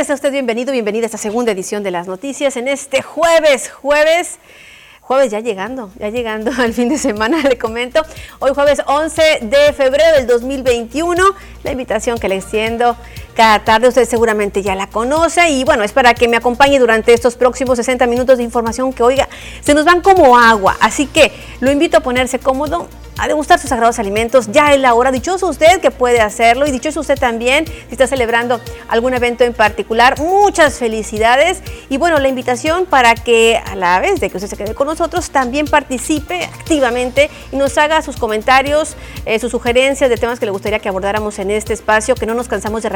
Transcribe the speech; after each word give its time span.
tardes, 0.00 0.10
a 0.10 0.14
usted 0.14 0.32
bienvenido, 0.32 0.72
bienvenida 0.72 1.04
a 1.04 1.06
esta 1.06 1.18
segunda 1.18 1.52
edición 1.52 1.82
de 1.82 1.90
las 1.90 2.06
noticias 2.06 2.56
en 2.56 2.68
este 2.68 3.02
jueves, 3.02 3.68
jueves 3.70 4.38
jueves 5.10 5.32
ya 5.32 5.40
llegando, 5.40 5.90
ya 5.98 6.08
llegando 6.08 6.52
al 6.58 6.72
fin 6.72 6.88
de 6.88 6.96
semana, 6.96 7.42
le 7.42 7.58
comento. 7.58 8.00
Hoy 8.38 8.52
jueves 8.54 8.80
11 8.86 9.40
de 9.42 9.72
febrero 9.72 10.16
del 10.16 10.28
2021, 10.28 11.20
la 11.64 11.72
invitación 11.72 12.16
que 12.16 12.28
le 12.28 12.36
extiendo 12.36 12.96
cada 13.34 13.60
tarde, 13.64 13.88
usted 13.88 14.08
seguramente 14.08 14.62
ya 14.62 14.74
la 14.74 14.86
conoce 14.86 15.50
y 15.50 15.64
bueno, 15.64 15.82
es 15.82 15.92
para 15.92 16.14
que 16.14 16.28
me 16.28 16.36
acompañe 16.36 16.78
durante 16.78 17.12
estos 17.12 17.36
próximos 17.36 17.76
60 17.76 18.06
minutos 18.06 18.38
de 18.38 18.44
información 18.44 18.92
que 18.92 19.02
oiga, 19.02 19.28
se 19.60 19.74
nos 19.74 19.84
van 19.84 20.00
como 20.00 20.38
agua, 20.38 20.76
así 20.80 21.06
que 21.06 21.32
lo 21.60 21.70
invito 21.70 21.98
a 21.98 22.00
ponerse 22.00 22.38
cómodo, 22.38 22.88
a 23.20 23.28
degustar 23.28 23.58
sus 23.58 23.68
sagrados 23.68 23.98
alimentos. 23.98 24.50
Ya 24.50 24.72
es 24.72 24.80
la 24.80 24.94
hora. 24.94 25.12
Dichoso 25.12 25.46
usted 25.46 25.80
que 25.80 25.90
puede 25.90 26.20
hacerlo 26.22 26.66
y 26.66 26.70
dichoso 26.70 27.00
usted 27.00 27.18
también 27.18 27.66
si 27.66 27.90
está 27.90 28.06
celebrando 28.06 28.60
algún 28.88 29.12
evento 29.12 29.44
en 29.44 29.52
particular. 29.52 30.18
Muchas 30.18 30.78
felicidades. 30.78 31.62
Y 31.90 31.98
bueno, 31.98 32.18
la 32.18 32.28
invitación 32.28 32.86
para 32.86 33.14
que 33.14 33.60
a 33.62 33.76
la 33.76 34.00
vez 34.00 34.20
de 34.20 34.30
que 34.30 34.38
usted 34.38 34.48
se 34.48 34.56
quede 34.56 34.74
con 34.74 34.86
nosotros, 34.86 35.30
también 35.30 35.66
participe 35.66 36.44
activamente 36.44 37.28
y 37.52 37.56
nos 37.56 37.76
haga 37.76 38.00
sus 38.00 38.16
comentarios, 38.16 38.96
eh, 39.26 39.38
sus 39.38 39.50
sugerencias 39.50 40.08
de 40.08 40.16
temas 40.16 40.40
que 40.40 40.46
le 40.46 40.52
gustaría 40.52 40.78
que 40.78 40.88
abordáramos 40.88 41.38
en 41.38 41.50
este 41.50 41.74
espacio, 41.74 42.14
que 42.14 42.24
no 42.24 42.32
nos 42.32 42.48
cansamos 42.48 42.82
de 42.82 42.88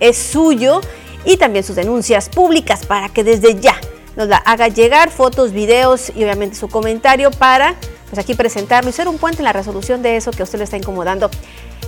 es 0.00 0.16
suyo. 0.16 0.80
Y 1.24 1.38
también 1.38 1.64
sus 1.64 1.74
denuncias 1.74 2.28
públicas 2.28 2.86
para 2.86 3.08
que 3.08 3.24
desde 3.24 3.58
ya 3.58 3.74
nos 4.14 4.28
la 4.28 4.36
haga 4.36 4.68
llegar, 4.68 5.10
fotos, 5.10 5.52
videos 5.52 6.10
y 6.14 6.22
obviamente 6.22 6.56
su 6.56 6.68
comentario 6.68 7.30
para 7.30 7.74
pues 8.08 8.18
aquí 8.18 8.34
presentarlo 8.34 8.90
y 8.90 8.92
ser 8.92 9.08
un 9.08 9.18
puente 9.18 9.38
en 9.38 9.44
la 9.44 9.52
resolución 9.52 10.02
de 10.02 10.16
eso 10.16 10.30
que 10.30 10.42
usted 10.42 10.58
le 10.58 10.64
está 10.64 10.76
incomodando 10.76 11.30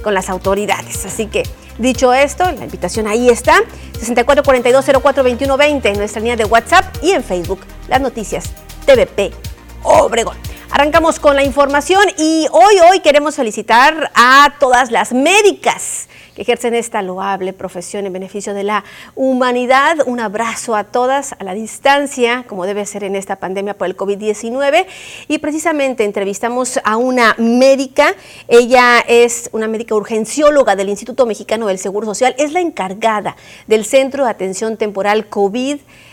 con 0.03 0.15
las 0.15 0.29
autoridades. 0.29 1.05
Así 1.07 1.27
que, 1.27 1.45
dicho 1.79 2.13
esto, 2.13 2.45
la 2.45 2.65
invitación 2.65 3.07
ahí 3.07 3.29
está, 3.29 3.61
6442042120 4.01 5.87
en 5.87 5.99
nuestra 5.99 6.21
línea 6.21 6.37
de 6.37 6.45
WhatsApp 6.45 6.97
y 7.03 7.13
en 7.13 7.23
Facebook, 7.23 7.61
las 7.89 8.01
noticias 8.01 8.51
TVP 8.85 9.33
Obregón. 9.83 10.37
Arrancamos 10.71 11.19
con 11.19 11.35
la 11.35 11.45
información 11.45 12.03
y 12.19 12.47
hoy, 12.51 12.75
hoy 12.91 13.01
queremos 13.01 13.37
felicitar 13.37 14.11
a 14.15 14.55
todas 14.59 14.91
las 14.91 15.13
médicas 15.13 16.09
ejercen 16.39 16.75
esta 16.75 17.03
loable 17.03 17.53
profesión 17.53 18.07
en 18.07 18.13
beneficio 18.13 18.55
de 18.55 18.65
la 18.65 18.85
humanidad. 19.15 19.99
Un 20.07 20.21
abrazo 20.21 20.75
a 20.77 20.85
todas 20.85 21.35
a 21.39 21.45
la 21.45 21.55
distancia, 21.55 22.45
como 22.49 22.65
debe 22.65 22.87
ser 22.87 23.05
en 23.05 23.17
esta 23.17 23.37
pandemia 23.37 23.77
por 23.77 23.87
el 23.89 23.97
COVID-19. 23.97 24.87
Y 25.29 25.39
precisamente 25.39 26.05
entrevistamos 26.05 26.79
a 26.85 26.97
una 26.97 27.35
médica. 27.39 28.15
Ella 28.47 29.01
es 29.07 29.51
una 29.53 29.69
médica 29.69 29.95
urgencióloga 29.95 30.77
del 30.77 30.89
Instituto 30.89 31.27
Mexicano 31.27 31.67
del 31.67 31.79
Seguro 31.79 32.07
Social. 32.07 32.35
Es 32.39 32.53
la 32.53 32.61
encargada 32.61 33.37
del 33.67 33.85
Centro 33.85 34.25
de 34.25 34.31
Atención 34.31 34.77
Temporal 34.77 35.27
COVID. 35.27 35.79
19, 35.79 36.08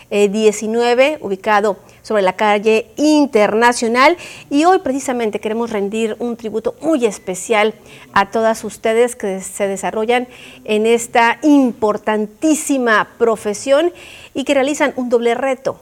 ubicado 1.20 1.76
sobre 2.02 2.22
la 2.22 2.34
calle 2.34 2.86
Internacional. 2.96 4.16
Y 4.50 4.64
hoy 4.64 4.78
precisamente 4.78 5.40
queremos 5.40 5.70
rendir 5.70 6.16
un 6.18 6.36
tributo 6.36 6.74
muy 6.80 7.04
especial 7.04 7.74
a 8.12 8.30
todas 8.30 8.64
ustedes 8.64 9.16
que 9.16 9.40
se 9.40 9.66
desarrollan 9.66 10.28
en 10.64 10.86
esta 10.86 11.38
importantísima 11.42 13.08
profesión 13.18 13.92
y 14.34 14.44
que 14.44 14.54
realizan 14.54 14.92
un 14.96 15.08
doble 15.08 15.34
reto, 15.34 15.80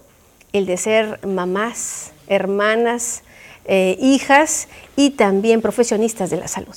el 0.52 0.66
de 0.66 0.76
ser 0.76 1.24
mamás, 1.26 2.12
hermanas, 2.28 3.22
eh, 3.66 3.96
hijas 4.00 4.68
y 4.96 5.10
también 5.10 5.62
profesionistas 5.62 6.30
de 6.30 6.36
la 6.36 6.48
salud. 6.48 6.76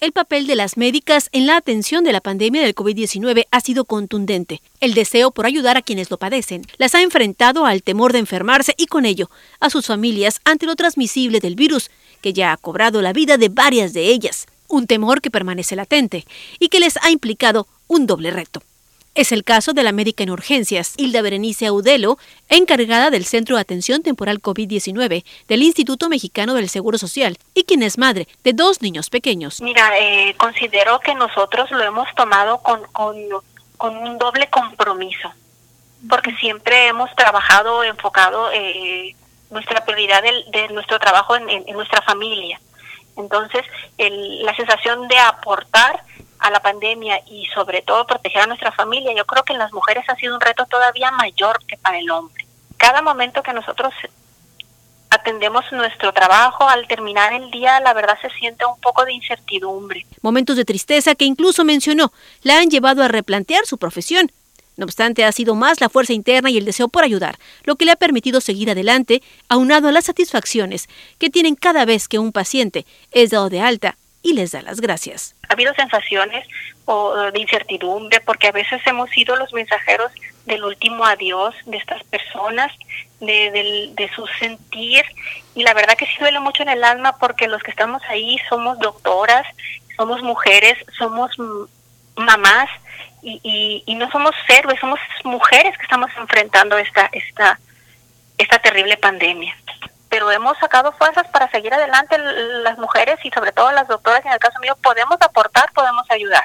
El 0.00 0.12
papel 0.12 0.46
de 0.46 0.56
las 0.56 0.78
médicas 0.78 1.28
en 1.30 1.46
la 1.46 1.58
atención 1.58 2.04
de 2.04 2.14
la 2.14 2.22
pandemia 2.22 2.62
del 2.62 2.74
COVID-19 2.74 3.44
ha 3.50 3.60
sido 3.60 3.84
contundente. 3.84 4.62
El 4.80 4.94
deseo 4.94 5.30
por 5.30 5.44
ayudar 5.44 5.76
a 5.76 5.82
quienes 5.82 6.10
lo 6.10 6.16
padecen 6.16 6.62
las 6.78 6.94
ha 6.94 7.02
enfrentado 7.02 7.66
al 7.66 7.82
temor 7.82 8.14
de 8.14 8.20
enfermarse 8.20 8.74
y 8.78 8.86
con 8.86 9.04
ello 9.04 9.28
a 9.60 9.68
sus 9.68 9.88
familias 9.88 10.40
ante 10.46 10.64
lo 10.64 10.74
transmisible 10.74 11.38
del 11.40 11.54
virus, 11.54 11.90
que 12.22 12.32
ya 12.32 12.52
ha 12.52 12.56
cobrado 12.56 13.02
la 13.02 13.12
vida 13.12 13.36
de 13.36 13.50
varias 13.50 13.92
de 13.92 14.06
ellas. 14.06 14.46
Un 14.68 14.86
temor 14.86 15.20
que 15.20 15.30
permanece 15.30 15.76
latente 15.76 16.24
y 16.58 16.68
que 16.68 16.80
les 16.80 16.96
ha 17.02 17.10
implicado 17.10 17.66
un 17.86 18.06
doble 18.06 18.30
reto. 18.30 18.62
Es 19.20 19.32
el 19.32 19.44
caso 19.44 19.74
de 19.74 19.82
la 19.82 19.92
médica 19.92 20.22
en 20.22 20.30
urgencias, 20.30 20.94
Hilda 20.96 21.20
Berenice 21.20 21.66
Audelo, 21.66 22.16
encargada 22.48 23.10
del 23.10 23.26
Centro 23.26 23.56
de 23.56 23.60
Atención 23.60 24.02
Temporal 24.02 24.40
COVID-19 24.40 25.26
del 25.46 25.62
Instituto 25.62 26.08
Mexicano 26.08 26.54
del 26.54 26.70
Seguro 26.70 26.96
Social 26.96 27.36
y 27.52 27.64
quien 27.64 27.82
es 27.82 27.98
madre 27.98 28.28
de 28.44 28.54
dos 28.54 28.80
niños 28.80 29.10
pequeños. 29.10 29.60
Mira, 29.60 29.92
eh, 29.98 30.34
considero 30.38 31.00
que 31.00 31.14
nosotros 31.14 31.70
lo 31.70 31.82
hemos 31.82 32.08
tomado 32.14 32.62
con, 32.62 32.80
un 32.96 34.18
doble 34.18 34.48
compromiso, 34.48 35.34
porque 36.08 36.34
siempre 36.36 36.86
hemos 36.86 37.14
trabajado 37.14 37.84
enfocado 37.84 38.50
eh, 38.54 39.14
nuestra 39.50 39.84
prioridad 39.84 40.22
de, 40.22 40.68
nuestro 40.68 40.98
trabajo 40.98 41.36
en, 41.36 41.66
nuestra 41.74 42.00
familia. 42.00 42.58
Entonces, 43.18 43.66
la 43.98 44.56
sensación 44.56 45.08
de 45.08 45.18
aportar 45.18 46.04
a 46.40 46.50
la 46.50 46.60
pandemia 46.60 47.20
y 47.26 47.46
sobre 47.54 47.82
todo 47.82 48.06
proteger 48.06 48.42
a 48.42 48.46
nuestra 48.46 48.72
familia, 48.72 49.14
yo 49.14 49.24
creo 49.26 49.44
que 49.44 49.52
en 49.52 49.58
las 49.58 49.72
mujeres 49.72 50.04
ha 50.08 50.16
sido 50.16 50.34
un 50.34 50.40
reto 50.40 50.64
todavía 50.66 51.10
mayor 51.10 51.58
que 51.66 51.76
para 51.76 51.98
el 51.98 52.10
hombre. 52.10 52.46
Cada 52.76 53.02
momento 53.02 53.42
que 53.42 53.52
nosotros 53.52 53.92
atendemos 55.10 55.64
nuestro 55.72 56.12
trabajo, 56.12 56.68
al 56.68 56.86
terminar 56.86 57.32
el 57.32 57.50
día, 57.50 57.80
la 57.80 57.92
verdad 57.92 58.16
se 58.22 58.30
siente 58.30 58.64
un 58.64 58.80
poco 58.80 59.04
de 59.04 59.12
incertidumbre. 59.12 60.06
Momentos 60.22 60.56
de 60.56 60.64
tristeza 60.64 61.14
que 61.14 61.24
incluso 61.24 61.64
mencionó 61.64 62.12
la 62.42 62.58
han 62.58 62.70
llevado 62.70 63.02
a 63.02 63.08
replantear 63.08 63.66
su 63.66 63.76
profesión. 63.76 64.32
No 64.76 64.84
obstante, 64.84 65.24
ha 65.24 65.32
sido 65.32 65.54
más 65.54 65.80
la 65.80 65.90
fuerza 65.90 66.14
interna 66.14 66.48
y 66.48 66.56
el 66.56 66.64
deseo 66.64 66.88
por 66.88 67.04
ayudar, 67.04 67.38
lo 67.64 67.76
que 67.76 67.84
le 67.84 67.90
ha 67.90 67.96
permitido 67.96 68.40
seguir 68.40 68.70
adelante, 68.70 69.22
aunado 69.48 69.88
a 69.88 69.92
las 69.92 70.06
satisfacciones 70.06 70.88
que 71.18 71.28
tienen 71.28 71.54
cada 71.54 71.84
vez 71.84 72.08
que 72.08 72.18
un 72.18 72.32
paciente 72.32 72.86
es 73.10 73.30
dado 73.30 73.50
de 73.50 73.60
alta 73.60 73.98
y 74.22 74.34
les 74.34 74.52
da 74.52 74.62
las 74.62 74.80
gracias. 74.80 75.34
Ha 75.48 75.54
habido 75.54 75.74
sensaciones 75.74 76.46
o 76.84 77.30
de 77.32 77.40
incertidumbre 77.40 78.20
porque 78.20 78.48
a 78.48 78.52
veces 78.52 78.80
hemos 78.86 79.10
sido 79.10 79.36
los 79.36 79.52
mensajeros 79.52 80.12
del 80.46 80.64
último 80.64 81.04
adiós 81.04 81.54
de 81.66 81.76
estas 81.76 82.02
personas, 82.04 82.72
de, 83.20 83.92
de, 83.94 84.10
su 84.14 84.26
sentir 84.38 85.04
y 85.54 85.62
la 85.62 85.74
verdad 85.74 85.96
que 85.96 86.06
sí 86.06 86.14
duele 86.18 86.40
mucho 86.40 86.62
en 86.62 86.70
el 86.70 86.82
alma 86.82 87.16
porque 87.18 87.48
los 87.48 87.62
que 87.62 87.70
estamos 87.70 88.02
ahí 88.08 88.38
somos 88.48 88.78
doctoras, 88.78 89.46
somos 89.96 90.22
mujeres, 90.22 90.78
somos 90.98 91.30
mamás 92.16 92.68
y, 93.22 93.82
y, 93.86 93.94
no 93.96 94.10
somos 94.10 94.34
héroes, 94.48 94.80
somos 94.80 94.98
mujeres 95.24 95.76
que 95.76 95.82
estamos 95.82 96.10
enfrentando 96.16 96.78
esta, 96.78 97.10
esta, 97.12 97.60
esta 98.38 98.58
terrible 98.58 98.96
pandemia 98.96 99.54
pero 100.10 100.30
hemos 100.32 100.58
sacado 100.58 100.92
fuerzas 100.92 101.26
para 101.28 101.50
seguir 101.50 101.72
adelante 101.72 102.18
las 102.18 102.76
mujeres 102.78 103.18
y 103.24 103.30
sobre 103.30 103.52
todo 103.52 103.70
las 103.70 103.88
doctoras, 103.88 104.26
en 104.26 104.32
el 104.32 104.38
caso 104.38 104.58
mío, 104.60 104.76
podemos 104.82 105.16
aportar, 105.20 105.72
podemos 105.72 106.04
ayudar. 106.10 106.44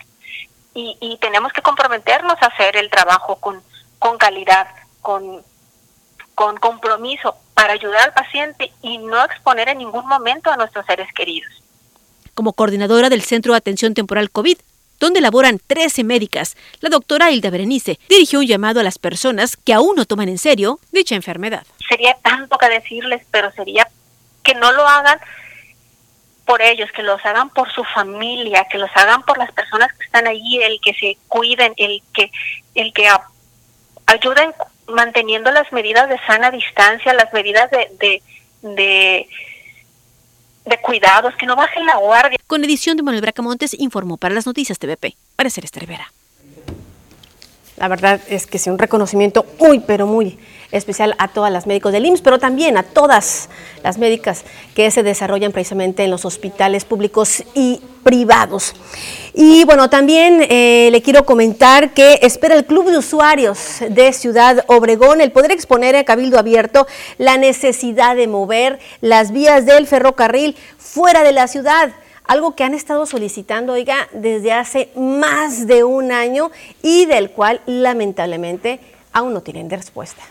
Y, 0.76 0.98
y 1.02 1.18
tenemos 1.18 1.52
que 1.52 1.62
comprometernos 1.62 2.36
a 2.42 2.46
hacer 2.46 2.78
el 2.78 2.90
trabajo 2.92 3.38
con, 3.38 3.62
con 3.98 4.18
calidad, 4.18 4.68
con, 5.02 5.42
con 6.36 6.58
compromiso 6.58 7.36
para 7.56 7.74
ayudar 7.74 8.04
al 8.04 8.14
paciente 8.14 8.72
y 8.84 9.00
no 9.00 9.24
exponer 9.24 9.70
en 9.70 9.80
ningún 9.80 10.06
momento 10.08 10.52
a 10.52 10.58
nuestros 10.58 10.86
seres 10.86 11.12
queridos. 11.14 11.52
Como 12.36 12.54
coordinadora 12.54 13.10
del 13.10 13.24
Centro 13.24 13.54
de 13.54 13.58
Atención 13.58 13.94
Temporal 13.94 14.30
COVID, 14.30 14.58
donde 15.00 15.22
laboran 15.22 15.60
13 15.66 16.04
médicas, 16.04 16.56
la 16.80 16.90
doctora 16.90 17.32
Hilda 17.32 17.50
Berenice 17.50 18.00
dirigió 18.10 18.40
un 18.40 18.48
llamado 18.48 18.80
a 18.80 18.84
las 18.84 19.00
personas 19.00 19.58
que 19.58 19.74
aún 19.74 19.96
no 19.96 20.06
toman 20.06 20.30
en 20.30 20.38
serio 20.38 20.80
dicha 20.92 21.16
enfermedad. 21.16 21.66
Sería 21.88 22.16
tanto 22.22 22.58
que 22.58 22.70
decirles, 22.70 23.24
pero 23.32 23.52
sería 23.52 23.88
que 24.44 24.56
no 24.56 24.72
lo 24.72 24.88
hagan 24.88 25.20
por 26.46 26.62
ellos, 26.62 26.92
que 26.92 27.04
los 27.04 27.24
hagan 27.26 27.50
por 27.50 27.72
su 27.72 27.84
familia, 27.84 28.68
que 28.70 28.78
los 28.78 28.90
hagan 28.96 29.24
por 29.24 29.38
las 29.38 29.52
personas 29.52 29.92
que 29.94 30.06
están 30.06 30.28
allí, 30.28 30.62
el 30.62 30.80
que 30.80 30.94
se 30.94 31.18
cuiden, 31.28 31.74
el 31.78 32.04
que, 32.14 32.32
el 32.76 32.94
que 32.94 33.10
ayuden 34.06 34.54
manteniendo 34.88 35.52
las 35.52 35.72
medidas 35.72 36.08
de 36.08 36.20
sana 36.28 36.52
distancia, 36.52 37.14
las 37.14 37.34
medidas 37.34 37.72
de, 37.72 37.90
de 38.00 38.24
de 38.74 39.28
cuidados, 40.82 41.34
que 41.36 41.46
no 41.46 41.56
bajen 41.56 41.86
la 41.86 41.98
guardia. 41.98 42.38
Con 42.48 42.64
edición 42.64 42.98
de 42.98 43.04
Manuel 43.04 43.22
Bracamontes 43.22 43.76
informó 43.80 44.18
para 44.18 44.36
las 44.36 44.46
noticias 44.46 44.80
TVP, 44.80 45.16
para 45.36 45.50
Celeste 45.50 45.80
Rivera. 45.80 46.12
La 47.78 47.88
verdad 47.88 48.22
es 48.30 48.48
que 48.48 48.58
sí, 48.58 48.70
un 48.70 48.80
reconocimiento 48.80 49.46
muy, 49.60 49.80
pero 49.80 50.08
muy 50.08 50.40
especial 50.78 51.16
a 51.18 51.30
todas 51.30 51.52
las 51.52 51.68
médicos 51.68 51.92
del 51.92 52.06
IMSS, 52.06 52.22
pero 52.22 52.40
también 52.40 52.78
a 52.78 52.84
todas 52.84 53.50
las 53.84 53.98
médicas 53.98 54.44
que 54.76 54.92
se 54.92 55.04
desarrollan 55.04 55.52
precisamente 55.52 56.04
en 56.04 56.12
los 56.12 56.26
hospitales 56.26 56.86
públicos 56.86 57.44
y 57.54 57.82
privados. 58.04 58.74
Y 59.34 59.64
bueno, 59.66 59.90
también 59.90 60.46
eh, 60.50 60.90
le 60.92 61.02
quiero 61.02 61.26
comentar 61.26 61.94
que 61.94 62.20
espera 62.22 62.56
el 62.56 62.66
Club 62.66 62.92
de 62.92 62.98
Usuarios 62.98 63.80
de 63.90 64.14
Ciudad 64.14 64.64
Obregón 64.68 65.22
el 65.22 65.32
poder 65.32 65.52
exponer 65.52 65.96
a 65.96 66.04
Cabildo 66.04 66.38
Abierto 66.38 66.88
la 67.18 67.38
necesidad 67.38 68.16
de 68.16 68.28
mover 68.28 68.80
las 69.02 69.32
vías 69.32 69.66
del 69.66 69.88
ferrocarril 69.88 70.56
fuera 70.78 71.24
de 71.24 71.32
la 71.32 71.48
ciudad 71.48 71.92
algo 72.28 72.56
que 72.56 72.64
han 72.64 72.74
estado 72.74 73.06
solicitando, 73.06 73.74
oiga, 73.74 74.08
desde 74.12 74.52
hace 74.52 74.90
más 74.96 75.68
de 75.68 75.84
un 75.84 76.12
año 76.12 76.52
y 76.82 77.06
del 77.06 77.30
cual 77.30 77.62
lamentablemente 77.68 78.80
aún 79.14 79.34
no 79.34 79.42
tienen 79.42 79.70
respuesta. 79.70 80.24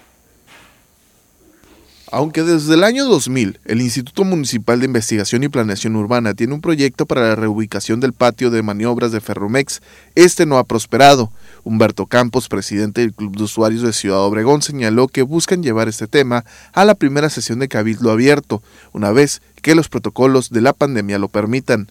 Aunque 2.16 2.44
desde 2.44 2.74
el 2.74 2.84
año 2.84 3.06
2000 3.06 3.58
el 3.64 3.80
Instituto 3.80 4.22
Municipal 4.22 4.78
de 4.78 4.86
Investigación 4.86 5.42
y 5.42 5.48
Planeación 5.48 5.96
Urbana 5.96 6.32
tiene 6.34 6.54
un 6.54 6.60
proyecto 6.60 7.06
para 7.06 7.22
la 7.22 7.34
reubicación 7.34 7.98
del 7.98 8.12
patio 8.12 8.52
de 8.52 8.62
maniobras 8.62 9.10
de 9.10 9.20
Ferromex, 9.20 9.82
este 10.14 10.46
no 10.46 10.58
ha 10.58 10.62
prosperado. 10.62 11.32
Humberto 11.64 12.06
Campos, 12.06 12.48
presidente 12.48 13.00
del 13.00 13.14
Club 13.14 13.36
de 13.36 13.42
Usuarios 13.42 13.82
de 13.82 13.92
Ciudad 13.92 14.20
Obregón, 14.20 14.62
señaló 14.62 15.08
que 15.08 15.22
buscan 15.22 15.64
llevar 15.64 15.88
este 15.88 16.06
tema 16.06 16.44
a 16.72 16.84
la 16.84 16.94
primera 16.94 17.30
sesión 17.30 17.58
de 17.58 17.66
Cabildo 17.66 18.12
Abierto, 18.12 18.62
una 18.92 19.10
vez 19.10 19.42
que 19.60 19.74
los 19.74 19.88
protocolos 19.88 20.50
de 20.50 20.60
la 20.60 20.72
pandemia 20.72 21.18
lo 21.18 21.26
permitan. 21.26 21.88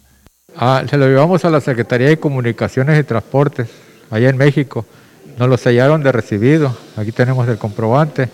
Ah, 0.56 0.86
se 0.90 0.96
lo 0.96 1.06
llevamos 1.06 1.44
a 1.44 1.50
la 1.50 1.60
Secretaría 1.60 2.08
de 2.08 2.18
Comunicaciones 2.18 2.98
y 2.98 3.04
Transportes, 3.04 3.68
allá 4.10 4.30
en 4.30 4.38
México. 4.38 4.86
Nos 5.38 5.50
lo 5.50 5.58
sellaron 5.58 6.02
de 6.02 6.14
recibido, 6.14 6.78
aquí 6.96 7.12
tenemos 7.12 7.46
el 7.50 7.58
comprobante. 7.58 8.30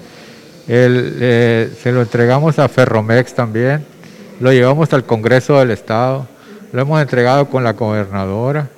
Eh, 0.71 1.73
se 1.81 1.91
lo 1.91 2.03
entregamos 2.03 2.59
a 2.59 2.67
Ferromex 2.69 3.33
también, 3.33 3.83
lo 4.39 4.53
llevamos 4.53 4.93
al 4.93 5.03
Congreso 5.03 5.57
del 5.57 5.71
Estado, 5.71 6.27
lo 6.71 6.81
hemos 6.81 7.01
entregado 7.01 7.49
con 7.49 7.63
la 7.63 7.73
gobernadora 7.73 8.69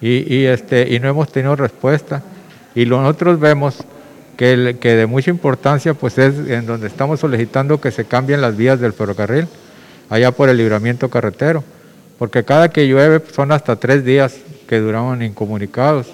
y, 0.00 0.44
este, 0.44 0.94
y 0.94 1.00
no 1.00 1.08
hemos 1.08 1.32
tenido 1.32 1.56
respuesta. 1.56 2.22
Y 2.76 2.86
nosotros 2.86 3.40
vemos 3.40 3.78
que, 4.36 4.76
que 4.80 4.94
de 4.94 5.06
mucha 5.06 5.30
importancia 5.30 5.92
pues 5.94 6.18
es 6.18 6.34
en 6.48 6.66
donde 6.66 6.86
estamos 6.86 7.18
solicitando 7.18 7.80
que 7.80 7.90
se 7.90 8.04
cambien 8.04 8.40
las 8.40 8.56
vías 8.56 8.78
del 8.78 8.92
ferrocarril, 8.92 9.48
allá 10.08 10.30
por 10.30 10.48
el 10.48 10.56
libramiento 10.56 11.10
carretero, 11.10 11.64
porque 12.16 12.44
cada 12.44 12.70
que 12.70 12.86
llueve 12.86 13.20
son 13.34 13.50
hasta 13.50 13.74
tres 13.74 14.04
días 14.04 14.36
que 14.68 14.78
duraban 14.78 15.20
incomunicados. 15.22 16.06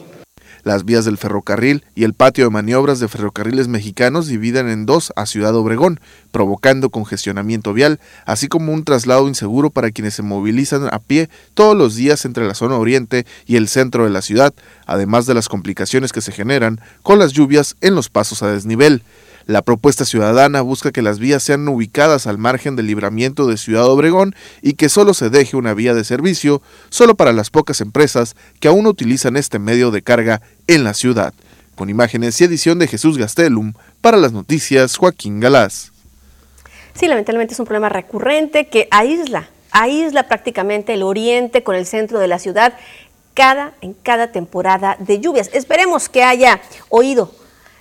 Las 0.64 0.84
vías 0.84 1.04
del 1.04 1.18
ferrocarril 1.18 1.84
y 1.94 2.04
el 2.04 2.14
patio 2.14 2.44
de 2.44 2.50
maniobras 2.50 3.00
de 3.00 3.08
ferrocarriles 3.08 3.68
mexicanos 3.68 4.26
dividen 4.26 4.68
en 4.68 4.86
dos 4.86 5.12
a 5.16 5.26
Ciudad 5.26 5.54
Obregón, 5.54 6.00
provocando 6.30 6.90
congestionamiento 6.90 7.72
vial, 7.72 8.00
así 8.26 8.48
como 8.48 8.72
un 8.72 8.84
traslado 8.84 9.28
inseguro 9.28 9.70
para 9.70 9.90
quienes 9.90 10.14
se 10.14 10.22
movilizan 10.22 10.88
a 10.92 10.98
pie 10.98 11.28
todos 11.54 11.76
los 11.76 11.94
días 11.94 12.24
entre 12.24 12.46
la 12.46 12.54
zona 12.54 12.76
oriente 12.76 13.26
y 13.46 13.56
el 13.56 13.68
centro 13.68 14.04
de 14.04 14.10
la 14.10 14.22
ciudad, 14.22 14.54
además 14.86 15.26
de 15.26 15.34
las 15.34 15.48
complicaciones 15.48 16.12
que 16.12 16.20
se 16.20 16.32
generan 16.32 16.80
con 17.02 17.18
las 17.18 17.32
lluvias 17.32 17.76
en 17.80 17.94
los 17.94 18.08
pasos 18.08 18.42
a 18.42 18.50
desnivel. 18.50 19.02
La 19.48 19.62
propuesta 19.62 20.04
ciudadana 20.04 20.60
busca 20.60 20.92
que 20.92 21.00
las 21.00 21.18
vías 21.18 21.42
sean 21.42 21.66
ubicadas 21.68 22.26
al 22.26 22.36
margen 22.36 22.76
del 22.76 22.86
libramiento 22.86 23.46
de 23.46 23.56
Ciudad 23.56 23.86
Obregón 23.86 24.34
y 24.60 24.74
que 24.74 24.90
solo 24.90 25.14
se 25.14 25.30
deje 25.30 25.56
una 25.56 25.72
vía 25.72 25.94
de 25.94 26.04
servicio 26.04 26.60
solo 26.90 27.14
para 27.14 27.32
las 27.32 27.48
pocas 27.48 27.80
empresas 27.80 28.36
que 28.60 28.68
aún 28.68 28.86
utilizan 28.86 29.38
este 29.38 29.58
medio 29.58 29.90
de 29.90 30.02
carga 30.02 30.42
en 30.66 30.84
la 30.84 30.92
ciudad. 30.92 31.32
Con 31.76 31.88
imágenes 31.88 32.38
y 32.38 32.44
edición 32.44 32.78
de 32.78 32.88
Jesús 32.88 33.16
Gastelum, 33.16 33.72
para 34.02 34.18
las 34.18 34.32
noticias 34.32 34.98
Joaquín 34.98 35.40
Galás. 35.40 35.92
Sí, 36.92 37.06
lamentablemente 37.06 37.54
es 37.54 37.60
un 37.60 37.64
problema 37.64 37.88
recurrente 37.88 38.68
que 38.68 38.86
aísla, 38.90 39.48
aísla 39.70 40.28
prácticamente 40.28 40.92
el 40.92 41.02
oriente 41.02 41.62
con 41.62 41.74
el 41.74 41.86
centro 41.86 42.18
de 42.18 42.28
la 42.28 42.38
ciudad 42.38 42.74
cada, 43.32 43.72
en 43.80 43.94
cada 43.94 44.30
temporada 44.30 44.98
de 45.00 45.20
lluvias. 45.20 45.48
Esperemos 45.54 46.10
que 46.10 46.22
haya 46.22 46.60
oído 46.90 47.32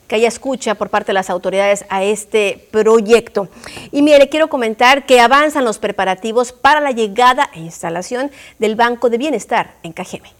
que 0.07 0.15
haya 0.15 0.27
escucha 0.27 0.75
por 0.75 0.89
parte 0.89 1.07
de 1.07 1.13
las 1.13 1.29
autoridades 1.29 1.85
a 1.89 2.03
este 2.03 2.67
proyecto. 2.71 3.49
Y 3.91 4.01
mire, 4.01 4.29
quiero 4.29 4.47
comentar 4.47 5.05
que 5.05 5.19
avanzan 5.19 5.65
los 5.65 5.79
preparativos 5.79 6.51
para 6.51 6.79
la 6.81 6.91
llegada 6.91 7.49
e 7.53 7.59
instalación 7.59 8.31
del 8.59 8.75
Banco 8.75 9.09
de 9.09 9.17
Bienestar 9.17 9.75
en 9.83 9.93
Cajeme. 9.93 10.36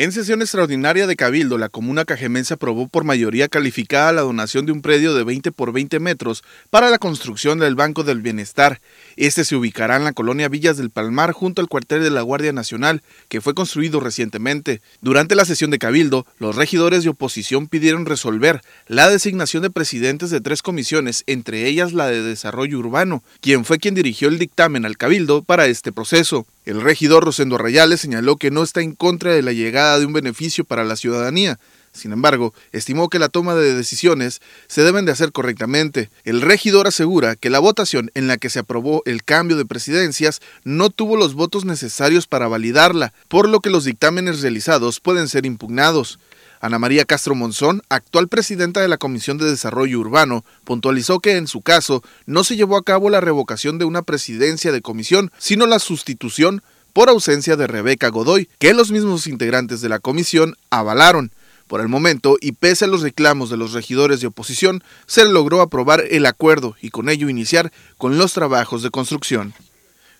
En 0.00 0.12
sesión 0.12 0.42
extraordinaria 0.42 1.08
de 1.08 1.16
Cabildo, 1.16 1.58
la 1.58 1.70
comuna 1.70 2.04
cajemense 2.04 2.54
aprobó 2.54 2.86
por 2.86 3.02
mayoría 3.02 3.48
calificada 3.48 4.12
la 4.12 4.20
donación 4.20 4.64
de 4.64 4.70
un 4.70 4.80
predio 4.80 5.12
de 5.12 5.24
20 5.24 5.50
por 5.50 5.72
20 5.72 5.98
metros 5.98 6.44
para 6.70 6.88
la 6.88 6.98
construcción 6.98 7.58
del 7.58 7.74
Banco 7.74 8.04
del 8.04 8.22
Bienestar. 8.22 8.80
Este 9.16 9.44
se 9.44 9.56
ubicará 9.56 9.96
en 9.96 10.04
la 10.04 10.12
colonia 10.12 10.48
Villas 10.48 10.76
del 10.76 10.90
Palmar 10.90 11.32
junto 11.32 11.60
al 11.60 11.66
cuartel 11.66 12.04
de 12.04 12.10
la 12.10 12.22
Guardia 12.22 12.52
Nacional, 12.52 13.02
que 13.28 13.40
fue 13.40 13.54
construido 13.54 13.98
recientemente. 13.98 14.82
Durante 15.00 15.34
la 15.34 15.44
sesión 15.44 15.72
de 15.72 15.80
Cabildo, 15.80 16.26
los 16.38 16.54
regidores 16.54 17.02
de 17.02 17.08
oposición 17.08 17.66
pidieron 17.66 18.06
resolver 18.06 18.60
la 18.86 19.10
designación 19.10 19.64
de 19.64 19.70
presidentes 19.70 20.30
de 20.30 20.40
tres 20.40 20.62
comisiones, 20.62 21.24
entre 21.26 21.66
ellas 21.66 21.92
la 21.92 22.06
de 22.06 22.22
Desarrollo 22.22 22.78
Urbano, 22.78 23.24
quien 23.40 23.64
fue 23.64 23.80
quien 23.80 23.96
dirigió 23.96 24.28
el 24.28 24.38
dictamen 24.38 24.84
al 24.84 24.96
Cabildo 24.96 25.42
para 25.42 25.66
este 25.66 25.90
proceso. 25.90 26.46
El 26.68 26.82
regidor 26.82 27.24
Rosendo 27.24 27.56
Rayales 27.56 28.02
señaló 28.02 28.36
que 28.36 28.50
no 28.50 28.62
está 28.62 28.82
en 28.82 28.92
contra 28.94 29.32
de 29.32 29.40
la 29.40 29.54
llegada 29.54 29.98
de 29.98 30.04
un 30.04 30.12
beneficio 30.12 30.66
para 30.66 30.84
la 30.84 30.96
ciudadanía. 30.96 31.58
Sin 31.92 32.12
embargo, 32.12 32.52
estimó 32.72 33.08
que 33.08 33.18
la 33.18 33.30
toma 33.30 33.54
de 33.54 33.72
decisiones 33.72 34.42
se 34.66 34.82
deben 34.82 35.06
de 35.06 35.12
hacer 35.12 35.32
correctamente. 35.32 36.10
El 36.24 36.42
regidor 36.42 36.86
asegura 36.86 37.36
que 37.36 37.48
la 37.48 37.58
votación 37.58 38.10
en 38.12 38.26
la 38.26 38.36
que 38.36 38.50
se 38.50 38.58
aprobó 38.58 39.00
el 39.06 39.24
cambio 39.24 39.56
de 39.56 39.64
presidencias 39.64 40.42
no 40.62 40.90
tuvo 40.90 41.16
los 41.16 41.32
votos 41.32 41.64
necesarios 41.64 42.26
para 42.26 42.48
validarla, 42.48 43.14
por 43.28 43.48
lo 43.48 43.60
que 43.60 43.70
los 43.70 43.84
dictámenes 43.84 44.42
realizados 44.42 45.00
pueden 45.00 45.28
ser 45.28 45.46
impugnados. 45.46 46.18
Ana 46.60 46.78
María 46.78 47.04
Castro 47.04 47.34
Monzón, 47.34 47.82
actual 47.88 48.28
presidenta 48.28 48.80
de 48.80 48.88
la 48.88 48.98
Comisión 48.98 49.38
de 49.38 49.48
Desarrollo 49.48 50.00
Urbano, 50.00 50.44
puntualizó 50.64 51.20
que 51.20 51.36
en 51.36 51.46
su 51.46 51.60
caso 51.62 52.02
no 52.26 52.42
se 52.42 52.56
llevó 52.56 52.76
a 52.76 52.82
cabo 52.82 53.10
la 53.10 53.20
revocación 53.20 53.78
de 53.78 53.84
una 53.84 54.02
presidencia 54.02 54.72
de 54.72 54.82
comisión, 54.82 55.30
sino 55.38 55.66
la 55.66 55.78
sustitución 55.78 56.62
por 56.92 57.08
ausencia 57.08 57.56
de 57.56 57.66
Rebeca 57.68 58.08
Godoy, 58.08 58.48
que 58.58 58.74
los 58.74 58.90
mismos 58.90 59.26
integrantes 59.26 59.80
de 59.80 59.88
la 59.88 60.00
comisión 60.00 60.56
avalaron. 60.70 61.30
Por 61.68 61.80
el 61.80 61.88
momento, 61.88 62.38
y 62.40 62.52
pese 62.52 62.86
a 62.86 62.88
los 62.88 63.02
reclamos 63.02 63.50
de 63.50 63.58
los 63.58 63.72
regidores 63.72 64.20
de 64.20 64.26
oposición, 64.26 64.82
se 65.06 65.24
logró 65.26 65.60
aprobar 65.60 66.02
el 66.10 66.26
acuerdo 66.26 66.74
y 66.80 66.90
con 66.90 67.08
ello 67.08 67.28
iniciar 67.28 67.72
con 67.98 68.18
los 68.18 68.32
trabajos 68.32 68.82
de 68.82 68.90
construcción. 68.90 69.52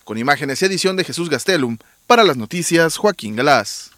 Con 0.04 0.18
imágenes 0.18 0.62
y 0.62 0.66
edición 0.66 0.96
de 0.96 1.04
Jesús 1.04 1.30
Gastelum, 1.30 1.78
para 2.06 2.22
las 2.22 2.36
noticias 2.36 2.96
Joaquín 2.96 3.34
Galás. 3.34 3.90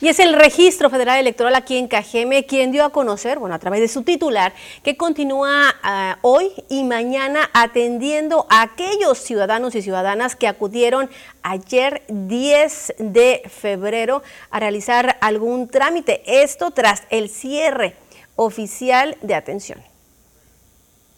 Y 0.00 0.06
es 0.06 0.20
el 0.20 0.32
Registro 0.34 0.90
Federal 0.90 1.18
Electoral 1.18 1.56
aquí 1.56 1.76
en 1.76 1.88
Cajeme 1.88 2.46
quien 2.46 2.70
dio 2.70 2.84
a 2.84 2.90
conocer, 2.90 3.40
bueno, 3.40 3.56
a 3.56 3.58
través 3.58 3.80
de 3.80 3.88
su 3.88 4.02
titular, 4.02 4.52
que 4.84 4.96
continúa 4.96 5.74
ah, 5.82 6.18
hoy 6.22 6.52
y 6.68 6.84
mañana 6.84 7.50
atendiendo 7.52 8.46
a 8.48 8.62
aquellos 8.62 9.18
ciudadanos 9.18 9.74
y 9.74 9.82
ciudadanas 9.82 10.36
que 10.36 10.46
acudieron 10.46 11.10
ayer 11.42 12.02
10 12.08 12.94
de 12.98 13.42
febrero 13.48 14.22
a 14.50 14.60
realizar 14.60 15.18
algún 15.20 15.66
trámite. 15.66 16.22
Esto 16.42 16.70
tras 16.70 17.02
el 17.10 17.28
cierre 17.28 17.96
oficial 18.36 19.16
de 19.22 19.34
atención. 19.34 19.82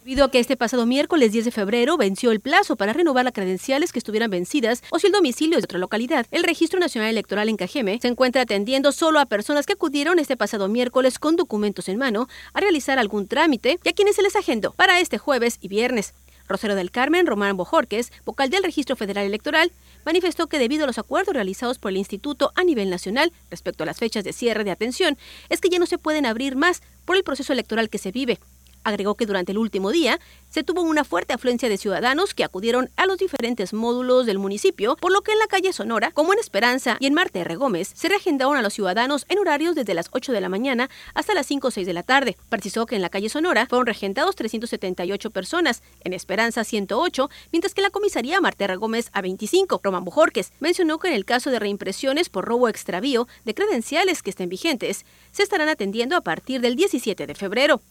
Debido 0.03 0.25
a 0.25 0.31
que 0.31 0.39
este 0.39 0.57
pasado 0.57 0.87
miércoles 0.87 1.31
10 1.31 1.45
de 1.45 1.51
febrero 1.51 1.95
venció 1.95 2.31
el 2.31 2.39
plazo 2.39 2.75
para 2.75 2.91
renovar 2.91 3.23
las 3.23 3.35
credenciales 3.35 3.91
que 3.91 3.99
estuvieran 3.99 4.31
vencidas 4.31 4.81
o 4.89 4.97
si 4.97 5.05
el 5.05 5.13
domicilio 5.13 5.59
es 5.59 5.61
de 5.61 5.65
otra 5.65 5.77
localidad, 5.77 6.25
el 6.31 6.41
Registro 6.41 6.79
Nacional 6.79 7.11
Electoral 7.11 7.49
en 7.49 7.55
Cajeme 7.55 7.99
se 8.01 8.07
encuentra 8.07 8.41
atendiendo 8.41 8.93
solo 8.93 9.19
a 9.19 9.27
personas 9.27 9.67
que 9.67 9.73
acudieron 9.73 10.17
este 10.17 10.35
pasado 10.35 10.67
miércoles 10.69 11.19
con 11.19 11.35
documentos 11.35 11.87
en 11.87 11.99
mano 11.99 12.27
a 12.53 12.61
realizar 12.61 12.97
algún 12.97 13.27
trámite 13.27 13.79
y 13.83 13.89
a 13.89 13.93
quienes 13.93 14.15
se 14.15 14.23
les 14.23 14.35
agendó 14.35 14.71
para 14.71 14.99
este 14.99 15.19
jueves 15.19 15.59
y 15.61 15.67
viernes. 15.67 16.15
Rosero 16.47 16.73
del 16.73 16.89
Carmen 16.89 17.27
Román 17.27 17.55
Bojorques, 17.55 18.11
vocal 18.25 18.49
del 18.49 18.63
Registro 18.63 18.95
Federal 18.95 19.27
Electoral, 19.27 19.71
manifestó 20.03 20.47
que 20.47 20.57
debido 20.57 20.85
a 20.85 20.87
los 20.87 20.97
acuerdos 20.97 21.35
realizados 21.35 21.77
por 21.77 21.91
el 21.91 21.97
Instituto 21.97 22.51
a 22.55 22.63
nivel 22.63 22.89
nacional 22.89 23.31
respecto 23.51 23.83
a 23.83 23.85
las 23.85 23.99
fechas 23.99 24.23
de 24.23 24.33
cierre 24.33 24.63
de 24.63 24.71
atención, 24.71 25.19
es 25.49 25.61
que 25.61 25.69
ya 25.69 25.77
no 25.77 25.85
se 25.85 25.99
pueden 25.99 26.25
abrir 26.25 26.55
más 26.55 26.81
por 27.05 27.17
el 27.17 27.23
proceso 27.23 27.53
electoral 27.53 27.91
que 27.91 27.99
se 27.99 28.11
vive. 28.11 28.39
Agregó 28.83 29.15
que 29.15 29.25
durante 29.25 29.51
el 29.51 29.57
último 29.57 29.91
día 29.91 30.19
se 30.49 30.63
tuvo 30.63 30.81
una 30.81 31.03
fuerte 31.03 31.33
afluencia 31.33 31.69
de 31.69 31.77
ciudadanos 31.77 32.33
que 32.33 32.43
acudieron 32.43 32.89
a 32.97 33.05
los 33.05 33.17
diferentes 33.17 33.73
módulos 33.73 34.25
del 34.25 34.39
municipio, 34.39 34.95
por 34.95 35.11
lo 35.11 35.21
que 35.21 35.31
en 35.31 35.39
la 35.39 35.47
calle 35.47 35.71
Sonora, 35.71 36.11
como 36.11 36.33
en 36.33 36.39
Esperanza 36.39 36.97
y 36.99 37.05
en 37.05 37.13
Marte 37.13 37.39
R. 37.39 37.55
Gómez, 37.55 37.91
se 37.93 38.09
reagendaron 38.09 38.57
a 38.57 38.61
los 38.61 38.73
ciudadanos 38.73 39.25
en 39.29 39.39
horarios 39.39 39.75
desde 39.75 39.93
las 39.93 40.09
8 40.11 40.31
de 40.31 40.41
la 40.41 40.49
mañana 40.49 40.89
hasta 41.13 41.33
las 41.33 41.45
5 41.45 41.67
o 41.67 41.71
6 41.71 41.87
de 41.87 41.93
la 41.93 42.03
tarde. 42.03 42.37
Precisó 42.49 42.85
que 42.85 42.95
en 42.95 43.01
la 43.01 43.09
calle 43.09 43.29
Sonora 43.29 43.67
fueron 43.67 43.85
regentados 43.85 44.35
378 44.35 45.29
personas, 45.29 45.83
en 46.03 46.13
Esperanza 46.13 46.63
108, 46.63 47.29
mientras 47.51 47.73
que 47.73 47.81
la 47.81 47.89
comisaría 47.89 48.41
Marte 48.41 48.63
R. 48.63 48.75
Gómez 48.75 49.09
a 49.13 49.21
25. 49.21 49.81
Román 49.83 50.05
Bujorques 50.05 50.51
mencionó 50.59 50.99
que 50.99 51.07
en 51.07 51.13
el 51.13 51.25
caso 51.25 51.51
de 51.51 51.59
reimpresiones 51.59 52.29
por 52.29 52.45
robo 52.45 52.67
extravío 52.67 53.27
de 53.45 53.53
credenciales 53.53 54.23
que 54.23 54.31
estén 54.31 54.49
vigentes, 54.49 55.05
se 55.31 55.43
estarán 55.43 55.69
atendiendo 55.69 56.15
a 56.15 56.21
partir 56.21 56.61
del 56.61 56.75
17 56.75 57.27
de 57.27 57.35
febrero 57.35 57.81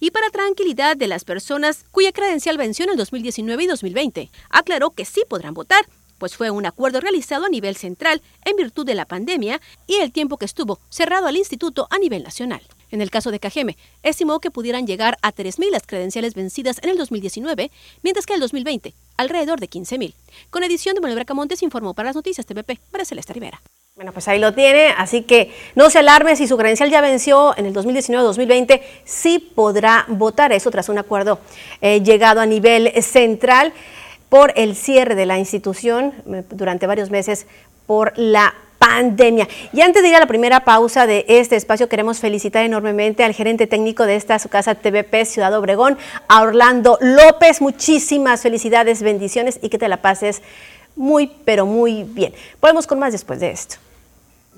y 0.00 0.10
para 0.10 0.30
tranquilidad 0.30 0.96
de 0.96 1.08
las 1.08 1.24
personas 1.24 1.84
cuya 1.90 2.12
credencial 2.12 2.58
venció 2.58 2.84
en 2.84 2.92
el 2.92 2.96
2019 2.96 3.64
y 3.64 3.66
2020. 3.66 4.30
Aclaró 4.50 4.90
que 4.90 5.04
sí 5.04 5.22
podrán 5.28 5.54
votar, 5.54 5.86
pues 6.18 6.36
fue 6.36 6.50
un 6.50 6.66
acuerdo 6.66 7.00
realizado 7.00 7.46
a 7.46 7.48
nivel 7.48 7.76
central 7.76 8.22
en 8.44 8.56
virtud 8.56 8.86
de 8.86 8.94
la 8.94 9.04
pandemia 9.04 9.60
y 9.86 9.96
el 9.96 10.12
tiempo 10.12 10.38
que 10.38 10.46
estuvo 10.46 10.80
cerrado 10.88 11.26
al 11.26 11.36
instituto 11.36 11.86
a 11.90 11.98
nivel 11.98 12.22
nacional. 12.22 12.62
En 12.90 13.02
el 13.02 13.10
caso 13.10 13.30
de 13.30 13.40
Cajeme, 13.40 13.76
estimó 14.02 14.38
que 14.38 14.50
pudieran 14.50 14.86
llegar 14.86 15.18
a 15.22 15.34
3.000 15.34 15.70
las 15.70 15.86
credenciales 15.86 16.34
vencidas 16.34 16.78
en 16.82 16.90
el 16.90 16.96
2019, 16.96 17.70
mientras 18.02 18.26
que 18.26 18.32
en 18.32 18.36
el 18.36 18.40
2020 18.40 18.94
alrededor 19.16 19.60
de 19.60 19.68
15 19.68 19.98
mil. 19.98 20.14
Con 20.50 20.62
edición 20.62 20.94
de 20.94 21.00
Manuel 21.00 21.16
Bracamontes 21.16 21.62
informó 21.62 21.94
para 21.94 22.10
las 22.10 22.16
noticias 22.16 22.46
TVP, 22.46 22.78
para 22.90 23.04
Celeste 23.04 23.32
Rivera. 23.32 23.60
Bueno, 23.96 24.12
pues 24.12 24.28
ahí 24.28 24.38
lo 24.38 24.52
tiene, 24.52 24.88
así 24.98 25.22
que 25.22 25.54
no 25.74 25.88
se 25.88 26.00
alarme 26.00 26.36
si 26.36 26.46
su 26.46 26.58
credencial 26.58 26.90
ya 26.90 27.00
venció 27.00 27.56
en 27.56 27.64
el 27.64 27.72
2019-2020, 27.72 28.82
sí 29.06 29.38
podrá 29.38 30.04
votar 30.08 30.52
eso 30.52 30.70
tras 30.70 30.90
un 30.90 30.98
acuerdo 30.98 31.38
eh, 31.80 32.02
llegado 32.02 32.42
a 32.42 32.44
nivel 32.44 32.92
central 33.02 33.72
por 34.28 34.52
el 34.54 34.76
cierre 34.76 35.14
de 35.14 35.24
la 35.24 35.38
institución 35.38 36.12
eh, 36.30 36.44
durante 36.50 36.86
varios 36.86 37.08
meses 37.08 37.46
por 37.86 38.12
la 38.18 38.54
pandemia. 38.76 39.48
Y 39.72 39.80
antes 39.80 40.02
de 40.02 40.10
ir 40.10 40.16
a 40.16 40.20
la 40.20 40.26
primera 40.26 40.66
pausa 40.66 41.06
de 41.06 41.24
este 41.26 41.56
espacio, 41.56 41.88
queremos 41.88 42.18
felicitar 42.18 42.66
enormemente 42.66 43.24
al 43.24 43.32
gerente 43.32 43.66
técnico 43.66 44.04
de 44.04 44.16
esta 44.16 44.38
su 44.38 44.50
casa 44.50 44.74
TVP 44.74 45.24
Ciudad 45.24 45.54
Obregón, 45.54 45.96
a 46.28 46.42
Orlando 46.42 46.98
López. 47.00 47.62
Muchísimas 47.62 48.42
felicidades, 48.42 49.00
bendiciones 49.00 49.58
y 49.62 49.70
que 49.70 49.78
te 49.78 49.88
la 49.88 50.02
pases 50.02 50.42
muy, 50.96 51.32
pero 51.46 51.64
muy 51.64 52.04
bien. 52.04 52.34
Volvemos 52.60 52.86
con 52.86 52.98
más 52.98 53.12
después 53.12 53.40
de 53.40 53.52
esto. 53.52 53.76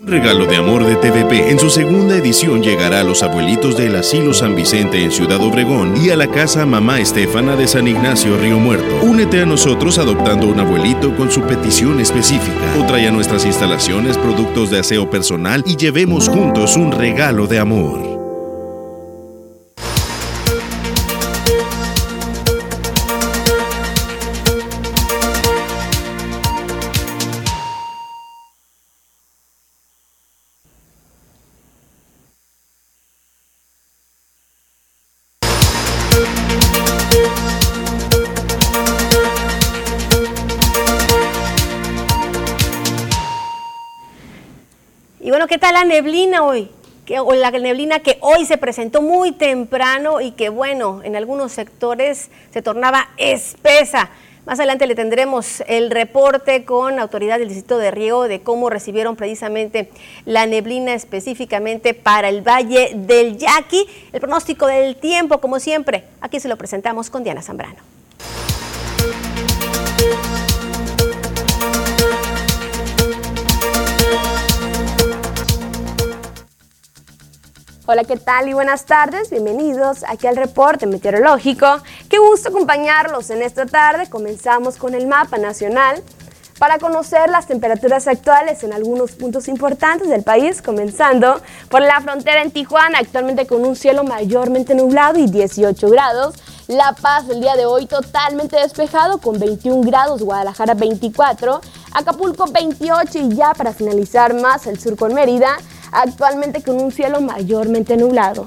Un 0.00 0.06
regalo 0.06 0.46
de 0.46 0.56
amor 0.56 0.84
de 0.84 0.94
TVP 0.94 1.50
en 1.50 1.58
su 1.58 1.70
segunda 1.70 2.16
edición 2.16 2.62
llegará 2.62 3.00
a 3.00 3.04
los 3.04 3.24
abuelitos 3.24 3.76
del 3.76 3.96
Asilo 3.96 4.32
San 4.32 4.54
Vicente 4.54 5.02
en 5.02 5.10
Ciudad 5.10 5.42
Obregón 5.42 5.94
y 6.00 6.10
a 6.10 6.16
la 6.16 6.28
casa 6.28 6.64
Mamá 6.64 7.00
Estefana 7.00 7.56
de 7.56 7.66
San 7.66 7.88
Ignacio 7.88 8.38
Río 8.38 8.60
Muerto. 8.60 9.00
Únete 9.02 9.42
a 9.42 9.46
nosotros 9.46 9.98
adoptando 9.98 10.46
un 10.46 10.60
abuelito 10.60 11.16
con 11.16 11.32
su 11.32 11.42
petición 11.42 11.98
específica 11.98 12.76
o 12.78 12.86
trae 12.86 13.08
a 13.08 13.10
nuestras 13.10 13.44
instalaciones 13.44 14.16
productos 14.16 14.70
de 14.70 14.78
aseo 14.78 15.10
personal 15.10 15.64
y 15.66 15.74
llevemos 15.76 16.28
juntos 16.28 16.76
un 16.76 16.92
regalo 16.92 17.48
de 17.48 17.58
amor. 17.58 18.17
¿Qué 45.46 45.58
tal 45.58 45.74
la 45.74 45.84
neblina 45.84 46.42
hoy? 46.42 46.70
la 47.08 47.50
neblina 47.50 48.00
que 48.00 48.18
hoy 48.20 48.44
se 48.44 48.58
presentó 48.58 49.00
muy 49.00 49.32
temprano 49.32 50.20
y 50.20 50.32
que, 50.32 50.50
bueno, 50.50 51.00
en 51.04 51.16
algunos 51.16 51.52
sectores 51.52 52.30
se 52.52 52.60
tornaba 52.60 53.08
espesa. 53.16 54.10
Más 54.44 54.58
adelante 54.58 54.86
le 54.86 54.94
tendremos 54.94 55.62
el 55.66 55.90
reporte 55.90 56.66
con 56.66 56.98
autoridad 56.98 57.38
del 57.38 57.48
Distrito 57.48 57.78
de 57.78 57.90
Río 57.90 58.22
de 58.22 58.40
cómo 58.40 58.68
recibieron 58.68 59.16
precisamente 59.16 59.90
la 60.26 60.44
neblina 60.44 60.92
específicamente 60.92 61.94
para 61.94 62.28
el 62.28 62.46
Valle 62.46 62.92
del 62.94 63.38
Yaqui. 63.38 63.86
El 64.12 64.20
pronóstico 64.20 64.66
del 64.66 64.96
tiempo, 64.96 65.40
como 65.40 65.60
siempre, 65.60 66.04
aquí 66.20 66.40
se 66.40 66.48
lo 66.48 66.56
presentamos 66.56 67.08
con 67.08 67.24
Diana 67.24 67.40
Zambrano. 67.40 67.97
Hola, 77.90 78.04
¿qué 78.04 78.18
tal 78.18 78.50
y 78.50 78.52
buenas 78.52 78.84
tardes? 78.84 79.30
Bienvenidos 79.30 80.04
aquí 80.06 80.26
al 80.26 80.36
reporte 80.36 80.86
meteorológico. 80.86 81.66
Qué 82.10 82.18
gusto 82.18 82.50
acompañarlos 82.50 83.30
en 83.30 83.40
esta 83.40 83.64
tarde. 83.64 84.10
Comenzamos 84.10 84.76
con 84.76 84.92
el 84.92 85.06
mapa 85.06 85.38
nacional 85.38 86.02
para 86.58 86.78
conocer 86.78 87.30
las 87.30 87.46
temperaturas 87.46 88.06
actuales 88.06 88.62
en 88.62 88.74
algunos 88.74 89.12
puntos 89.12 89.48
importantes 89.48 90.10
del 90.10 90.22
país, 90.22 90.60
comenzando 90.60 91.40
por 91.70 91.80
la 91.80 91.98
frontera 92.02 92.42
en 92.42 92.50
Tijuana, 92.50 92.98
actualmente 92.98 93.46
con 93.46 93.64
un 93.64 93.74
cielo 93.74 94.04
mayormente 94.04 94.74
nublado 94.74 95.18
y 95.18 95.26
18 95.26 95.88
grados. 95.88 96.34
La 96.66 96.92
Paz 96.92 97.24
el 97.30 97.40
día 97.40 97.56
de 97.56 97.64
hoy 97.64 97.86
totalmente 97.86 98.60
despejado 98.60 99.16
con 99.16 99.38
21 99.38 99.80
grados, 99.80 100.22
Guadalajara 100.22 100.74
24, 100.74 101.62
Acapulco 101.94 102.44
28 102.52 103.18
y 103.18 103.34
ya 103.34 103.54
para 103.54 103.72
finalizar 103.72 104.34
más 104.34 104.66
el 104.66 104.78
sur 104.78 104.94
con 104.94 105.14
Mérida 105.14 105.56
actualmente 105.92 106.62
con 106.62 106.80
un 106.80 106.92
cielo 106.92 107.20
mayormente 107.20 107.96
nublado. 107.96 108.44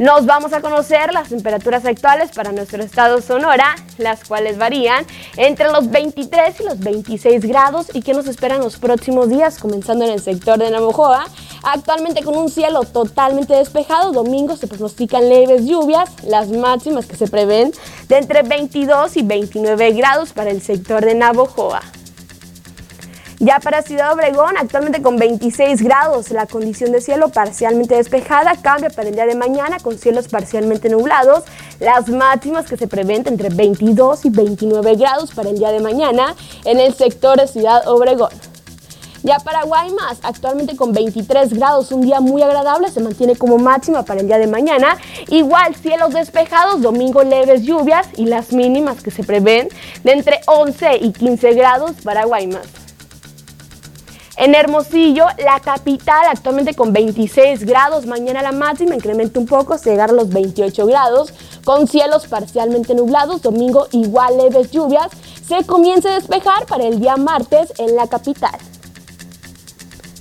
Nos 0.00 0.26
vamos 0.26 0.52
a 0.52 0.60
conocer 0.60 1.12
las 1.12 1.28
temperaturas 1.28 1.84
actuales 1.84 2.32
para 2.32 2.50
nuestro 2.50 2.82
estado 2.82 3.20
Sonora, 3.20 3.76
las 3.96 4.24
cuales 4.24 4.58
varían 4.58 5.06
entre 5.36 5.70
los 5.70 5.88
23 5.88 6.60
y 6.60 6.64
los 6.64 6.80
26 6.80 7.46
grados 7.46 7.94
y 7.94 8.02
que 8.02 8.12
nos 8.12 8.26
esperan 8.26 8.58
los 8.58 8.76
próximos 8.78 9.28
días, 9.28 9.58
comenzando 9.58 10.04
en 10.04 10.10
el 10.10 10.20
sector 10.20 10.58
de 10.58 10.68
Navojoa. 10.72 11.26
Actualmente 11.62 12.24
con 12.24 12.36
un 12.36 12.50
cielo 12.50 12.80
totalmente 12.82 13.54
despejado, 13.54 14.10
domingo 14.10 14.56
se 14.56 14.66
pronostican 14.66 15.28
leves 15.28 15.64
lluvias, 15.64 16.10
las 16.24 16.48
máximas 16.48 17.06
que 17.06 17.14
se 17.14 17.28
prevén 17.28 17.70
de 18.08 18.18
entre 18.18 18.42
22 18.42 19.16
y 19.16 19.22
29 19.22 19.92
grados 19.92 20.32
para 20.32 20.50
el 20.50 20.60
sector 20.60 21.04
de 21.04 21.14
Navojoa. 21.14 21.82
Ya 23.44 23.60
para 23.60 23.82
Ciudad 23.82 24.14
Obregón, 24.14 24.56
actualmente 24.56 25.02
con 25.02 25.18
26 25.18 25.82
grados, 25.82 26.30
la 26.30 26.46
condición 26.46 26.92
de 26.92 27.02
cielo 27.02 27.28
parcialmente 27.28 27.94
despejada 27.94 28.56
cambia 28.56 28.88
para 28.88 29.10
el 29.10 29.14
día 29.14 29.26
de 29.26 29.34
mañana 29.34 29.76
con 29.80 29.98
cielos 29.98 30.28
parcialmente 30.28 30.88
nublados. 30.88 31.44
Las 31.78 32.08
máximas 32.08 32.64
que 32.64 32.78
se 32.78 32.88
prevén 32.88 33.22
entre 33.26 33.50
22 33.50 34.24
y 34.24 34.30
29 34.30 34.94
grados 34.94 35.34
para 35.34 35.50
el 35.50 35.58
día 35.58 35.72
de 35.72 35.80
mañana 35.80 36.34
en 36.64 36.80
el 36.80 36.94
sector 36.94 37.38
de 37.38 37.46
Ciudad 37.46 37.86
Obregón. 37.86 38.30
Ya 39.22 39.36
para 39.40 39.64
Guaymas, 39.64 40.20
actualmente 40.22 40.74
con 40.74 40.94
23 40.94 41.52
grados, 41.52 41.92
un 41.92 42.00
día 42.00 42.20
muy 42.20 42.40
agradable, 42.40 42.90
se 42.90 43.00
mantiene 43.00 43.36
como 43.36 43.58
máxima 43.58 44.06
para 44.06 44.20
el 44.20 44.26
día 44.26 44.38
de 44.38 44.46
mañana. 44.46 44.96
Igual 45.28 45.74
cielos 45.74 46.14
despejados, 46.14 46.80
domingo 46.80 47.22
leves 47.22 47.60
lluvias 47.62 48.06
y 48.16 48.24
las 48.24 48.54
mínimas 48.54 49.02
que 49.02 49.10
se 49.10 49.22
prevén 49.22 49.68
de 50.02 50.12
entre 50.12 50.40
11 50.46 50.96
y 51.02 51.12
15 51.12 51.52
grados 51.52 51.92
para 52.02 52.24
Guaymas. 52.24 52.83
En 54.36 54.52
Hermosillo, 54.56 55.26
la 55.38 55.60
capital, 55.60 56.26
actualmente 56.28 56.74
con 56.74 56.92
26 56.92 57.64
grados, 57.64 58.04
mañana 58.06 58.42
la 58.42 58.50
máxima 58.50 58.96
incrementa 58.96 59.38
un 59.38 59.46
poco, 59.46 59.76
llegar 59.76 60.10
a 60.10 60.12
los 60.12 60.28
28 60.28 60.86
grados, 60.86 61.32
con 61.64 61.86
cielos 61.86 62.26
parcialmente 62.26 62.96
nublados, 62.96 63.42
domingo 63.42 63.86
igual 63.92 64.36
leves 64.36 64.72
lluvias, 64.72 65.06
se 65.46 65.64
comienza 65.64 66.10
a 66.10 66.14
despejar 66.14 66.66
para 66.66 66.84
el 66.84 66.98
día 66.98 67.16
martes 67.16 67.72
en 67.78 67.94
la 67.94 68.08
capital. 68.08 68.58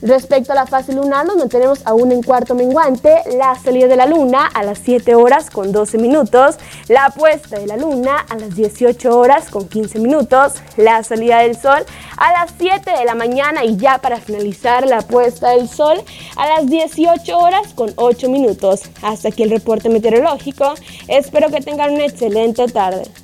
Respecto 0.06 0.52
a 0.52 0.56
la 0.56 0.66
fase 0.66 0.92
lunar, 0.92 1.26
nos 1.26 1.38
mantenemos 1.38 1.80
aún 1.86 2.12
en 2.12 2.22
cuarto 2.22 2.56
menguante, 2.56 3.22
la 3.38 3.56
salida 3.56 3.88
de 3.88 3.96
la 3.96 4.06
luna 4.06 4.48
a 4.54 4.62
las 4.62 4.80
7 4.80 5.16
horas 5.16 5.50
con 5.50 5.72
12 5.72 5.98
minutos, 5.98 6.58
la 6.90 7.10
puesta 7.12 7.58
de 7.58 7.68
la 7.68 7.78
luna 7.78 8.18
a 8.18 8.36
las 8.36 8.54
18 8.54 9.18
horas 9.18 9.50
con 9.50 9.70
15 9.70 10.00
minutos, 10.00 10.56
la 10.76 11.02
salida 11.04 11.40
del 11.40 11.56
sol 11.56 11.86
a 12.18 12.34
las 12.34 12.52
7 12.60 12.92
de 13.00 13.06
la 13.06 13.16
mañana. 13.16 13.64
Y 13.64 13.78
ya 13.78 14.00
para 14.00 14.18
finalizar 14.18 14.86
la 14.86 15.04
puesta 15.04 15.52
del 15.52 15.70
sol 15.70 16.04
a 16.36 16.48
las 16.50 16.68
18 16.68 17.38
horas 17.38 17.74
con 17.74 17.94
8 17.96 18.28
minutos. 18.28 18.82
Hasta 19.04 19.30
aquí 19.30 19.44
el 19.44 19.52
reporte 19.52 19.88
meteorológico, 19.88 20.74
espero 21.08 21.50
que 21.50 21.62
tengan 21.62 21.94
una 21.94 22.08
excelente 22.08 22.68
tarde. 22.68 23.23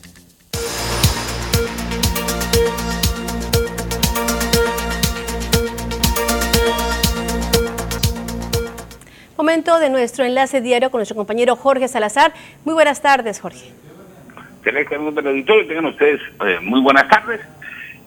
Momento 9.40 9.80
de 9.80 9.90
nuestro 9.90 10.26
enlace 10.26 10.60
diario 10.60 10.92
con 10.92 11.00
nuestro 11.00 11.16
compañero 11.16 11.56
Jorge 11.56 11.88
Salazar. 11.88 12.34
Muy 12.66 12.74
buenas 12.74 13.02
tardes, 13.02 13.40
Jorge. 13.40 13.72
Tengan 14.66 15.86
ustedes 15.86 16.20
eh, 16.46 16.60
muy 16.62 16.82
buenas 16.82 17.08
tardes. 17.08 17.40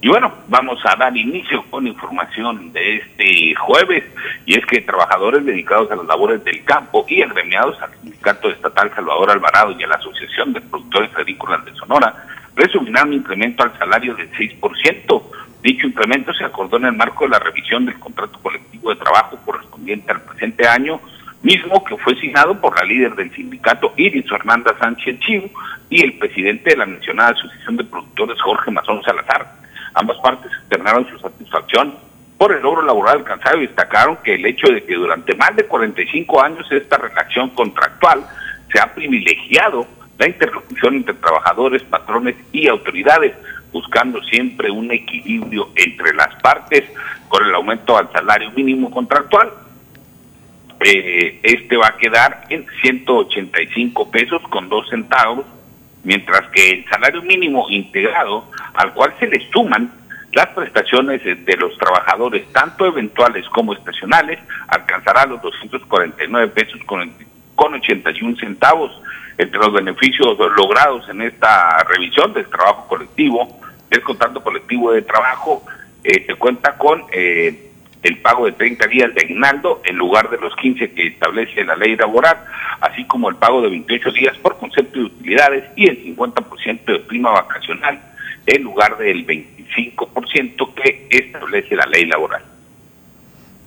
Y 0.02 0.08
bueno, 0.10 0.30
vamos 0.48 0.78
a 0.84 0.94
dar 0.94 1.16
inicio 1.16 1.64
con 1.70 1.86
información 1.86 2.70
de 2.74 2.96
este 2.96 3.54
jueves, 3.54 4.04
y 4.44 4.58
es 4.58 4.66
que 4.66 4.82
trabajadores 4.82 5.42
dedicados 5.46 5.90
a 5.90 5.96
las 5.96 6.04
labores 6.04 6.44
del 6.44 6.62
campo 6.64 7.06
y 7.08 7.22
agremiados 7.22 7.80
al 7.80 7.90
Sindicato 8.02 8.50
Estatal 8.50 8.94
Salvador 8.94 9.30
Alvarado 9.30 9.70
y 9.70 9.82
a 9.84 9.86
la 9.86 9.94
Asociación 9.94 10.52
de 10.52 10.60
Productores 10.60 11.16
Agrícolas 11.16 11.64
de 11.64 11.72
Sonora 11.76 12.26
resumirán 12.54 13.08
un 13.08 13.14
incremento 13.14 13.62
al 13.62 13.72
salario 13.78 14.14
del 14.16 14.30
6%. 14.32 15.22
Dicho 15.62 15.86
incremento 15.86 16.34
se 16.34 16.44
acordó 16.44 16.76
en 16.76 16.84
el 16.84 16.92
marco 16.92 17.24
de 17.24 17.30
la 17.30 17.38
revisión 17.38 17.86
del 17.86 17.98
contrato 17.98 18.38
colectivo 18.42 18.90
de 18.90 18.96
trabajo 18.96 19.38
correspondiente 19.46 20.12
al 20.12 20.20
presente 20.20 20.68
año 20.68 21.00
mismo 21.42 21.84
que 21.84 21.96
fue 21.96 22.14
signado 22.16 22.60
por 22.60 22.76
la 22.78 22.84
líder 22.84 23.14
del 23.14 23.32
sindicato 23.34 23.92
Iris 23.96 24.28
Fernanda 24.28 24.74
Sánchez 24.78 25.18
Chiu 25.20 25.50
y 25.90 26.02
el 26.02 26.14
presidente 26.14 26.70
de 26.70 26.76
la 26.76 26.86
mencionada 26.86 27.30
Asociación 27.30 27.76
de 27.76 27.84
Productores 27.84 28.40
Jorge 28.40 28.70
Mazón 28.70 29.02
Salazar. 29.02 29.52
Ambas 29.94 30.16
partes 30.18 30.50
externaron 30.52 31.06
su 31.08 31.18
satisfacción 31.18 31.94
por 32.38 32.52
el 32.52 32.62
logro 32.62 32.82
laboral 32.82 33.18
alcanzado 33.18 33.58
y 33.58 33.66
destacaron 33.66 34.16
que 34.24 34.34
el 34.34 34.46
hecho 34.46 34.68
de 34.68 34.82
que 34.84 34.94
durante 34.94 35.34
más 35.34 35.54
de 35.54 35.64
45 35.64 36.42
años 36.42 36.66
esta 36.70 36.96
relación 36.96 37.50
contractual 37.50 38.24
se 38.72 38.80
ha 38.80 38.94
privilegiado 38.94 39.86
la 40.18 40.28
interlocución 40.28 40.96
entre 40.96 41.14
trabajadores, 41.14 41.82
patrones 41.82 42.36
y 42.52 42.68
autoridades, 42.68 43.34
buscando 43.72 44.22
siempre 44.22 44.70
un 44.70 44.90
equilibrio 44.90 45.70
entre 45.74 46.14
las 46.14 46.34
partes 46.42 46.84
con 47.28 47.44
el 47.44 47.54
aumento 47.54 47.96
al 47.96 48.10
salario 48.12 48.50
mínimo 48.52 48.90
contractual. 48.90 49.50
Eh, 50.84 51.38
este 51.42 51.76
va 51.76 51.88
a 51.88 51.96
quedar 51.96 52.44
en 52.48 52.66
185 52.82 54.10
pesos 54.10 54.42
con 54.48 54.68
dos 54.68 54.88
centavos, 54.88 55.44
mientras 56.02 56.48
que 56.48 56.70
el 56.70 56.84
salario 56.88 57.22
mínimo 57.22 57.66
integrado, 57.70 58.50
al 58.74 58.92
cual 58.92 59.14
se 59.20 59.26
le 59.26 59.48
suman 59.50 59.92
las 60.32 60.46
prestaciones 60.48 61.22
de 61.22 61.56
los 61.56 61.76
trabajadores, 61.76 62.50
tanto 62.52 62.86
eventuales 62.86 63.46
como 63.50 63.74
estacionales, 63.74 64.38
alcanzará 64.68 65.26
los 65.26 65.42
249 65.42 66.48
pesos 66.48 66.80
con, 66.86 67.12
con 67.54 67.74
81 67.74 68.36
centavos. 68.36 68.98
Entre 69.38 69.58
los 69.58 69.72
beneficios 69.72 70.38
logrados 70.56 71.08
en 71.08 71.22
esta 71.22 71.82
revisión 71.84 72.32
del 72.32 72.46
trabajo 72.46 72.86
colectivo, 72.88 73.60
el 73.90 74.02
contrato 74.02 74.42
colectivo 74.42 74.92
de 74.92 75.02
trabajo 75.02 75.64
eh, 76.04 76.24
se 76.26 76.34
cuenta 76.34 76.76
con 76.76 77.04
eh, 77.12 77.71
el 78.02 78.18
pago 78.18 78.46
de 78.46 78.52
30 78.52 78.86
días 78.88 79.14
de 79.14 79.22
aguinaldo 79.22 79.80
en 79.84 79.96
lugar 79.96 80.28
de 80.30 80.38
los 80.38 80.54
15 80.56 80.92
que 80.92 81.06
establece 81.08 81.64
la 81.64 81.76
ley 81.76 81.96
laboral, 81.96 82.36
así 82.80 83.04
como 83.06 83.28
el 83.28 83.36
pago 83.36 83.62
de 83.62 83.70
28 83.70 84.12
días 84.12 84.36
por 84.38 84.58
concepto 84.58 84.98
de 84.98 85.06
utilidades 85.06 85.64
y 85.76 85.86
el 85.86 86.04
50% 86.04 86.84
de 86.84 86.98
prima 87.00 87.30
vacacional 87.30 88.00
en 88.46 88.62
lugar 88.62 88.98
del 88.98 89.26
25% 89.26 90.74
que 90.74 91.06
establece 91.10 91.76
la 91.76 91.86
ley 91.86 92.06
laboral. 92.06 92.42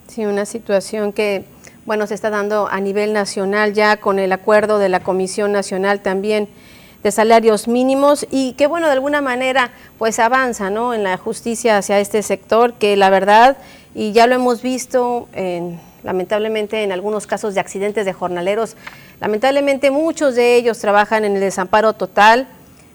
Sí, 0.08 0.25
una 0.25 0.46
situación 0.46 1.13
que, 1.13 1.44
bueno, 1.86 2.08
se 2.08 2.13
está 2.13 2.30
dando 2.30 2.68
a 2.68 2.80
nivel 2.80 3.13
nacional 3.13 3.74
ya 3.74 3.98
con 3.98 4.20
el 4.20 4.32
acuerdo 4.32 4.80
de 4.80 4.89
la 4.89 5.00
Comisión 5.00 5.51
Nacional 5.51 6.01
también 6.01 6.48
de 7.04 7.12
salarios 7.12 7.68
mínimos 7.68 8.25
y 8.32 8.54
que 8.54 8.65
bueno, 8.65 8.88
de 8.88 8.94
alguna 8.94 9.22
manera 9.22 9.70
pues 10.00 10.18
avanza 10.18 10.72
¿no? 10.72 10.94
en 10.96 11.04
la 11.04 11.18
justicia 11.18 11.77
hacia 11.77 12.00
este 12.00 12.24
sector 12.24 12.74
que 12.74 12.98
la 12.98 13.12
verdad, 13.12 13.58
y 13.96 14.12
ya 14.12 14.28
lo 14.28 14.36
hemos 14.36 14.62
visto 14.62 15.28
en, 15.34 15.80
lamentablemente 16.04 16.84
en 16.84 16.92
algunos 16.92 17.25
casos 17.25 17.56
de 17.56 17.62
accidentes 17.62 18.06
de 18.06 18.12
jornaleros, 18.14 18.75
lamentablemente 19.22 19.90
muchos 19.90 20.36
de 20.36 20.58
ellos 20.58 20.80
trabajan 20.80 21.24
en 21.24 21.36
el 21.36 21.40
desamparo 21.40 21.94
total, 21.94 22.48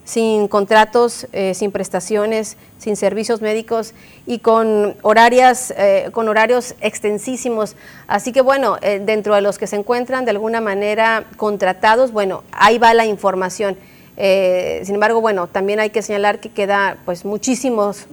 sin 0.04 0.48
contratos, 0.48 1.26
eh, 1.32 1.54
sin 1.54 1.72
prestaciones, 1.72 2.56
sin 2.78 2.96
servicios 2.96 3.40
médicos 3.40 3.94
y 4.26 4.40
con 4.40 4.96
horarias, 5.02 5.72
eh, 5.76 6.08
con 6.12 6.28
horarios 6.28 6.74
extensísimos. 6.80 7.76
Así 8.08 8.32
que 8.32 8.40
bueno, 8.40 8.76
eh, 8.82 9.00
dentro 9.02 9.34
de 9.34 9.40
los 9.40 9.56
que 9.56 9.66
se 9.66 9.76
encuentran 9.76 10.24
de 10.24 10.32
alguna 10.32 10.60
manera 10.60 11.24
contratados, 11.36 12.12
bueno, 12.12 12.42
ahí 12.52 12.78
va 12.78 12.92
la 12.92 13.06
información. 13.06 13.76
Sin 14.16 14.96
embargo, 14.96 15.22
bueno, 15.22 15.46
también 15.46 15.80
hay 15.80 15.88
que 15.88 16.02
señalar 16.02 16.40
que 16.40 16.50
queda 16.50 16.98
pues 17.06 17.24
muchísimos 17.24 18.06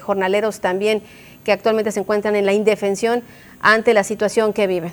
jornaleros 0.00 0.58
también 0.58 1.04
que 1.44 1.52
actualmente 1.52 1.92
se 1.92 2.00
encuentran 2.00 2.36
en 2.36 2.46
la 2.46 2.52
indefensión 2.52 3.22
ante 3.60 3.94
la 3.94 4.04
situación 4.04 4.52
que 4.52 4.66
viven. 4.66 4.92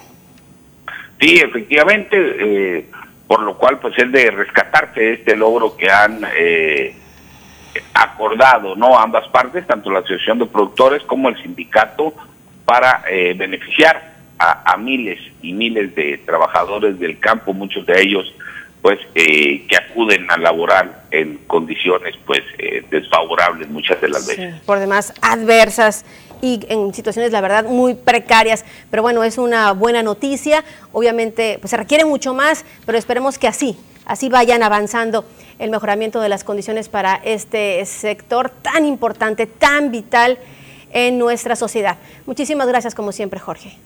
Sí, 1.20 1.38
efectivamente, 1.38 2.18
eh, 2.18 2.86
por 3.27 3.41
lo 3.41 3.58
cual 3.58 3.79
pues 3.79 3.98
es 3.98 4.12
de 4.12 4.32
rescatarse 4.32 5.13
este 5.13 5.36
logro 5.36 5.75
que 5.75 5.89
han 5.89 6.22
acordado 7.94 8.75
no 8.75 8.98
ambas 8.98 9.27
partes, 9.29 9.68
tanto 9.68 9.92
la 9.92 10.00
Asociación 10.00 10.40
de 10.40 10.46
Productores 10.46 11.03
como 11.03 11.29
el 11.29 11.42
sindicato, 11.42 12.14
para 12.66 13.03
beneficiar 13.35 14.14
a, 14.38 14.74
a 14.74 14.77
miles 14.77 15.20
y 15.42 15.53
miles 15.53 15.94
de 15.96 16.18
trabajadores 16.25 17.00
del 17.00 17.20
campo, 17.20 17.53
muchos 17.53 17.85
de 17.85 18.01
ellos 18.01 18.33
pues 18.81 19.00
eh, 19.16 19.66
que 19.68 19.75
acuden 19.75 20.29
a 20.31 20.38
laborar 20.38 21.03
en 21.12 21.38
condiciones 21.48 22.16
pues 22.25 22.42
eh, 22.57 22.83
desfavorables 22.90 23.70
muchas 23.70 24.00
de 24.00 24.09
las 24.09 24.25
veces. 24.25 24.55
Por 24.62 24.79
demás 24.79 25.14
adversas 25.22 26.05
y 26.41 26.65
en 26.69 26.93
situaciones 26.93 27.31
la 27.31 27.41
verdad 27.41 27.65
muy 27.65 27.95
precarias, 27.95 28.65
pero 28.89 29.01
bueno, 29.03 29.23
es 29.23 29.37
una 29.37 29.71
buena 29.73 30.03
noticia, 30.03 30.63
obviamente 30.91 31.57
pues 31.59 31.71
se 31.71 31.77
requiere 31.77 32.05
mucho 32.05 32.33
más, 32.33 32.65
pero 32.85 32.97
esperemos 32.97 33.37
que 33.37 33.47
así, 33.47 33.77
así 34.05 34.29
vayan 34.29 34.63
avanzando 34.63 35.25
el 35.59 35.69
mejoramiento 35.69 36.21
de 36.21 36.29
las 36.29 36.43
condiciones 36.43 36.89
para 36.89 37.15
este 37.23 37.85
sector 37.85 38.49
tan 38.49 38.85
importante, 38.85 39.45
tan 39.45 39.91
vital 39.91 40.37
en 40.91 41.19
nuestra 41.19 41.55
sociedad. 41.55 41.97
Muchísimas 42.25 42.67
gracias 42.67 42.95
como 42.95 43.11
siempre, 43.11 43.39
Jorge. 43.39 43.77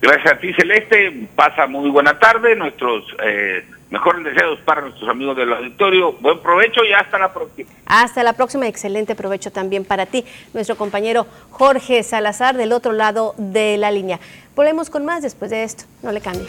Gracias 0.00 0.32
a 0.32 0.38
ti, 0.38 0.52
Celeste. 0.52 1.28
Pasa 1.36 1.68
muy 1.68 1.88
buena 1.88 2.18
tarde. 2.18 2.56
Nuestros 2.56 3.04
eh, 3.24 3.64
Mejores 3.92 4.24
deseos 4.24 4.58
para 4.64 4.80
nuestros 4.80 5.06
amigos 5.10 5.36
del 5.36 5.52
auditorio. 5.52 6.14
Buen 6.14 6.40
provecho 6.40 6.82
y 6.82 6.94
hasta 6.94 7.18
la 7.18 7.30
próxima. 7.30 7.68
Hasta 7.84 8.22
la 8.22 8.32
próxima. 8.32 8.66
Excelente 8.66 9.14
provecho 9.14 9.52
también 9.52 9.84
para 9.84 10.06
ti, 10.06 10.24
nuestro 10.54 10.76
compañero 10.76 11.26
Jorge 11.50 12.02
Salazar 12.02 12.56
del 12.56 12.72
otro 12.72 12.92
lado 12.92 13.34
de 13.36 13.76
la 13.76 13.90
línea. 13.90 14.18
Volvemos 14.56 14.88
con 14.88 15.04
más 15.04 15.20
después 15.22 15.50
de 15.50 15.64
esto. 15.64 15.84
No 16.02 16.10
le 16.10 16.22
cambie. 16.22 16.46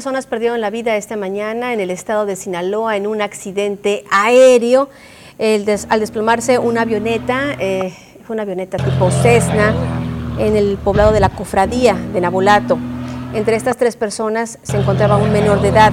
Personas 0.00 0.24
perdieron 0.24 0.62
la 0.62 0.70
vida 0.70 0.96
esta 0.96 1.14
mañana 1.18 1.74
en 1.74 1.80
el 1.80 1.90
estado 1.90 2.24
de 2.24 2.34
Sinaloa 2.34 2.96
en 2.96 3.06
un 3.06 3.20
accidente 3.20 4.02
aéreo. 4.10 4.88
al 5.38 6.00
desplomarse 6.00 6.58
una 6.58 6.80
avioneta, 6.80 7.54
eh, 7.58 7.94
fue 8.26 8.32
una 8.32 8.44
avioneta 8.44 8.78
tipo 8.78 9.10
Cessna, 9.10 9.74
en 10.38 10.56
el 10.56 10.78
poblado 10.78 11.12
de 11.12 11.20
la 11.20 11.28
Cofradía 11.28 11.96
de 12.14 12.18
Nabolato. 12.22 12.78
Entre 13.34 13.56
estas 13.56 13.76
tres 13.76 13.96
personas 13.96 14.58
se 14.62 14.78
encontraba 14.78 15.18
un 15.18 15.34
menor 15.34 15.60
de 15.60 15.68
edad. 15.68 15.92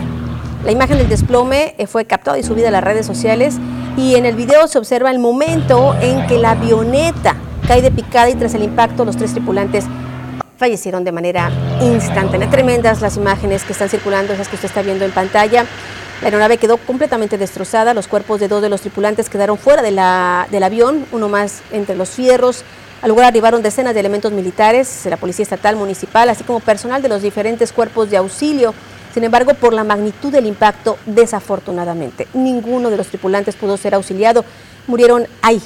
La 0.63 0.71
imagen 0.71 0.99
del 0.99 1.09
desplome 1.09 1.75
eh, 1.77 1.85
fue 1.85 2.05
captada 2.05 2.39
y 2.39 2.43
subida 2.43 2.69
a 2.69 2.71
las 2.71 2.85
redes 2.85 3.05
sociales 3.05 3.57
y 3.97 4.15
en 4.15 4.25
el 4.25 4.37
video 4.37 4.69
se 4.69 4.77
observa 4.77 5.11
el 5.11 5.19
momento 5.19 5.97
en 5.99 6.25
que 6.27 6.37
la 6.37 6.51
avioneta 6.51 7.35
cae 7.67 7.81
de 7.81 7.91
picada 7.91 8.29
y 8.29 8.35
tras 8.35 8.53
el 8.53 8.63
impacto 8.63 9.03
los 9.03 9.17
tres 9.17 9.33
tripulantes 9.33 9.83
fallecieron 10.57 11.03
de 11.03 11.11
manera 11.11 11.51
instantánea. 11.81 12.49
Tremendas 12.49 13.01
las 13.01 13.17
imágenes 13.17 13.63
que 13.63 13.73
están 13.73 13.89
circulando, 13.89 14.33
esas 14.33 14.47
que 14.47 14.55
usted 14.55 14.67
está 14.67 14.81
viendo 14.81 15.05
en 15.05 15.11
pantalla. 15.11 15.65
La 16.21 16.27
aeronave 16.27 16.57
quedó 16.57 16.77
completamente 16.77 17.37
destrozada, 17.37 17.93
los 17.93 18.07
cuerpos 18.07 18.39
de 18.39 18.47
dos 18.47 18.61
de 18.61 18.69
los 18.69 18.81
tripulantes 18.81 19.29
quedaron 19.29 19.57
fuera 19.57 19.83
de 19.83 19.91
la, 19.91 20.47
del 20.49 20.63
avión, 20.63 21.05
uno 21.11 21.29
más 21.29 21.61
entre 21.71 21.95
los 21.95 22.09
fierros. 22.09 22.63
Al 23.03 23.09
lugar 23.09 23.27
arribaron 23.27 23.61
decenas 23.61 23.93
de 23.93 23.99
elementos 23.99 24.31
militares, 24.31 25.05
la 25.05 25.17
Policía 25.17 25.43
Estatal 25.43 25.75
Municipal, 25.75 26.27
así 26.29 26.43
como 26.43 26.59
personal 26.59 27.03
de 27.03 27.09
los 27.09 27.21
diferentes 27.21 27.71
cuerpos 27.71 28.09
de 28.09 28.17
auxilio. 28.17 28.73
Sin 29.13 29.23
embargo, 29.23 29.53
por 29.53 29.73
la 29.73 29.83
magnitud 29.83 30.31
del 30.31 30.47
impacto, 30.47 30.97
desafortunadamente, 31.05 32.27
ninguno 32.33 32.89
de 32.89 32.97
los 32.97 33.07
tripulantes 33.07 33.55
pudo 33.55 33.77
ser 33.77 33.93
auxiliado. 33.93 34.43
Murieron 34.87 35.27
ahí, 35.43 35.61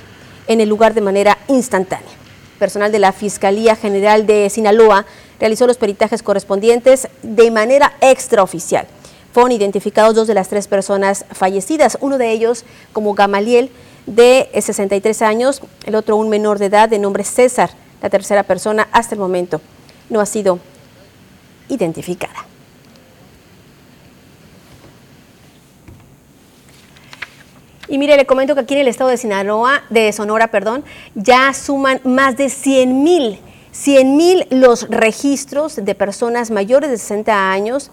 en 0.48 0.60
el 0.60 0.68
lugar 0.68 0.94
de 0.94 1.02
manera 1.02 1.38
instantánea 1.48 2.21
personal 2.62 2.92
de 2.92 3.00
la 3.00 3.12
Fiscalía 3.12 3.76
General 3.76 4.28
de 4.28 4.48
Sinaloa 4.52 5.08
realizó 5.40 5.66
los 5.66 5.78
peritajes 5.78 6.22
correspondientes 6.22 7.08
de 7.24 7.50
manera 7.50 7.94
extraoficial. 8.02 8.86
Fueron 9.34 9.52
identificados 9.52 10.14
dos 10.14 10.28
de 10.28 10.36
las 10.36 10.48
tres 10.48 10.68
personas 10.68 11.26
fallecidas, 11.32 11.98
uno 12.02 12.20
de 12.20 12.30
ellos 12.30 12.64
como 12.94 13.16
Gamaliel, 13.16 13.72
de 14.06 14.48
63 14.54 15.24
años, 15.24 15.64
el 15.86 15.96
otro 15.96 16.18
un 16.18 16.30
menor 16.30 16.60
de 16.60 16.68
edad 16.68 16.88
de 16.88 17.00
nombre 17.00 17.24
César. 17.24 17.72
La 18.00 18.12
tercera 18.12 18.44
persona 18.44 18.88
hasta 18.92 19.16
el 19.16 19.22
momento 19.22 19.60
no 20.12 20.20
ha 20.20 20.28
sido 20.28 20.60
identificada. 21.68 22.51
Y 27.92 27.98
mire, 27.98 28.16
le 28.16 28.26
comento 28.26 28.56
que 28.56 28.62
aquí 28.62 28.74
en 28.74 28.80
el 28.80 28.88
estado 28.88 29.10
de 29.10 29.18
Sinaloa, 29.18 29.84
de 29.90 30.14
Sonora, 30.14 30.48
perdón, 30.48 30.86
ya 31.14 31.54
suman 31.54 32.00
más 32.06 32.38
de 32.38 32.48
100 32.48 33.04
mil, 33.04 33.38
100 33.74 34.16
mil 34.16 34.48
los 34.50 34.88
registros 34.90 35.76
de 35.76 35.94
personas 35.94 36.52
mayores 36.52 36.90
de 36.90 36.98
60 36.98 37.52
años 37.52 37.92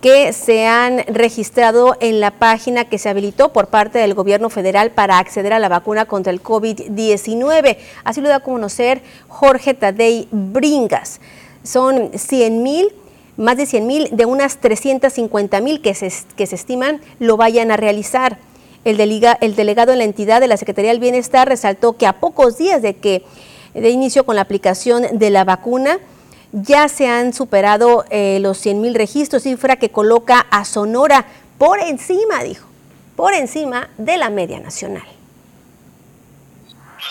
que 0.00 0.32
se 0.32 0.68
han 0.68 0.98
registrado 1.08 1.96
en 1.98 2.20
la 2.20 2.30
página 2.30 2.84
que 2.84 2.96
se 2.96 3.08
habilitó 3.08 3.52
por 3.52 3.66
parte 3.66 3.98
del 3.98 4.14
gobierno 4.14 4.50
federal 4.50 4.92
para 4.92 5.18
acceder 5.18 5.52
a 5.52 5.58
la 5.58 5.68
vacuna 5.68 6.04
contra 6.04 6.32
el 6.32 6.40
COVID-19. 6.40 7.76
Así 8.04 8.20
lo 8.20 8.28
da 8.28 8.36
a 8.36 8.40
conocer 8.40 9.02
Jorge 9.26 9.74
Tadei 9.74 10.28
Bringas. 10.30 11.20
Son 11.64 12.12
100 12.14 12.62
mil 12.62 12.92
más 13.36 13.56
de 13.56 13.66
100 13.66 13.84
mil 13.84 14.08
de 14.12 14.26
unas 14.26 14.58
350 14.58 15.60
mil 15.60 15.82
que 15.82 15.92
se, 15.94 16.12
que 16.36 16.46
se 16.46 16.54
estiman 16.54 17.00
lo 17.18 17.36
vayan 17.36 17.72
a 17.72 17.76
realizar. 17.76 18.38
El, 18.84 19.00
el 19.00 19.56
delegado 19.56 19.92
en 19.92 19.98
la 19.98 20.04
entidad 20.04 20.40
de 20.40 20.48
la 20.48 20.56
Secretaría 20.56 20.90
del 20.90 21.00
Bienestar 21.00 21.48
resaltó 21.48 21.96
que 21.96 22.06
a 22.06 22.20
pocos 22.20 22.58
días 22.58 22.82
de 22.82 22.96
que 22.96 23.24
de 23.74 23.90
inicio 23.90 24.24
con 24.24 24.36
la 24.36 24.42
aplicación 24.42 25.18
de 25.18 25.30
la 25.30 25.42
vacuna, 25.44 25.98
ya 26.52 26.88
se 26.88 27.08
han 27.08 27.34
superado 27.34 28.04
eh, 28.10 28.38
los 28.40 28.58
100 28.58 28.80
mil 28.80 28.94
registros, 28.94 29.42
cifra 29.42 29.74
que 29.76 29.90
coloca 29.90 30.46
a 30.50 30.64
Sonora 30.64 31.26
por 31.58 31.80
encima, 31.80 32.44
dijo, 32.44 32.70
por 33.16 33.34
encima 33.34 33.90
de 33.98 34.16
la 34.16 34.30
media 34.30 34.60
nacional. 34.60 35.02
Más 35.02 35.16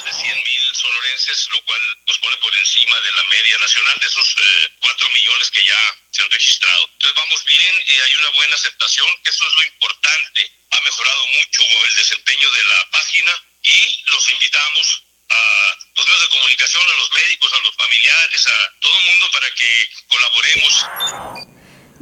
de 0.06 0.14
100 0.14 0.36
mil 0.36 0.62
sonorenses, 0.72 1.50
lo 1.52 1.60
cual 1.66 1.82
nos 2.08 2.18
pone 2.20 2.38
por 2.38 2.56
encima 2.56 2.96
de 2.96 3.12
la 3.12 3.24
media 3.30 3.58
nacional 3.60 3.96
de 4.00 4.08
esos 4.08 4.32
eh, 4.32 4.70
4 4.80 5.10
millones 5.10 5.52
que 5.52 5.66
ya 5.66 5.76
se 6.12 6.24
han 6.24 6.32
registrado. 6.32 6.88
Entonces 6.94 7.18
vamos 7.18 7.44
bien 7.46 7.76
y 7.86 8.00
hay 8.00 8.16
una 8.16 8.30
buena 8.38 8.56
aceptación, 8.56 9.08
que 9.24 9.30
eso 9.30 9.46
es 9.46 9.54
lo 9.60 9.64
importante. 9.64 10.63
Mejorado 10.84 11.28
mucho 11.28 11.64
el 11.88 11.96
desempeño 11.96 12.52
de 12.52 12.64
la 12.66 12.90
página 12.92 13.32
y 13.64 14.04
los 14.08 14.30
invitamos 14.30 15.04
a 15.30 15.76
los 15.96 16.08
medios 16.08 16.22
de 16.22 16.30
comunicación, 16.38 16.84
a 16.84 16.98
los 16.98 17.14
médicos, 17.14 17.54
a 17.54 17.64
los 17.64 17.76
familiares, 17.76 18.48
a 18.48 18.80
todo 18.80 18.98
el 19.00 19.06
mundo 19.06 19.26
para 19.32 19.48
que 19.56 19.90
colaboremos. 20.10 20.86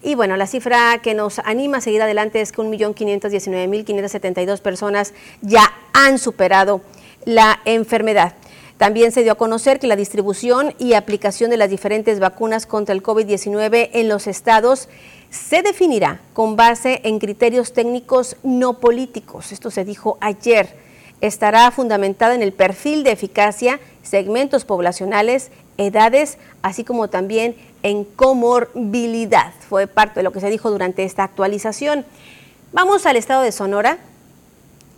y 0.03 0.15
bueno, 0.15 0.35
la 0.35 0.47
cifra 0.47 0.99
que 1.01 1.13
nos 1.13 1.39
anima 1.39 1.77
a 1.77 1.81
seguir 1.81 2.01
adelante 2.01 2.41
es 2.41 2.51
que 2.51 2.61
1.519.572 2.61 4.59
personas 4.59 5.13
ya 5.41 5.71
han 5.93 6.17
superado 6.17 6.81
la 7.25 7.59
enfermedad. 7.65 8.33
También 8.77 9.11
se 9.11 9.21
dio 9.21 9.33
a 9.33 9.35
conocer 9.35 9.79
que 9.79 9.85
la 9.85 9.95
distribución 9.95 10.73
y 10.79 10.93
aplicación 10.93 11.51
de 11.51 11.57
las 11.57 11.69
diferentes 11.69 12.19
vacunas 12.19 12.65
contra 12.65 12.95
el 12.95 13.03
COVID-19 13.03 13.91
en 13.93 14.09
los 14.09 14.25
estados 14.25 14.89
se 15.29 15.61
definirá 15.61 16.19
con 16.33 16.55
base 16.55 16.99
en 17.03 17.19
criterios 17.19 17.73
técnicos 17.73 18.37
no 18.41 18.79
políticos. 18.79 19.51
Esto 19.51 19.69
se 19.69 19.85
dijo 19.85 20.17
ayer. 20.19 20.75
Estará 21.21 21.69
fundamentada 21.69 22.33
en 22.33 22.41
el 22.41 22.53
perfil 22.53 23.03
de 23.03 23.11
eficacia, 23.11 23.79
segmentos 24.01 24.65
poblacionales, 24.65 25.51
edades, 25.77 26.39
así 26.63 26.83
como 26.83 27.07
también 27.07 27.55
en 27.83 28.03
comorbilidad. 28.03 29.53
Fue 29.67 29.87
parte 29.87 30.19
de 30.19 30.23
lo 30.23 30.31
que 30.31 30.39
se 30.39 30.49
dijo 30.49 30.71
durante 30.71 31.03
esta 31.03 31.23
actualización. 31.23 32.05
Vamos 32.71 33.05
al 33.05 33.17
estado 33.17 33.43
de 33.43 33.51
Sonora. 33.51 33.97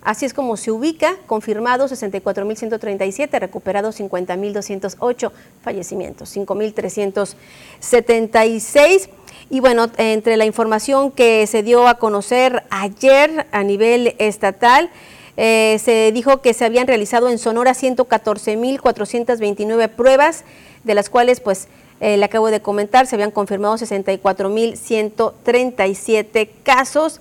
Así 0.04 0.26
es 0.26 0.34
como 0.34 0.58
se 0.58 0.69
ubica, 0.69 1.15
confirmado 1.28 1.88
64.137, 1.88 3.39
recuperados 3.39 3.98
50.208, 4.00 5.32
fallecimientos 5.62 6.36
5.376. 6.36 9.08
Y 9.50 9.62
bueno, 9.62 9.89
entre 9.98 10.36
la 10.36 10.43
información 10.46 11.10
que 11.10 11.48
se 11.48 11.63
dio 11.63 11.88
a 11.88 12.00
conocer 12.00 12.65
ayer 12.69 13.48
a 13.54 13.63
nivel 13.63 14.15
estatal, 14.19 14.89
eh, 15.38 15.80
se 15.82 16.12
dijo 16.12 16.41
que 16.41 16.54
se 16.54 16.65
habían 16.65 16.86
realizado 16.86 17.30
en 17.30 17.38
Sonora 17.38 17.72
114.429 17.72 19.88
pruebas, 19.89 20.43
de 20.84 20.96
las 20.96 21.10
cuales 21.10 21.39
pues 21.39 21.69
eh, 21.99 22.17
le 22.17 22.25
acabo 22.25 22.51
de 22.51 22.62
comentar, 22.62 23.08
se 23.08 23.15
habían 23.15 23.32
confirmado 23.32 23.75
64.137 23.75 26.49
casos. 26.63 27.19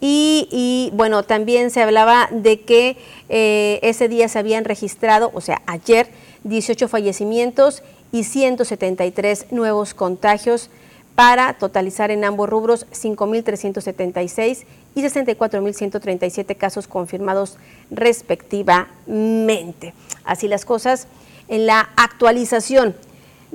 Y, 0.00 0.90
bueno, 0.92 1.22
también 1.22 1.70
se 1.70 1.82
hablaba 1.82 2.28
de 2.30 2.60
que 2.60 2.98
eh, 3.30 3.78
ese 3.82 4.08
día 4.08 4.28
se 4.28 4.38
habían 4.38 4.64
registrado, 4.64 5.30
o 5.32 5.40
sea, 5.40 5.62
ayer, 5.66 6.08
18 6.44 6.88
fallecimientos 6.88 7.82
y 8.12 8.24
173 8.24 9.52
nuevos 9.52 9.94
contagios 9.94 10.68
para 11.14 11.54
totalizar 11.54 12.10
en 12.10 12.24
ambos 12.24 12.46
rubros 12.48 12.86
5.376 12.90 14.64
y 14.94 15.02
64.137 15.02 16.56
casos 16.56 16.86
confirmados 16.86 17.56
respectivamente. 17.90 19.94
Así 20.24 20.46
las 20.46 20.66
cosas 20.66 21.08
en 21.48 21.66
la 21.66 21.88
actualización 21.96 22.94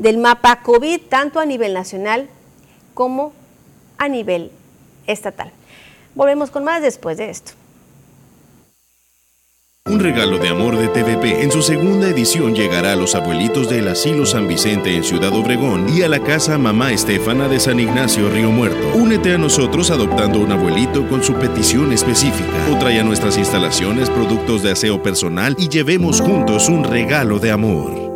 del 0.02 0.18
mapa 0.18 0.64
COVID, 0.64 1.00
tanto 1.10 1.40
a 1.40 1.46
nivel 1.46 1.76
nacional 1.76 2.28
como 2.96 3.34
a 4.00 4.08
nivel 4.08 4.52
estatal. 5.06 5.52
Volvemos 6.16 6.50
con 6.50 6.64
más 6.64 6.82
después 6.82 7.18
de 7.18 7.30
esto. 7.30 7.52
Un 9.86 10.00
regalo 10.00 10.40
de 10.40 10.50
amor 10.50 10.76
de 10.76 10.88
TVP 10.88 11.44
en 11.44 11.52
su 11.52 11.62
segunda 11.62 12.08
edición 12.08 12.56
llegará 12.56 12.94
a 12.94 12.96
los 12.96 13.14
abuelitos 13.14 13.70
del 13.70 13.88
Asilo 13.88 14.26
San 14.26 14.48
Vicente 14.48 14.96
en 14.96 15.04
Ciudad 15.04 15.34
Obregón 15.34 15.88
y 15.96 16.02
a 16.02 16.08
la 16.08 16.20
casa 16.20 16.58
Mamá 16.58 16.92
Estefana 16.92 17.48
de 17.48 17.60
San 17.60 17.80
Ignacio 17.80 18.30
Río 18.30 18.50
Muerto. 18.52 18.96
Únete 18.96 19.36
a 19.36 19.38
nosotros 19.38 19.92
adoptando 19.92 20.40
un 20.40 20.52
abuelito 20.52 21.08
con 21.10 21.24
su 21.24 21.34
petición 21.36 21.94
específica 21.94 22.68
o 22.72 22.78
trae 22.80 23.00
a 23.00 23.04
nuestras 23.04 23.38
instalaciones 23.38 24.10
productos 24.10 24.64
de 24.64 24.72
aseo 24.72 25.02
personal 25.04 25.56
y 25.60 25.70
llevemos 25.70 26.22
juntos 26.22 26.70
un 26.70 26.84
regalo 26.84 27.38
de 27.38 27.52
amor. 27.52 28.11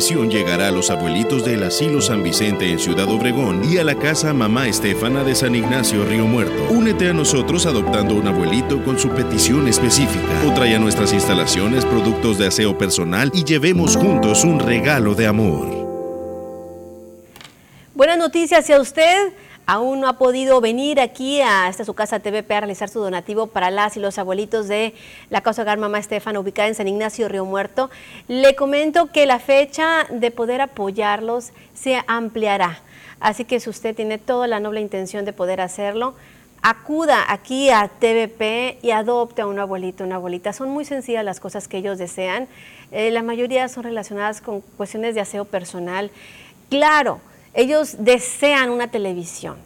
Llegará 0.00 0.68
a 0.68 0.70
los 0.70 0.88
abuelitos 0.88 1.44
del 1.44 1.62
Asilo 1.62 2.00
San 2.00 2.22
Vicente 2.22 2.70
en 2.70 2.78
Ciudad 2.78 3.06
Obregón 3.10 3.62
y 3.70 3.76
a 3.76 3.84
la 3.84 3.94
casa 3.94 4.32
Mamá 4.32 4.66
Estefana 4.66 5.24
de 5.24 5.34
San 5.34 5.54
Ignacio 5.54 6.06
Río 6.06 6.26
Muerto. 6.26 6.68
Únete 6.70 7.10
a 7.10 7.12
nosotros 7.12 7.66
adoptando 7.66 8.14
un 8.14 8.26
abuelito 8.26 8.82
con 8.82 8.98
su 8.98 9.10
petición 9.10 9.68
específica 9.68 10.42
o 10.46 10.54
trae 10.54 10.74
a 10.74 10.78
nuestras 10.78 11.12
instalaciones 11.12 11.84
productos 11.84 12.38
de 12.38 12.46
aseo 12.46 12.78
personal 12.78 13.30
y 13.34 13.44
llevemos 13.44 13.96
juntos 13.96 14.42
un 14.44 14.58
regalo 14.58 15.14
de 15.14 15.26
amor. 15.26 15.68
Buenas 17.94 18.16
noticias 18.16 18.60
hacia 18.60 18.80
usted 18.80 19.34
aún 19.70 20.00
no 20.00 20.08
ha 20.08 20.14
podido 20.14 20.60
venir 20.60 20.98
aquí 20.98 21.40
a 21.42 21.68
esta 21.68 21.84
su 21.84 21.94
casa 21.94 22.18
TVP 22.18 22.52
a 22.52 22.60
realizar 22.62 22.88
su 22.88 22.98
donativo 22.98 23.46
para 23.46 23.70
las 23.70 23.96
y 23.96 24.00
los 24.00 24.18
abuelitos 24.18 24.66
de 24.66 24.94
la 25.28 25.42
Casa 25.42 25.62
Hogar 25.62 25.78
Mamá 25.78 26.00
Estefan, 26.00 26.36
ubicada 26.36 26.66
en 26.66 26.74
San 26.74 26.88
Ignacio 26.88 27.28
Río 27.28 27.44
Muerto, 27.44 27.88
le 28.26 28.56
comento 28.56 29.12
que 29.12 29.26
la 29.26 29.38
fecha 29.38 30.08
de 30.10 30.32
poder 30.32 30.60
apoyarlos 30.60 31.52
se 31.72 32.02
ampliará. 32.08 32.80
Así 33.20 33.44
que 33.44 33.60
si 33.60 33.70
usted 33.70 33.94
tiene 33.94 34.18
toda 34.18 34.48
la 34.48 34.58
noble 34.58 34.80
intención 34.80 35.24
de 35.24 35.32
poder 35.32 35.60
hacerlo, 35.60 36.14
acuda 36.62 37.32
aquí 37.32 37.70
a 37.70 37.86
TVP 37.86 38.80
y 38.82 38.90
adopte 38.90 39.42
a 39.42 39.46
un 39.46 39.60
abuelito, 39.60 40.02
una 40.02 40.16
abuelita. 40.16 40.52
Son 40.52 40.68
muy 40.68 40.84
sencillas 40.84 41.24
las 41.24 41.38
cosas 41.38 41.68
que 41.68 41.78
ellos 41.78 41.96
desean. 41.96 42.48
Eh, 42.90 43.12
la 43.12 43.22
mayoría 43.22 43.68
son 43.68 43.84
relacionadas 43.84 44.40
con 44.40 44.62
cuestiones 44.62 45.14
de 45.14 45.20
aseo 45.20 45.44
personal. 45.44 46.10
Claro, 46.70 47.20
ellos 47.54 47.96
desean 47.98 48.70
una 48.70 48.90
televisión, 48.90 49.56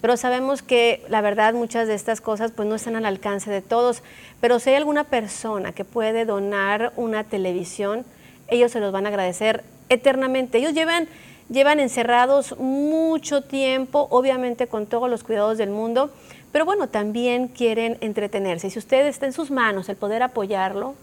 pero 0.00 0.16
sabemos 0.16 0.62
que 0.62 1.04
la 1.08 1.20
verdad 1.20 1.54
muchas 1.54 1.88
de 1.88 1.94
estas 1.94 2.20
cosas 2.20 2.52
pues 2.52 2.68
no 2.68 2.74
están 2.74 2.96
al 2.96 3.06
alcance 3.06 3.50
de 3.50 3.62
todos, 3.62 4.02
pero 4.40 4.58
si 4.58 4.70
hay 4.70 4.76
alguna 4.76 5.04
persona 5.04 5.72
que 5.72 5.84
puede 5.84 6.24
donar 6.24 6.92
una 6.96 7.24
televisión, 7.24 8.04
ellos 8.48 8.72
se 8.72 8.80
los 8.80 8.92
van 8.92 9.06
a 9.06 9.08
agradecer 9.10 9.64
eternamente. 9.88 10.58
Ellos 10.58 10.74
llevan, 10.74 11.08
llevan 11.48 11.80
encerrados 11.80 12.56
mucho 12.58 13.42
tiempo, 13.42 14.06
obviamente 14.10 14.66
con 14.66 14.86
todos 14.86 15.10
los 15.10 15.24
cuidados 15.24 15.58
del 15.58 15.70
mundo, 15.70 16.10
pero 16.52 16.64
bueno, 16.64 16.88
también 16.88 17.48
quieren 17.48 17.98
entretenerse. 18.00 18.70
Si 18.70 18.78
usted 18.78 19.06
está 19.06 19.26
en 19.26 19.32
sus 19.32 19.50
manos 19.50 19.88
el 19.88 19.96
poder 19.96 20.22
apoyarlo, 20.22 20.94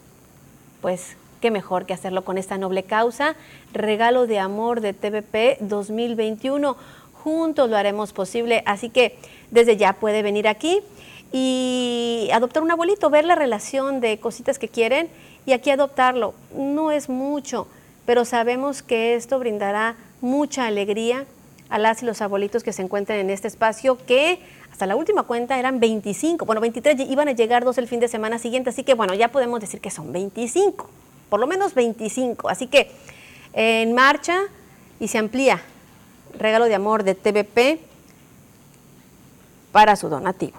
pues 0.82 1.16
qué 1.42 1.52
mejor 1.52 1.86
que 1.86 1.94
hacerlo 1.94 2.24
con 2.24 2.38
esta 2.38 2.58
noble 2.58 2.84
causa. 2.84 3.36
Regalo 3.74 4.28
de 4.28 4.40
amor 4.40 4.82
de 4.82 4.94
TVP 4.94 5.58
2021. 5.62 6.76
Juntos 7.14 7.70
lo 7.70 7.78
haremos 7.78 8.14
posible, 8.14 8.64
así 8.66 8.90
que 8.90 9.18
desde 9.52 9.78
ya 9.78 9.94
puede 9.94 10.22
venir 10.22 10.48
aquí 10.48 10.82
y 11.32 12.30
adoptar 12.34 12.64
un 12.64 12.72
abuelito, 12.72 13.10
ver 13.10 13.26
la 13.26 13.36
relación 13.36 14.00
de 14.00 14.20
cositas 14.20 14.60
que 14.60 14.70
quieren 14.70 15.10
y 15.46 15.54
aquí 15.54 15.70
adoptarlo. 15.70 16.34
No 16.56 16.92
es 16.92 17.10
mucho, 17.10 17.68
pero 18.06 18.26
sabemos 18.26 18.84
que 18.84 19.16
esto 19.16 19.40
brindará 19.40 19.96
mucha 20.22 20.66
alegría 20.66 21.26
a 21.70 21.80
las 21.80 22.04
y 22.04 22.06
los 22.06 22.22
abuelitos 22.22 22.64
que 22.64 22.74
se 22.74 22.82
encuentran 22.82 23.20
en 23.20 23.30
este 23.30 23.48
espacio 23.48 23.98
que 24.06 24.40
hasta 24.72 24.86
la 24.86 24.96
última 24.96 25.24
cuenta 25.24 25.58
eran 25.58 25.80
25, 25.80 26.46
bueno 26.46 26.62
23, 26.62 27.00
iban 27.10 27.28
a 27.28 27.32
llegar 27.32 27.64
dos 27.64 27.78
el 27.78 27.88
fin 27.88 28.00
de 28.00 28.08
semana 28.08 28.40
siguiente, 28.40 28.70
así 28.70 28.84
que 28.84 28.94
bueno, 28.94 29.14
ya 29.14 29.30
podemos 29.30 29.60
decir 29.62 29.80
que 29.80 29.90
son 29.90 30.12
25, 30.12 30.90
por 31.30 31.40
lo 31.40 31.48
menos 31.48 31.74
25, 31.74 32.50
así 32.50 32.68
que 32.68 32.92
en 33.54 33.94
marcha 33.94 34.42
y 35.00 35.08
se 35.08 35.18
amplía 35.18 35.62
regalo 36.38 36.66
de 36.66 36.76
amor 36.76 37.04
de 37.04 37.16
TVP 37.16 37.80
para 39.72 39.96
su 39.96 40.10
donativo. 40.10 40.58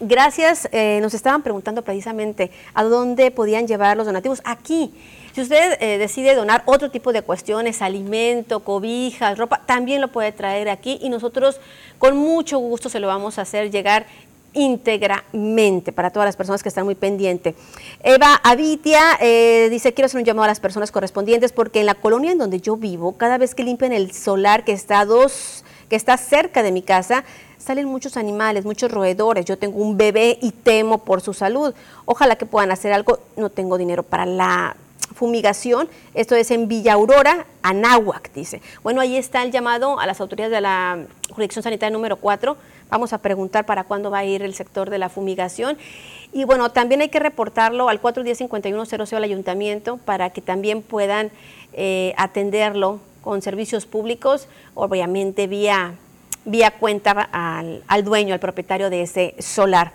Gracias, 0.00 0.68
eh, 0.70 1.00
nos 1.02 1.12
estaban 1.12 1.42
preguntando 1.42 1.82
precisamente 1.82 2.52
a 2.72 2.84
dónde 2.84 3.32
podían 3.32 3.66
llevar 3.66 3.96
los 3.96 4.06
donativos. 4.06 4.40
Aquí, 4.44 4.94
si 5.34 5.40
usted 5.40 5.76
eh, 5.80 5.98
decide 5.98 6.36
donar 6.36 6.62
otro 6.66 6.90
tipo 6.90 7.12
de 7.12 7.22
cuestiones, 7.22 7.82
alimento, 7.82 8.60
cobijas, 8.60 9.36
ropa, 9.36 9.62
también 9.66 10.00
lo 10.00 10.08
puede 10.08 10.30
traer 10.30 10.68
aquí 10.68 10.98
y 11.02 11.08
nosotros 11.08 11.60
con 11.98 12.16
mucho 12.16 12.58
gusto 12.58 12.88
se 12.88 13.00
lo 13.00 13.08
vamos 13.08 13.38
a 13.38 13.42
hacer 13.42 13.72
llegar 13.72 14.06
íntegramente 14.52 15.92
para 15.92 16.10
todas 16.10 16.26
las 16.26 16.36
personas 16.36 16.62
que 16.62 16.68
están 16.68 16.84
muy 16.84 16.94
pendientes. 16.94 17.54
Eva 18.02 18.40
Avitia 18.42 19.18
eh, 19.20 19.68
dice, 19.70 19.94
quiero 19.94 20.06
hacer 20.06 20.18
un 20.18 20.24
llamado 20.24 20.44
a 20.44 20.48
las 20.48 20.60
personas 20.60 20.90
correspondientes 20.90 21.52
porque 21.52 21.80
en 21.80 21.86
la 21.86 21.94
colonia 21.94 22.32
en 22.32 22.38
donde 22.38 22.60
yo 22.60 22.76
vivo, 22.76 23.16
cada 23.16 23.38
vez 23.38 23.54
que 23.54 23.62
limpian 23.62 23.92
el 23.92 24.12
solar 24.12 24.64
que 24.64 24.72
está, 24.72 25.04
dos, 25.04 25.64
que 25.88 25.96
está 25.96 26.16
cerca 26.16 26.62
de 26.62 26.72
mi 26.72 26.82
casa, 26.82 27.24
salen 27.58 27.86
muchos 27.86 28.16
animales, 28.16 28.64
muchos 28.64 28.90
roedores. 28.90 29.44
Yo 29.44 29.58
tengo 29.58 29.78
un 29.78 29.96
bebé 29.96 30.38
y 30.40 30.52
temo 30.52 30.98
por 30.98 31.20
su 31.20 31.34
salud. 31.34 31.74
Ojalá 32.06 32.36
que 32.36 32.46
puedan 32.46 32.70
hacer 32.70 32.92
algo. 32.92 33.18
No 33.36 33.50
tengo 33.50 33.76
dinero 33.76 34.02
para 34.02 34.24
la 34.24 34.76
fumigación. 35.14 35.88
Esto 36.14 36.34
es 36.34 36.50
en 36.50 36.68
Villa 36.68 36.94
Aurora, 36.94 37.46
Anáhuac, 37.62 38.32
dice. 38.32 38.62
Bueno, 38.82 39.00
ahí 39.00 39.16
está 39.16 39.42
el 39.42 39.50
llamado 39.50 39.98
a 39.98 40.06
las 40.06 40.20
autoridades 40.20 40.52
de 40.52 40.60
la 40.60 40.98
jurisdicción 41.30 41.62
sanitaria 41.62 41.92
número 41.92 42.16
4. 42.16 42.56
Vamos 42.90 43.12
a 43.12 43.18
preguntar 43.18 43.66
para 43.66 43.84
cuándo 43.84 44.10
va 44.10 44.18
a 44.18 44.24
ir 44.24 44.42
el 44.42 44.54
sector 44.54 44.90
de 44.90 44.98
la 44.98 45.08
fumigación. 45.08 45.76
Y 46.32 46.44
bueno, 46.44 46.70
también 46.70 47.00
hay 47.00 47.08
que 47.08 47.20
reportarlo 47.20 47.88
al 47.88 48.00
410-5100 48.00 49.16
al 49.16 49.24
ayuntamiento 49.24 49.96
para 49.98 50.30
que 50.30 50.40
también 50.40 50.82
puedan 50.82 51.30
eh, 51.72 52.14
atenderlo 52.16 53.00
con 53.22 53.42
servicios 53.42 53.86
públicos, 53.86 54.48
obviamente 54.74 55.46
vía 55.46 55.94
vía 56.48 56.70
cuenta 56.70 57.28
al, 57.30 58.04
dueño, 58.04 58.34
al 58.34 58.40
propietario 58.40 58.90
de 58.90 59.02
ese 59.02 59.34
solar. 59.38 59.92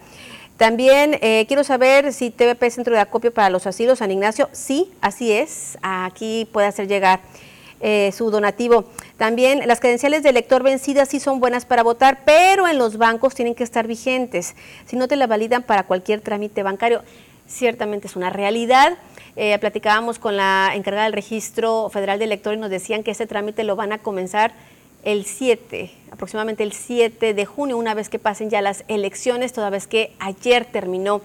También 0.58 1.18
eh, 1.22 1.46
quiero 1.48 1.64
saber 1.64 2.14
si 2.14 2.30
TVP 2.30 2.68
es 2.68 2.76
centro 2.76 2.94
de 2.94 3.02
acopio 3.02 3.34
para 3.34 3.50
los 3.50 3.66
asilos 3.66 4.00
San 4.00 4.12
Ignacio. 4.12 4.50
Sí, 4.52 4.92
así 5.02 5.32
es. 5.32 5.78
Aquí 5.82 6.48
puede 6.52 6.68
hacer 6.68 6.88
llegar 6.88 7.22
eh, 7.82 8.12
su 8.16 8.30
donativo. 8.30 8.86
También 9.18 9.68
las 9.68 9.80
credenciales 9.80 10.24
de 10.24 10.30
elector 10.30 10.64
vencidas 10.64 11.10
sí 11.10 11.20
son 11.20 11.40
buenas 11.40 11.66
para 11.66 11.84
votar, 11.84 12.20
pero 12.26 12.68
en 12.68 12.78
los 12.78 12.98
bancos 12.98 13.36
tienen 13.36 13.56
que 13.56 13.64
estar 13.64 13.88
vigentes. 13.88 14.56
Si 14.86 14.96
no 14.96 15.08
te 15.08 15.16
la 15.16 15.28
validan 15.28 15.64
para 15.64 15.84
cualquier 15.84 16.22
trámite 16.22 16.64
bancario, 16.64 17.04
ciertamente 17.48 18.08
es 18.08 18.16
una 18.16 18.30
realidad. 18.30 18.98
Eh, 19.36 19.58
platicábamos 19.60 20.20
con 20.20 20.38
la 20.38 20.72
encargada 20.74 21.06
del 21.06 21.14
registro 21.14 21.90
federal 21.92 22.20
de 22.20 22.26
elector 22.26 22.54
y 22.54 22.58
nos 22.58 22.70
decían 22.70 23.04
que 23.04 23.12
ese 23.12 23.28
trámite 23.28 23.64
lo 23.64 23.76
van 23.76 23.94
a 23.94 24.00
comenzar 24.00 24.54
el 25.04 25.26
7, 25.26 25.92
aproximadamente 26.12 26.64
el 26.64 26.72
7 26.72 27.34
de 27.34 27.46
junio, 27.46 27.78
una 27.78 27.94
vez 27.94 28.10
que 28.10 28.20
pasen 28.20 28.50
ya 28.50 28.62
las 28.62 28.86
elecciones, 28.88 29.52
toda 29.52 29.70
vez 29.70 29.86
que 29.86 30.14
ayer 30.20 30.66
terminó 30.66 31.22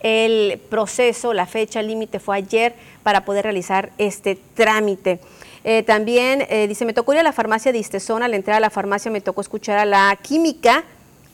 el 0.00 0.58
proceso, 0.68 1.32
la 1.32 1.46
fecha 1.46 1.80
límite 1.80 2.18
fue 2.18 2.36
ayer 2.36 2.74
para 3.02 3.24
poder 3.24 3.44
realizar 3.44 3.90
este 3.98 4.36
trámite. 4.54 5.20
Eh, 5.66 5.82
también 5.82 6.46
eh, 6.50 6.68
dice, 6.68 6.84
me 6.84 6.92
tocó 6.92 7.14
ir 7.14 7.20
a 7.20 7.22
la 7.22 7.32
farmacia 7.32 7.72
de 7.72 7.78
Istezón, 7.78 8.22
al 8.22 8.34
entrar 8.34 8.58
a 8.58 8.60
la 8.60 8.68
farmacia 8.68 9.10
me 9.10 9.22
tocó 9.22 9.40
escuchar 9.40 9.78
a 9.78 9.86
la 9.86 10.16
química, 10.20 10.84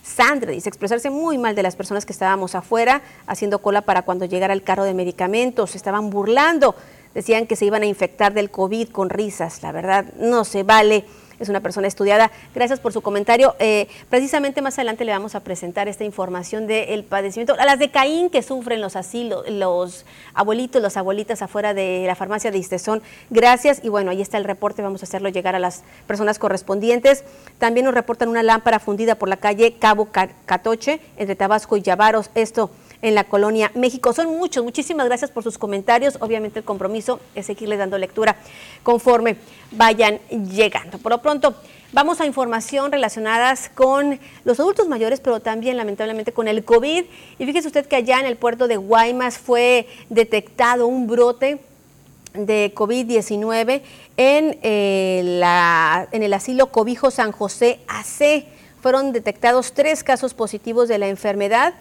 Sandra, 0.04 0.52
dice, 0.52 0.68
expresarse 0.68 1.10
muy 1.10 1.36
mal 1.36 1.56
de 1.56 1.64
las 1.64 1.74
personas 1.74 2.06
que 2.06 2.12
estábamos 2.12 2.54
afuera 2.54 3.02
haciendo 3.26 3.58
cola 3.58 3.82
para 3.82 4.02
cuando 4.02 4.24
llegara 4.24 4.54
el 4.54 4.62
carro 4.62 4.84
de 4.84 4.94
medicamentos, 4.94 5.74
estaban 5.74 6.10
burlando, 6.10 6.76
decían 7.12 7.46
que 7.46 7.56
se 7.56 7.66
iban 7.66 7.82
a 7.82 7.86
infectar 7.86 8.32
del 8.32 8.50
COVID 8.50 8.90
con 8.90 9.10
risas, 9.10 9.62
la 9.62 9.72
verdad 9.72 10.06
no 10.18 10.44
se 10.44 10.62
vale 10.62 11.04
es 11.40 11.48
una 11.48 11.60
persona 11.60 11.88
estudiada. 11.88 12.30
Gracias 12.54 12.78
por 12.78 12.92
su 12.92 13.00
comentario. 13.00 13.56
Eh, 13.58 13.88
precisamente 14.08 14.62
más 14.62 14.78
adelante 14.78 15.04
le 15.04 15.12
vamos 15.12 15.34
a 15.34 15.40
presentar 15.40 15.88
esta 15.88 16.04
información 16.04 16.66
del 16.66 17.02
padecimiento, 17.02 17.56
a 17.58 17.64
las 17.64 17.78
de 17.78 17.90
Caín 17.90 18.30
que 18.30 18.42
sufren 18.42 18.80
los 18.80 18.94
asilos, 18.94 19.48
los 19.48 20.04
abuelitos, 20.34 20.80
las 20.80 20.96
abuelitas 20.96 21.42
afuera 21.42 21.74
de 21.74 22.04
la 22.06 22.14
farmacia 22.14 22.50
de 22.50 22.58
Istezón. 22.58 23.02
Gracias 23.30 23.80
y 23.82 23.88
bueno, 23.88 24.10
ahí 24.10 24.20
está 24.20 24.38
el 24.38 24.44
reporte, 24.44 24.82
vamos 24.82 25.02
a 25.02 25.06
hacerlo 25.06 25.28
llegar 25.30 25.56
a 25.56 25.58
las 25.58 25.82
personas 26.06 26.38
correspondientes. 26.38 27.24
También 27.58 27.86
nos 27.86 27.94
reportan 27.94 28.28
una 28.28 28.42
lámpara 28.42 28.78
fundida 28.78 29.14
por 29.14 29.28
la 29.28 29.36
calle 29.36 29.74
Cabo 29.78 30.08
Catoche 30.46 31.00
entre 31.16 31.36
Tabasco 31.36 31.76
y 31.76 31.82
Llavaros. 31.82 32.30
Esto 32.34 32.70
en 33.02 33.14
la 33.14 33.24
colonia 33.24 33.70
México. 33.74 34.12
Son 34.12 34.26
muchos, 34.26 34.64
muchísimas 34.64 35.06
gracias 35.06 35.30
por 35.30 35.42
sus 35.42 35.58
comentarios. 35.58 36.18
Obviamente 36.20 36.58
el 36.58 36.64
compromiso 36.64 37.20
es 37.34 37.46
seguirles 37.46 37.78
dando 37.78 37.98
lectura 37.98 38.36
conforme 38.82 39.36
vayan 39.72 40.18
llegando. 40.28 40.98
Por 40.98 41.12
lo 41.12 41.22
pronto, 41.22 41.54
vamos 41.92 42.20
a 42.20 42.26
información 42.26 42.92
relacionadas 42.92 43.70
con 43.74 44.18
los 44.44 44.60
adultos 44.60 44.88
mayores, 44.88 45.20
pero 45.20 45.40
también 45.40 45.76
lamentablemente 45.76 46.32
con 46.32 46.48
el 46.48 46.64
COVID. 46.64 47.04
Y 47.38 47.46
fíjese 47.46 47.68
usted 47.68 47.86
que 47.86 47.96
allá 47.96 48.20
en 48.20 48.26
el 48.26 48.36
puerto 48.36 48.68
de 48.68 48.76
Guaymas 48.76 49.38
fue 49.38 49.86
detectado 50.08 50.86
un 50.86 51.06
brote 51.06 51.60
de 52.34 52.72
COVID-19 52.74 53.82
en, 54.16 54.58
eh, 54.62 56.06
en 56.12 56.22
el 56.22 56.34
asilo 56.34 56.68
Cobijo 56.68 57.10
San 57.10 57.32
José 57.32 57.80
AC. 57.88 58.46
Fueron 58.80 59.12
detectados 59.12 59.72
tres 59.72 60.04
casos 60.04 60.32
positivos 60.32 60.88
de 60.88 60.98
la 60.98 61.08
enfermedad 61.08 61.74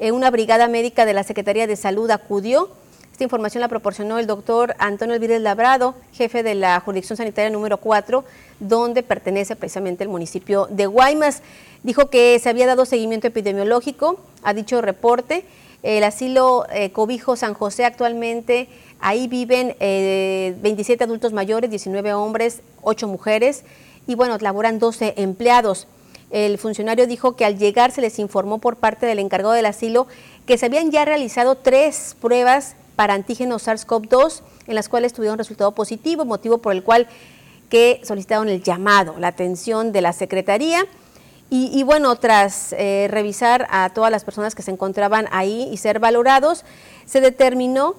una 0.00 0.30
brigada 0.30 0.68
médica 0.68 1.04
de 1.06 1.14
la 1.14 1.22
Secretaría 1.22 1.66
de 1.66 1.76
Salud 1.76 2.10
acudió. 2.10 2.70
Esta 3.12 3.22
información 3.22 3.60
la 3.60 3.68
proporcionó 3.68 4.18
el 4.18 4.26
doctor 4.26 4.74
Antonio 4.78 5.14
Elvírez 5.14 5.40
Labrado, 5.40 5.94
jefe 6.12 6.42
de 6.42 6.56
la 6.56 6.80
jurisdicción 6.80 7.16
sanitaria 7.16 7.48
número 7.48 7.76
4, 7.76 8.24
donde 8.58 9.04
pertenece 9.04 9.54
precisamente 9.54 10.02
el 10.02 10.10
municipio 10.10 10.66
de 10.68 10.86
Guaymas. 10.86 11.42
Dijo 11.84 12.10
que 12.10 12.36
se 12.40 12.48
había 12.48 12.66
dado 12.66 12.84
seguimiento 12.84 13.28
epidemiológico 13.28 14.18
a 14.42 14.52
dicho 14.52 14.80
reporte. 14.80 15.44
El 15.84 16.02
asilo 16.02 16.66
eh, 16.72 16.90
Cobijo 16.90 17.36
San 17.36 17.54
José 17.54 17.84
actualmente, 17.84 18.68
ahí 18.98 19.28
viven 19.28 19.76
27 19.78 21.04
eh, 21.04 21.06
adultos 21.06 21.32
mayores, 21.32 21.70
19 21.70 22.14
hombres, 22.14 22.62
8 22.82 23.06
mujeres 23.06 23.62
y 24.08 24.16
bueno, 24.16 24.36
laboran 24.40 24.80
12 24.80 25.14
empleados. 25.18 25.86
El 26.34 26.58
funcionario 26.58 27.06
dijo 27.06 27.36
que 27.36 27.44
al 27.44 27.58
llegar 27.58 27.92
se 27.92 28.00
les 28.00 28.18
informó 28.18 28.58
por 28.58 28.74
parte 28.74 29.06
del 29.06 29.20
encargado 29.20 29.54
del 29.54 29.66
asilo 29.66 30.08
que 30.46 30.58
se 30.58 30.66
habían 30.66 30.90
ya 30.90 31.04
realizado 31.04 31.54
tres 31.54 32.16
pruebas 32.20 32.74
para 32.96 33.14
antígeno 33.14 33.60
SARS-CoV-2, 33.60 34.40
en 34.66 34.74
las 34.74 34.88
cuales 34.88 35.12
tuvieron 35.12 35.38
resultado 35.38 35.70
positivo, 35.76 36.24
motivo 36.24 36.58
por 36.58 36.72
el 36.72 36.82
cual 36.82 37.06
que 37.70 38.00
solicitaron 38.02 38.48
el 38.48 38.64
llamado, 38.64 39.14
la 39.20 39.28
atención 39.28 39.92
de 39.92 40.00
la 40.00 40.12
Secretaría. 40.12 40.84
Y, 41.50 41.84
bueno, 41.84 42.16
tras 42.16 42.72
eh, 42.72 43.06
revisar 43.08 43.68
a 43.70 43.90
todas 43.90 44.10
las 44.10 44.24
personas 44.24 44.56
que 44.56 44.62
se 44.62 44.72
encontraban 44.72 45.28
ahí 45.30 45.68
y 45.70 45.76
ser 45.76 46.00
valorados, 46.00 46.64
se 47.06 47.20
determinó 47.20 47.94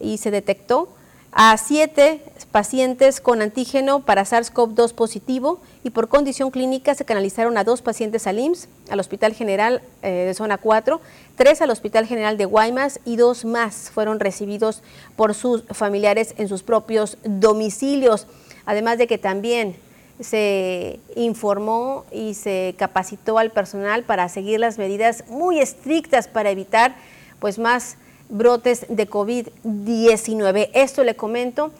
y 0.00 0.16
se 0.16 0.30
detectó 0.30 0.88
a 1.32 1.58
siete 1.58 2.22
pacientes 2.50 3.20
con 3.20 3.42
antígeno 3.42 4.00
para 4.00 4.24
SARS-CoV-2 4.24 4.94
positivo 4.94 5.60
y 5.84 5.90
por 5.90 6.08
condición 6.08 6.50
clínica 6.50 6.94
se 6.94 7.04
canalizaron 7.04 7.58
a 7.58 7.64
dos 7.64 7.82
pacientes 7.82 8.26
al 8.26 8.38
IMSS, 8.38 8.68
al 8.90 9.00
Hospital 9.00 9.34
General 9.34 9.82
eh, 10.02 10.24
de 10.26 10.34
Zona 10.34 10.56
4, 10.58 11.00
tres 11.36 11.60
al 11.60 11.70
Hospital 11.70 12.06
General 12.06 12.38
de 12.38 12.46
Guaymas 12.46 13.00
y 13.04 13.16
dos 13.16 13.44
más 13.44 13.90
fueron 13.90 14.18
recibidos 14.18 14.82
por 15.16 15.34
sus 15.34 15.64
familiares 15.70 16.34
en 16.38 16.48
sus 16.48 16.62
propios 16.62 17.18
domicilios. 17.24 18.26
Además 18.64 18.98
de 18.98 19.06
que 19.06 19.18
también 19.18 19.76
se 20.20 21.00
informó 21.14 22.04
y 22.10 22.34
se 22.34 22.74
capacitó 22.78 23.38
al 23.38 23.50
personal 23.50 24.02
para 24.02 24.28
seguir 24.28 24.58
las 24.58 24.78
medidas 24.78 25.24
muy 25.28 25.60
estrictas 25.60 26.28
para 26.28 26.50
evitar 26.50 26.96
pues 27.38 27.58
más 27.58 27.96
brotes 28.28 28.86
de 28.88 29.08
COVID-19. 29.08 30.70
Esto 30.74 31.04
le 31.04 31.14
comento 31.14 31.72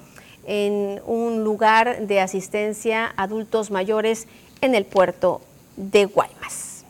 en 0.48 1.02
un 1.04 1.44
lugar 1.44 2.06
de 2.06 2.20
asistencia 2.20 3.12
a 3.16 3.24
adultos 3.24 3.70
mayores 3.70 4.26
en 4.62 4.74
el 4.74 4.86
puerto 4.86 5.42
de 5.76 6.06
Guaymas. 6.06 6.84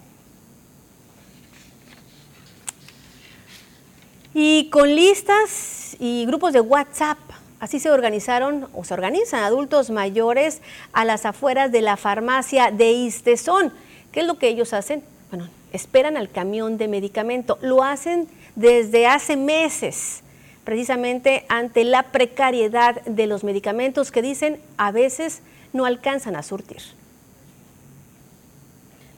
Y 4.32 4.70
con 4.70 4.94
listas 4.94 5.96
y 5.98 6.24
grupos 6.26 6.52
de 6.52 6.60
WhatsApp, 6.60 7.18
así 7.58 7.80
se 7.80 7.90
organizaron 7.90 8.68
o 8.72 8.84
se 8.84 8.94
organizan 8.94 9.42
adultos 9.42 9.90
mayores 9.90 10.62
a 10.92 11.04
las 11.04 11.26
afueras 11.26 11.72
de 11.72 11.82
la 11.82 11.96
farmacia 11.96 12.70
de 12.70 12.92
Istezón. 12.92 13.72
¿Qué 14.12 14.20
es 14.20 14.26
lo 14.26 14.38
que 14.38 14.46
ellos 14.46 14.72
hacen? 14.72 15.02
Bueno, 15.30 15.48
esperan 15.72 16.16
al 16.16 16.30
camión 16.30 16.78
de 16.78 16.86
medicamento. 16.86 17.58
Lo 17.60 17.82
hacen 17.82 18.28
desde 18.54 19.08
hace 19.08 19.36
meses, 19.36 20.22
precisamente 20.68 21.46
ante 21.48 21.82
la 21.82 22.02
precariedad 22.02 23.02
de 23.06 23.26
los 23.26 23.42
medicamentos 23.42 24.10
que 24.10 24.20
dicen 24.20 24.60
a 24.76 24.92
veces 24.92 25.40
no 25.72 25.86
alcanzan 25.86 26.36
a 26.36 26.42
surtir. 26.42 26.82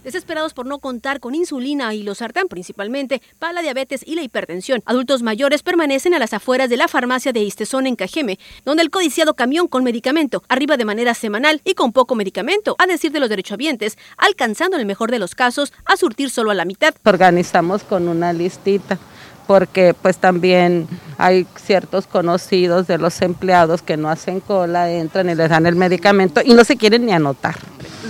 Desesperados 0.05 0.55
por 0.55 0.67
no 0.67 0.79
contar 0.79 1.19
con 1.19 1.35
insulina 1.35 1.93
y 1.93 2.05
los 2.05 2.19
sartán 2.19 2.47
principalmente 2.47 3.21
para 3.41 3.53
la 3.53 3.63
diabetes 3.63 4.07
y 4.07 4.15
la 4.15 4.23
hipertensión, 4.23 4.81
adultos 4.87 5.23
mayores 5.23 5.65
permanecen 5.65 6.15
a 6.15 6.21
las 6.21 6.35
afueras 6.35 6.71
de 6.71 6.77
la 6.77 6.87
farmacia 6.87 7.33
de 7.33 7.41
Istezón 7.41 7.89
en 7.89 7.97
Cajeme, 7.97 8.39
donde 8.65 8.85
el 8.85 8.91
codiciado 8.91 9.35
camión 9.35 9.67
con 9.67 9.83
medicamento 9.83 10.45
arriba 10.49 10.77
de 10.77 10.85
manera 10.85 11.15
semanal 11.15 11.63
y 11.65 11.75
con 11.75 11.91
poco 11.91 12.15
medicamento, 12.15 12.77
a 12.79 12.87
decir 12.87 13.11
de 13.11 13.19
los 13.19 13.29
derechohabientes, 13.29 13.99
alcanzando 14.17 14.77
en 14.77 14.83
el 14.83 14.87
mejor 14.87 15.11
de 15.11 15.19
los 15.19 15.35
casos 15.35 15.73
a 15.85 15.97
surtir 15.97 16.31
solo 16.31 16.53
a 16.53 16.55
la 16.55 16.65
mitad. 16.65 16.95
Organizamos 17.05 17.83
con 17.83 18.07
una 18.07 18.33
listita 18.33 19.01
porque 19.47 19.95
pues 19.95 20.19
también 20.19 20.89
hay 21.19 21.47
ciertos 21.57 22.07
conocidos 22.07 22.87
de 22.87 22.99
los 22.99 23.21
empleados 23.23 23.83
que 23.83 23.97
no 23.97 24.09
hacen 24.09 24.41
cola, 24.41 24.91
entran 24.91 25.29
y 25.31 25.35
les 25.35 25.49
dan 25.49 25.67
el 25.67 25.77
medicamento 25.77 26.41
y 26.45 26.55
no 26.55 26.65
se 26.65 26.77
quieren 26.77 27.07
ni 27.07 27.13
anotar. 27.13 27.57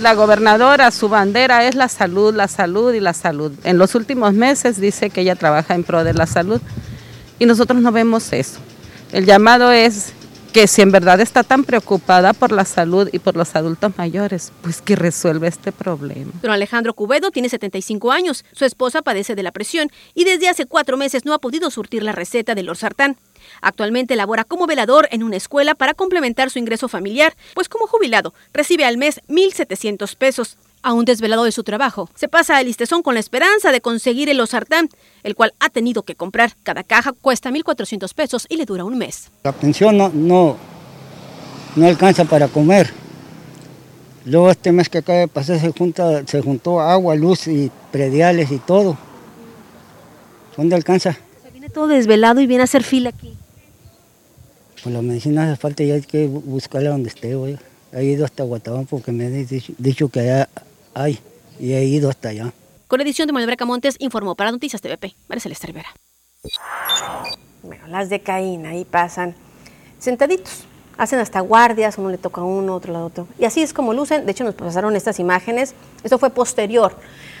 La 0.01 0.13
gobernadora, 0.13 0.91
su 0.91 1.09
bandera 1.09 1.67
es 1.67 1.75
la 1.75 1.89
salud, 1.89 2.33
la 2.33 2.47
salud 2.47 2.93
y 2.93 2.99
la 2.99 3.13
salud. 3.13 3.51
En 3.63 3.77
los 3.77 3.95
últimos 3.95 4.33
meses 4.33 4.79
dice 4.79 5.09
que 5.09 5.21
ella 5.21 5.35
trabaja 5.35 5.75
en 5.75 5.83
pro 5.83 6.03
de 6.03 6.13
la 6.13 6.25
salud 6.25 6.61
y 7.39 7.45
nosotros 7.45 7.81
no 7.81 7.91
vemos 7.91 8.31
eso. 8.33 8.59
El 9.11 9.25
llamado 9.25 9.71
es 9.71 10.13
que 10.51 10.67
si 10.67 10.81
en 10.81 10.91
verdad 10.91 11.19
está 11.21 11.43
tan 11.43 11.63
preocupada 11.63 12.33
por 12.33 12.51
la 12.51 12.65
salud 12.65 13.09
y 13.11 13.19
por 13.19 13.35
los 13.35 13.55
adultos 13.55 13.93
mayores, 13.97 14.51
pues 14.61 14.81
que 14.81 14.95
resuelva 14.95 15.47
este 15.47 15.71
problema. 15.71 16.31
Don 16.41 16.51
Alejandro 16.51 16.93
Cubedo 16.93 17.31
tiene 17.31 17.49
75 17.49 18.11
años, 18.11 18.45
su 18.51 18.65
esposa 18.65 19.01
padece 19.01 19.35
de 19.35 19.43
la 19.43 19.51
presión 19.51 19.89
y 20.13 20.25
desde 20.25 20.49
hace 20.49 20.65
cuatro 20.65 20.97
meses 20.97 21.25
no 21.25 21.33
ha 21.33 21.39
podido 21.39 21.71
surtir 21.71 22.03
la 22.03 22.11
receta 22.11 22.55
del 22.55 22.65
lorsartán. 22.65 23.17
Actualmente 23.61 24.15
labora 24.15 24.43
como 24.43 24.67
velador 24.67 25.07
en 25.11 25.23
una 25.23 25.37
escuela 25.37 25.73
para 25.75 25.93
complementar 25.93 26.49
su 26.49 26.59
ingreso 26.59 26.87
familiar, 26.87 27.35
pues 27.53 27.69
como 27.69 27.87
jubilado 27.87 28.33
recibe 28.53 28.85
al 28.85 28.97
mes 28.97 29.21
1.700 29.27 30.15
pesos. 30.15 30.57
Aún 30.83 31.05
desvelado 31.05 31.43
de 31.43 31.51
su 31.51 31.63
trabajo, 31.63 32.09
se 32.15 32.27
pasa 32.27 32.57
al 32.57 32.65
listezón 32.65 33.03
con 33.03 33.13
la 33.13 33.19
esperanza 33.19 33.71
de 33.71 33.81
conseguir 33.81 34.29
el 34.29 34.39
osartán, 34.39 34.89
el 35.21 35.35
cual 35.35 35.53
ha 35.59 35.69
tenido 35.69 36.01
que 36.03 36.15
comprar. 36.15 36.55
Cada 36.63 36.83
caja 36.83 37.11
cuesta 37.13 37.51
1.400 37.51 38.11
pesos 38.15 38.47
y 38.49 38.57
le 38.57 38.65
dura 38.65 38.83
un 38.83 38.97
mes. 38.97 39.29
La 39.43 39.51
pensión 39.51 39.95
no, 39.97 40.09
no, 40.09 40.57
no 41.75 41.87
alcanza 41.87 42.25
para 42.25 42.47
comer. 42.47 42.91
Luego 44.25 44.49
este 44.49 44.71
mes 44.71 44.89
que 44.89 44.99
acaba 44.99 45.19
de 45.19 45.27
pasar 45.27 45.59
se, 45.59 45.71
junta, 45.71 46.25
se 46.25 46.41
juntó 46.41 46.79
agua, 46.79 47.15
luz 47.15 47.47
y 47.47 47.71
prediales 47.91 48.51
y 48.51 48.57
todo. 48.57 48.97
¿Dónde 50.57 50.75
alcanza? 50.75 51.17
Se 51.43 51.51
viene 51.51 51.69
todo 51.69 51.87
desvelado 51.87 52.41
y 52.41 52.47
viene 52.47 52.61
a 52.61 52.65
hacer 52.65 52.83
fila 52.83 53.09
aquí. 53.09 53.33
Pues 54.81 54.93
la 54.93 55.01
medicina 55.03 55.51
hace 55.51 55.61
falta 55.61 55.83
y 55.83 55.91
hay 55.91 56.01
que 56.01 56.25
buscarla 56.25 56.89
donde 56.89 57.09
esté, 57.09 57.35
hoy. 57.35 57.57
He 57.93 58.03
ido 58.03 58.25
hasta 58.25 58.43
Guatabán 58.43 58.85
porque 58.85 59.11
me 59.11 59.25
han 59.25 59.45
dicho, 59.45 59.73
dicho 59.77 60.09
que 60.09 60.21
allá 60.21 60.49
hay 60.93 61.19
y 61.59 61.73
he 61.73 61.83
ido 61.83 62.09
hasta 62.09 62.29
allá. 62.29 62.53
Con 62.87 62.97
la 62.99 63.03
edición 63.03 63.27
de 63.27 63.33
Manuel 63.33 63.47
Bracamontes 63.47 63.95
informó 63.99 64.35
para 64.35 64.51
Noticias 64.51 64.81
TVP, 64.81 65.15
María 65.29 65.41
Celeste 65.41 65.67
Rivera. 65.67 65.89
Bueno, 67.63 67.87
las 67.87 68.09
de 68.09 68.21
Caín 68.21 68.65
ahí 68.65 68.85
pasan 68.85 69.35
sentaditos. 69.99 70.65
Hacen 70.97 71.19
hasta 71.19 71.39
guardias, 71.39 71.97
uno 71.97 72.09
le 72.09 72.17
toca 72.17 72.41
a 72.41 72.43
uno, 72.43 72.75
otro 72.75 72.95
a 72.95 73.05
otro. 73.05 73.27
Y 73.39 73.45
así 73.45 73.61
es 73.61 73.73
como 73.73 73.93
lucen. 73.93 74.25
De 74.25 74.33
hecho, 74.33 74.43
nos 74.43 74.55
pasaron 74.55 74.95
estas 74.95 75.19
imágenes. 75.19 75.73
Esto 76.03 76.19
fue 76.19 76.31
posterior 76.31 76.95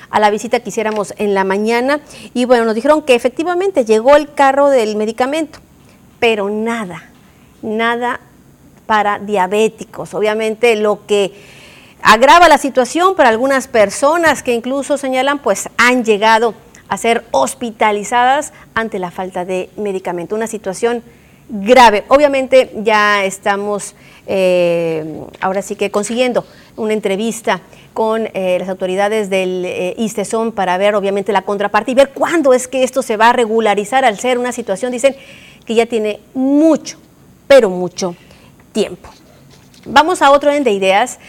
a 0.09 0.19
la 0.19 0.29
visita 0.29 0.59
que 0.59 0.69
hiciéramos 0.69 1.13
en 1.17 1.33
la 1.33 1.43
mañana. 1.43 1.99
Y 2.33 2.45
bueno, 2.45 2.65
nos 2.65 2.75
dijeron 2.75 3.01
que 3.01 3.13
efectivamente 3.13 3.85
llegó 3.85 4.15
el 4.15 4.33
carro 4.33 4.69
del 4.69 4.95
medicamento, 4.95 5.59
pero 6.19 6.49
nada, 6.49 7.09
nada 7.61 8.19
para 8.85 9.19
diabéticos. 9.19 10.13
Obviamente 10.13 10.75
lo 10.75 11.05
que 11.05 11.33
agrava 12.01 12.49
la 12.49 12.57
situación 12.57 13.15
para 13.15 13.29
algunas 13.29 13.67
personas 13.67 14.43
que 14.43 14.53
incluso 14.53 14.97
señalan 14.97 15.39
pues 15.39 15.69
han 15.77 16.03
llegado 16.03 16.53
a 16.87 16.97
ser 16.97 17.23
hospitalizadas 17.31 18.53
ante 18.73 18.99
la 18.99 19.11
falta 19.11 19.45
de 19.45 19.69
medicamento. 19.77 20.35
Una 20.35 20.47
situación 20.47 21.03
grave. 21.49 22.03
Obviamente 22.07 22.71
ya 22.77 23.23
estamos 23.23 23.95
eh, 24.25 25.21
ahora 25.41 25.61
sí 25.61 25.75
que 25.75 25.91
consiguiendo 25.91 26.45
una 26.77 26.93
entrevista 26.93 27.61
con 27.93 28.29
eh, 28.33 28.57
las 28.59 28.69
autoridades 28.69 29.29
del 29.29 29.65
eh, 29.65 30.51
para 30.55 30.77
ver 30.77 30.95
obviamente 30.95 31.33
la 31.33 31.41
contraparte 31.41 31.91
y 31.91 31.95
ver 31.95 32.09
cuándo 32.09 32.53
es 32.53 32.67
que 32.67 32.83
esto 32.83 33.01
se 33.01 33.17
va 33.17 33.29
a 33.29 33.33
regularizar 33.33 34.05
al 34.05 34.17
ser 34.19 34.37
una 34.37 34.51
situación, 34.51 34.91
dicen 34.91 35.15
que 35.65 35.75
ya 35.75 35.85
tiene 35.85 36.19
mucho, 36.33 36.97
pero 37.47 37.69
mucho 37.69 38.15
tiempo. 38.71 39.09
Vamos 39.85 40.21
a 40.21 40.31
otro 40.31 40.49
orden 40.49 40.63
de 40.63 40.71
ideas 40.71 41.19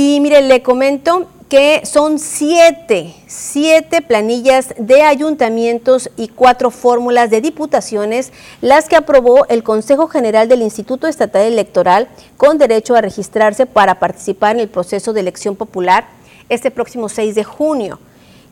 y 0.00 0.20
mire, 0.20 0.42
le 0.42 0.62
comento 0.62 1.26
que 1.48 1.84
son 1.84 2.20
siete, 2.20 3.16
siete 3.26 4.00
planillas 4.00 4.72
de 4.78 5.02
ayuntamientos 5.02 6.08
y 6.16 6.28
cuatro 6.28 6.70
fórmulas 6.70 7.30
de 7.30 7.40
diputaciones 7.40 8.32
las 8.60 8.88
que 8.88 8.94
aprobó 8.94 9.44
el 9.48 9.64
Consejo 9.64 10.06
General 10.06 10.46
del 10.46 10.62
Instituto 10.62 11.08
Estatal 11.08 11.42
Electoral 11.42 12.06
con 12.36 12.58
derecho 12.58 12.94
a 12.94 13.00
registrarse 13.00 13.66
para 13.66 13.98
participar 13.98 14.54
en 14.54 14.60
el 14.60 14.68
proceso 14.68 15.12
de 15.12 15.18
elección 15.18 15.56
popular 15.56 16.06
este 16.48 16.70
próximo 16.70 17.08
6 17.08 17.34
de 17.34 17.42
junio. 17.42 17.98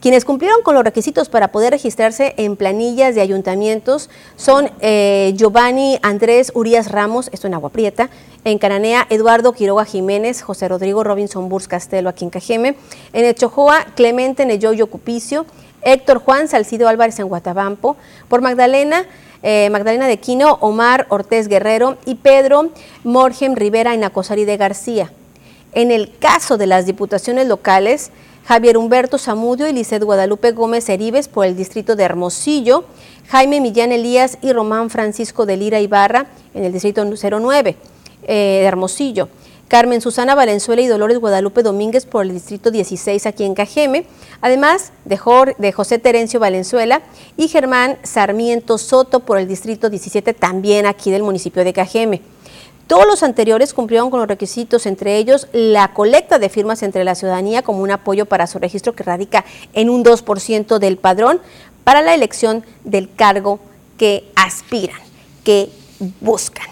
Quienes 0.06 0.24
cumplieron 0.24 0.62
con 0.62 0.76
los 0.76 0.84
requisitos 0.84 1.28
para 1.28 1.50
poder 1.50 1.72
registrarse 1.72 2.34
en 2.36 2.54
planillas 2.54 3.16
de 3.16 3.22
ayuntamientos 3.22 4.08
son 4.36 4.70
eh, 4.78 5.32
Giovanni 5.34 5.98
Andrés 6.00 6.52
Urias 6.54 6.92
Ramos, 6.92 7.28
esto 7.32 7.48
en 7.48 7.54
Agua 7.54 7.70
Prieta, 7.70 8.08
en 8.44 8.58
Cananea, 8.58 9.08
Eduardo 9.10 9.52
Quiroga 9.52 9.84
Jiménez, 9.84 10.42
José 10.42 10.68
Rodrigo 10.68 11.02
Robinson 11.02 11.48
Burs 11.48 11.66
Castelo, 11.66 12.08
aquí 12.08 12.24
en 12.24 12.30
Cajeme, 12.30 12.76
en 13.12 13.24
Echojoa, 13.24 13.84
Clemente 13.96 14.46
Neyoyo 14.46 14.86
Cupicio, 14.86 15.44
Héctor 15.82 16.18
Juan 16.18 16.46
Salcido 16.46 16.86
Álvarez 16.86 17.18
en 17.18 17.26
Guatabampo, 17.26 17.96
por 18.28 18.42
Magdalena, 18.42 19.06
eh, 19.42 19.70
Magdalena 19.70 20.06
de 20.06 20.18
Quino, 20.20 20.58
Omar 20.60 21.06
Ortez 21.08 21.48
Guerrero 21.48 21.96
y 22.06 22.14
Pedro 22.14 22.70
Morgem 23.02 23.56
Rivera 23.56 23.92
en 23.92 24.04
Acosari 24.04 24.44
de 24.44 24.56
García. 24.56 25.10
En 25.72 25.90
el 25.90 26.16
caso 26.16 26.58
de 26.58 26.68
las 26.68 26.86
diputaciones 26.86 27.48
locales, 27.48 28.12
Javier 28.46 28.78
Humberto 28.78 29.18
Zamudio 29.18 29.66
y 29.66 29.72
Lizeth 29.72 30.04
Guadalupe 30.04 30.52
Gómez 30.52 30.88
Heribes 30.88 31.26
por 31.26 31.46
el 31.46 31.56
distrito 31.56 31.96
de 31.96 32.04
Hermosillo, 32.04 32.84
Jaime 33.28 33.60
Millán 33.60 33.90
Elías 33.90 34.38
y 34.40 34.52
Román 34.52 34.88
Francisco 34.88 35.46
de 35.46 35.56
Lira 35.56 35.80
Ibarra 35.80 36.26
en 36.54 36.62
el 36.62 36.72
distrito 36.72 37.04
09 37.04 37.76
eh, 38.22 38.32
de 38.32 38.62
Hermosillo. 38.62 39.28
Carmen 39.66 40.00
Susana 40.00 40.36
Valenzuela 40.36 40.80
y 40.80 40.86
Dolores 40.86 41.18
Guadalupe 41.18 41.64
Domínguez 41.64 42.06
por 42.06 42.24
el 42.24 42.32
distrito 42.32 42.70
16 42.70 43.26
aquí 43.26 43.42
en 43.42 43.54
Cajeme, 43.54 44.06
además 44.40 44.92
de, 45.04 45.18
de 45.58 45.72
José 45.72 45.98
Terencio 45.98 46.38
Valenzuela 46.38 47.02
y 47.36 47.48
Germán 47.48 47.98
Sarmiento 48.04 48.78
Soto 48.78 49.20
por 49.20 49.38
el 49.38 49.48
distrito 49.48 49.90
17 49.90 50.34
también 50.34 50.86
aquí 50.86 51.10
del 51.10 51.24
municipio 51.24 51.64
de 51.64 51.72
Cajeme. 51.72 52.35
Todos 52.86 53.06
los 53.06 53.24
anteriores 53.24 53.74
cumplieron 53.74 54.10
con 54.10 54.20
los 54.20 54.28
requisitos, 54.28 54.86
entre 54.86 55.16
ellos 55.16 55.48
la 55.52 55.92
colecta 55.92 56.38
de 56.38 56.48
firmas 56.48 56.84
entre 56.84 57.02
la 57.02 57.16
ciudadanía 57.16 57.62
como 57.62 57.82
un 57.82 57.90
apoyo 57.90 58.26
para 58.26 58.46
su 58.46 58.60
registro 58.60 58.94
que 58.94 59.02
radica 59.02 59.44
en 59.72 59.90
un 59.90 60.04
2% 60.04 60.78
del 60.78 60.96
padrón 60.96 61.40
para 61.82 62.00
la 62.00 62.14
elección 62.14 62.64
del 62.84 63.12
cargo 63.12 63.58
que 63.98 64.30
aspiran, 64.36 65.00
que 65.44 65.70
buscan. 66.20 66.66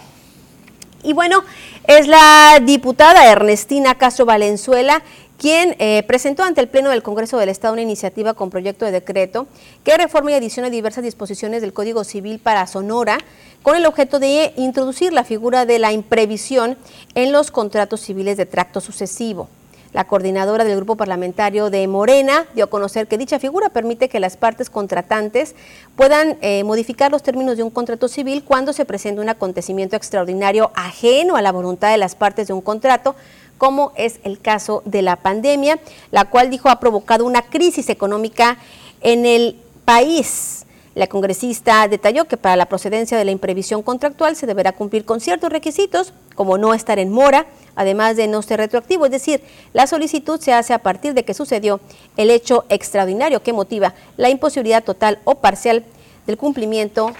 Y 1.02 1.12
bueno, 1.12 1.42
es 1.86 2.06
la 2.06 2.60
diputada 2.62 3.30
Ernestina 3.30 3.96
Castro 3.96 4.24
Valenzuela 4.24 5.02
quien 5.38 5.76
eh, 5.78 6.02
presentó 6.06 6.42
ante 6.42 6.60
el 6.60 6.68
Pleno 6.68 6.90
del 6.90 7.02
Congreso 7.02 7.38
del 7.38 7.48
Estado 7.48 7.72
una 7.72 7.82
iniciativa 7.82 8.34
con 8.34 8.50
proyecto 8.50 8.84
de 8.84 8.92
decreto 8.92 9.46
que 9.82 9.96
reforma 9.96 10.30
y 10.30 10.34
adiciona 10.34 10.70
diversas 10.70 11.04
disposiciones 11.04 11.60
del 11.60 11.72
Código 11.72 12.04
Civil 12.04 12.38
para 12.38 12.66
Sonora 12.66 13.18
con 13.62 13.76
el 13.76 13.86
objeto 13.86 14.18
de 14.18 14.52
introducir 14.56 15.12
la 15.12 15.24
figura 15.24 15.66
de 15.66 15.78
la 15.78 15.92
imprevisión 15.92 16.76
en 17.14 17.32
los 17.32 17.50
contratos 17.50 18.00
civiles 18.00 18.36
de 18.36 18.46
tracto 18.46 18.80
sucesivo. 18.80 19.48
La 19.94 20.08
coordinadora 20.08 20.64
del 20.64 20.74
grupo 20.74 20.96
parlamentario 20.96 21.70
de 21.70 21.86
Morena 21.86 22.46
dio 22.56 22.64
a 22.64 22.68
conocer 22.68 23.06
que 23.06 23.16
dicha 23.16 23.38
figura 23.38 23.68
permite 23.68 24.08
que 24.08 24.18
las 24.18 24.36
partes 24.36 24.68
contratantes 24.68 25.54
puedan 25.94 26.36
eh, 26.40 26.64
modificar 26.64 27.12
los 27.12 27.22
términos 27.22 27.56
de 27.56 27.62
un 27.62 27.70
contrato 27.70 28.08
civil 28.08 28.42
cuando 28.42 28.72
se 28.72 28.86
presente 28.86 29.20
un 29.20 29.28
acontecimiento 29.28 29.94
extraordinario 29.94 30.72
ajeno 30.74 31.36
a 31.36 31.42
la 31.42 31.52
voluntad 31.52 31.92
de 31.92 31.98
las 31.98 32.16
partes 32.16 32.48
de 32.48 32.54
un 32.54 32.60
contrato, 32.60 33.14
como 33.58 33.92
es 33.96 34.20
el 34.24 34.40
caso 34.40 34.82
de 34.84 35.02
la 35.02 35.16
pandemia, 35.16 35.78
la 36.10 36.24
cual 36.24 36.50
dijo 36.50 36.68
ha 36.68 36.80
provocado 36.80 37.24
una 37.24 37.42
crisis 37.42 37.88
económica 37.88 38.58
en 39.00 39.26
el 39.26 39.56
país. 39.84 40.64
La 40.94 41.08
congresista 41.08 41.88
detalló 41.88 42.26
que 42.26 42.36
para 42.36 42.54
la 42.54 42.66
procedencia 42.66 43.18
de 43.18 43.24
la 43.24 43.32
imprevisión 43.32 43.82
contractual 43.82 44.36
se 44.36 44.46
deberá 44.46 44.72
cumplir 44.72 45.04
con 45.04 45.20
ciertos 45.20 45.50
requisitos, 45.50 46.12
como 46.36 46.56
no 46.56 46.72
estar 46.72 47.00
en 47.00 47.10
mora, 47.10 47.46
además 47.74 48.16
de 48.16 48.28
no 48.28 48.42
ser 48.42 48.60
retroactivo, 48.60 49.04
es 49.04 49.10
decir, 49.10 49.42
la 49.72 49.88
solicitud 49.88 50.40
se 50.40 50.52
hace 50.52 50.72
a 50.72 50.78
partir 50.78 51.12
de 51.14 51.24
que 51.24 51.34
sucedió 51.34 51.80
el 52.16 52.30
hecho 52.30 52.64
extraordinario 52.68 53.42
que 53.42 53.52
motiva 53.52 53.94
la 54.16 54.30
imposibilidad 54.30 54.84
total 54.84 55.18
o 55.24 55.36
parcial 55.36 55.84
del 56.26 56.36
cumplimiento 56.36 57.10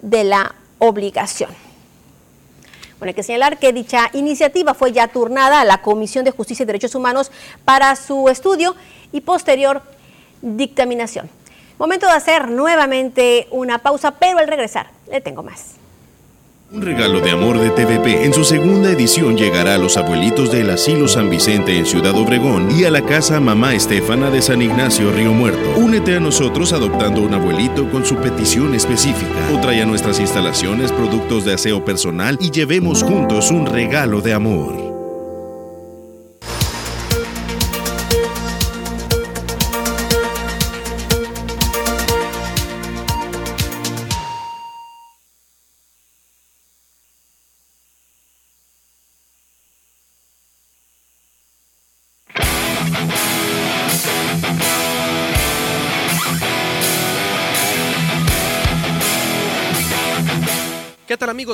de 0.00 0.24
la 0.24 0.54
obligación. 0.78 1.50
Bueno, 3.00 3.12
hay 3.12 3.14
que 3.14 3.22
señalar 3.22 3.58
que 3.58 3.72
dicha 3.72 4.10
iniciativa 4.12 4.74
fue 4.74 4.92
ya 4.92 5.08
turnada 5.08 5.62
a 5.62 5.64
la 5.64 5.80
Comisión 5.80 6.22
de 6.22 6.32
Justicia 6.32 6.64
y 6.64 6.66
Derechos 6.66 6.94
Humanos 6.94 7.32
para 7.64 7.96
su 7.96 8.28
estudio 8.28 8.76
y 9.10 9.22
posterior 9.22 9.80
dictaminación. 10.42 11.30
Momento 11.78 12.04
de 12.04 12.12
hacer 12.12 12.48
nuevamente 12.48 13.48
una 13.52 13.78
pausa, 13.78 14.10
pero 14.10 14.38
al 14.38 14.48
regresar 14.48 14.90
le 15.10 15.22
tengo 15.22 15.42
más. 15.42 15.79
Un 16.72 16.82
regalo 16.82 17.20
de 17.20 17.32
amor 17.32 17.58
de 17.58 17.70
TVP 17.70 18.24
en 18.24 18.32
su 18.32 18.44
segunda 18.44 18.90
edición 18.90 19.36
llegará 19.36 19.74
a 19.74 19.78
los 19.78 19.96
abuelitos 19.96 20.52
del 20.52 20.70
Asilo 20.70 21.08
San 21.08 21.28
Vicente 21.28 21.76
en 21.76 21.84
Ciudad 21.84 22.14
Obregón 22.14 22.68
y 22.70 22.84
a 22.84 22.90
la 22.92 23.02
casa 23.02 23.40
Mamá 23.40 23.74
Estefana 23.74 24.30
de 24.30 24.40
San 24.40 24.62
Ignacio 24.62 25.10
Río 25.10 25.32
Muerto. 25.32 25.74
Únete 25.76 26.16
a 26.16 26.20
nosotros 26.20 26.72
adoptando 26.72 27.22
un 27.22 27.34
abuelito 27.34 27.90
con 27.90 28.06
su 28.06 28.14
petición 28.18 28.72
específica 28.76 29.34
o 29.52 29.60
trae 29.60 29.82
a 29.82 29.86
nuestras 29.86 30.20
instalaciones 30.20 30.92
productos 30.92 31.44
de 31.44 31.54
aseo 31.54 31.84
personal 31.84 32.38
y 32.40 32.52
llevemos 32.52 33.02
juntos 33.02 33.50
un 33.50 33.66
regalo 33.66 34.20
de 34.20 34.32
amor. 34.32 34.79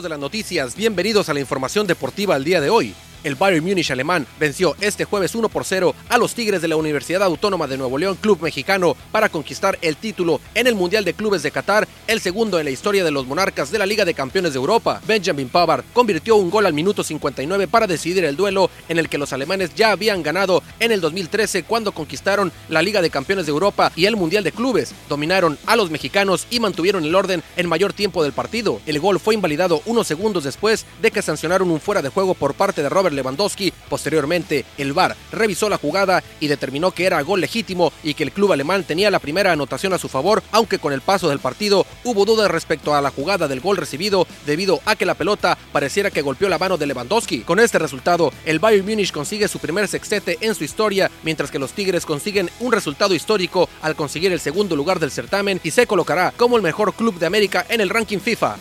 De 0.02 0.08
las 0.08 0.18
noticias? 0.18 0.76
Bienvenidos 0.76 1.28
a 1.28 1.34
la 1.34 1.40
información 1.40 1.86
deportiva 1.86 2.34
al 2.34 2.44
día 2.44 2.60
de 2.60 2.70
hoy. 2.70 2.94
El 3.24 3.34
Bayern 3.34 3.64
Múnich 3.64 3.90
alemán 3.90 4.26
venció 4.38 4.76
este 4.80 5.04
jueves 5.04 5.34
1 5.34 5.48
por 5.48 5.64
0 5.64 5.94
a 6.08 6.18
los 6.18 6.34
Tigres 6.34 6.62
de 6.62 6.68
la 6.68 6.76
Universidad 6.76 7.22
Autónoma 7.22 7.66
de 7.66 7.76
Nuevo 7.76 7.98
León 7.98 8.16
Club 8.20 8.40
Mexicano 8.42 8.96
para 9.10 9.28
conquistar 9.28 9.78
el 9.82 9.96
título 9.96 10.40
en 10.54 10.66
el 10.66 10.74
Mundial 10.74 11.04
de 11.04 11.14
Clubes 11.14 11.42
de 11.42 11.50
Qatar, 11.50 11.88
el 12.06 12.20
segundo 12.20 12.58
en 12.58 12.64
la 12.64 12.70
historia 12.70 13.04
de 13.04 13.10
los 13.10 13.26
monarcas 13.26 13.70
de 13.70 13.78
la 13.78 13.86
Liga 13.86 14.04
de 14.04 14.14
Campeones 14.14 14.52
de 14.52 14.58
Europa. 14.58 15.00
Benjamin 15.06 15.48
Pavard 15.48 15.84
convirtió 15.92 16.36
un 16.36 16.50
gol 16.50 16.66
al 16.66 16.74
minuto 16.74 17.02
59 17.02 17.68
para 17.68 17.86
decidir 17.86 18.24
el 18.24 18.36
duelo 18.36 18.70
en 18.88 18.98
el 18.98 19.08
que 19.08 19.18
los 19.18 19.32
alemanes 19.32 19.74
ya 19.74 19.90
habían 19.90 20.22
ganado 20.22 20.62
en 20.80 20.92
el 20.92 21.00
2013 21.00 21.64
cuando 21.64 21.92
conquistaron 21.92 22.52
la 22.68 22.82
Liga 22.82 23.02
de 23.02 23.10
Campeones 23.10 23.46
de 23.46 23.52
Europa 23.52 23.92
y 23.96 24.06
el 24.06 24.16
Mundial 24.16 24.44
de 24.44 24.52
Clubes. 24.52 24.94
Dominaron 25.08 25.58
a 25.66 25.76
los 25.76 25.90
mexicanos 25.90 26.46
y 26.50 26.60
mantuvieron 26.60 27.04
el 27.04 27.14
orden 27.14 27.42
en 27.56 27.68
mayor 27.68 27.92
tiempo 27.92 28.22
del 28.22 28.32
partido. 28.32 28.80
El 28.86 29.00
gol 29.00 29.20
fue 29.20 29.34
invalidado 29.34 29.82
unos 29.86 30.06
segundos 30.06 30.44
después 30.44 30.86
de 31.02 31.10
que 31.10 31.22
sancionaron 31.22 31.70
un 31.70 31.80
fuera 31.80 32.02
de 32.02 32.08
juego 32.08 32.34
por 32.34 32.54
parte 32.54 32.82
de 32.82 32.88
Robert 32.88 33.05
Lewandowski. 33.12 33.72
Posteriormente, 33.88 34.64
el 34.78 34.92
VAR 34.92 35.16
revisó 35.32 35.68
la 35.68 35.78
jugada 35.78 36.22
y 36.40 36.48
determinó 36.48 36.90
que 36.90 37.06
era 37.06 37.20
gol 37.22 37.40
legítimo 37.40 37.92
y 38.02 38.14
que 38.14 38.24
el 38.24 38.32
club 38.32 38.52
alemán 38.52 38.84
tenía 38.84 39.10
la 39.10 39.18
primera 39.18 39.52
anotación 39.52 39.92
a 39.92 39.98
su 39.98 40.08
favor, 40.08 40.42
aunque 40.52 40.78
con 40.78 40.92
el 40.92 41.00
paso 41.00 41.28
del 41.28 41.38
partido 41.38 41.86
hubo 42.04 42.24
dudas 42.24 42.50
respecto 42.50 42.94
a 42.94 43.00
la 43.00 43.10
jugada 43.10 43.48
del 43.48 43.60
gol 43.60 43.76
recibido 43.76 44.26
debido 44.46 44.80
a 44.84 44.96
que 44.96 45.06
la 45.06 45.14
pelota 45.14 45.56
pareciera 45.72 46.10
que 46.10 46.22
golpeó 46.22 46.48
la 46.48 46.58
mano 46.58 46.76
de 46.76 46.86
Lewandowski. 46.86 47.40
Con 47.40 47.60
este 47.60 47.78
resultado, 47.78 48.32
el 48.44 48.58
Bayern 48.58 48.86
Múnich 48.86 49.12
consigue 49.12 49.48
su 49.48 49.58
primer 49.58 49.88
sextete 49.88 50.38
en 50.40 50.54
su 50.54 50.64
historia, 50.64 51.10
mientras 51.22 51.50
que 51.50 51.58
los 51.58 51.72
Tigres 51.72 52.06
consiguen 52.06 52.50
un 52.60 52.72
resultado 52.72 53.14
histórico 53.14 53.68
al 53.82 53.96
conseguir 53.96 54.32
el 54.32 54.40
segundo 54.40 54.76
lugar 54.76 54.98
del 55.00 55.10
certamen 55.10 55.60
y 55.62 55.70
se 55.70 55.86
colocará 55.86 56.32
como 56.36 56.56
el 56.56 56.62
mejor 56.62 56.94
club 56.94 57.18
de 57.18 57.26
América 57.26 57.66
en 57.68 57.80
el 57.80 57.90
ranking 57.90 58.18
FIFA. 58.18 58.56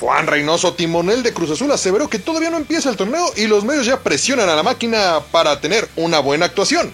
Juan 0.00 0.26
Reynoso, 0.26 0.74
timonel 0.74 1.22
de 1.22 1.32
Cruz 1.32 1.50
Azul, 1.50 1.70
aseveró 1.72 2.08
que 2.08 2.18
todavía 2.18 2.50
no 2.50 2.56
empieza 2.56 2.90
el 2.90 2.96
torneo 2.96 3.32
y 3.36 3.46
los 3.46 3.64
medios 3.64 3.86
ya 3.86 4.00
presionan 4.00 4.48
a 4.48 4.54
la 4.54 4.62
máquina 4.62 5.20
para 5.32 5.60
tener 5.60 5.88
una 5.96 6.20
buena 6.20 6.46
actuación. 6.46 6.92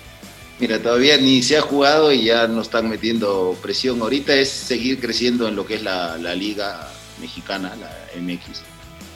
Mira, 0.59 0.81
todavía 0.81 1.19
ni 1.19 1.43
se 1.43 1.59
ha 1.59 1.61
jugado 1.61 2.13
y 2.13 2.25
ya 2.25 2.47
nos 2.47 2.67
están 2.67 2.89
metiendo 2.89 3.57
presión. 3.61 4.01
Ahorita 4.01 4.35
es 4.35 4.51
seguir 4.51 5.01
creciendo 5.01 5.49
en 5.49 5.57
lo 5.57 5.67
que 5.67 5.75
es 5.75 5.83
la, 5.83 6.17
liga 6.35 6.91
mexicana, 7.21 7.77
la 7.77 8.21
MX. 8.21 8.63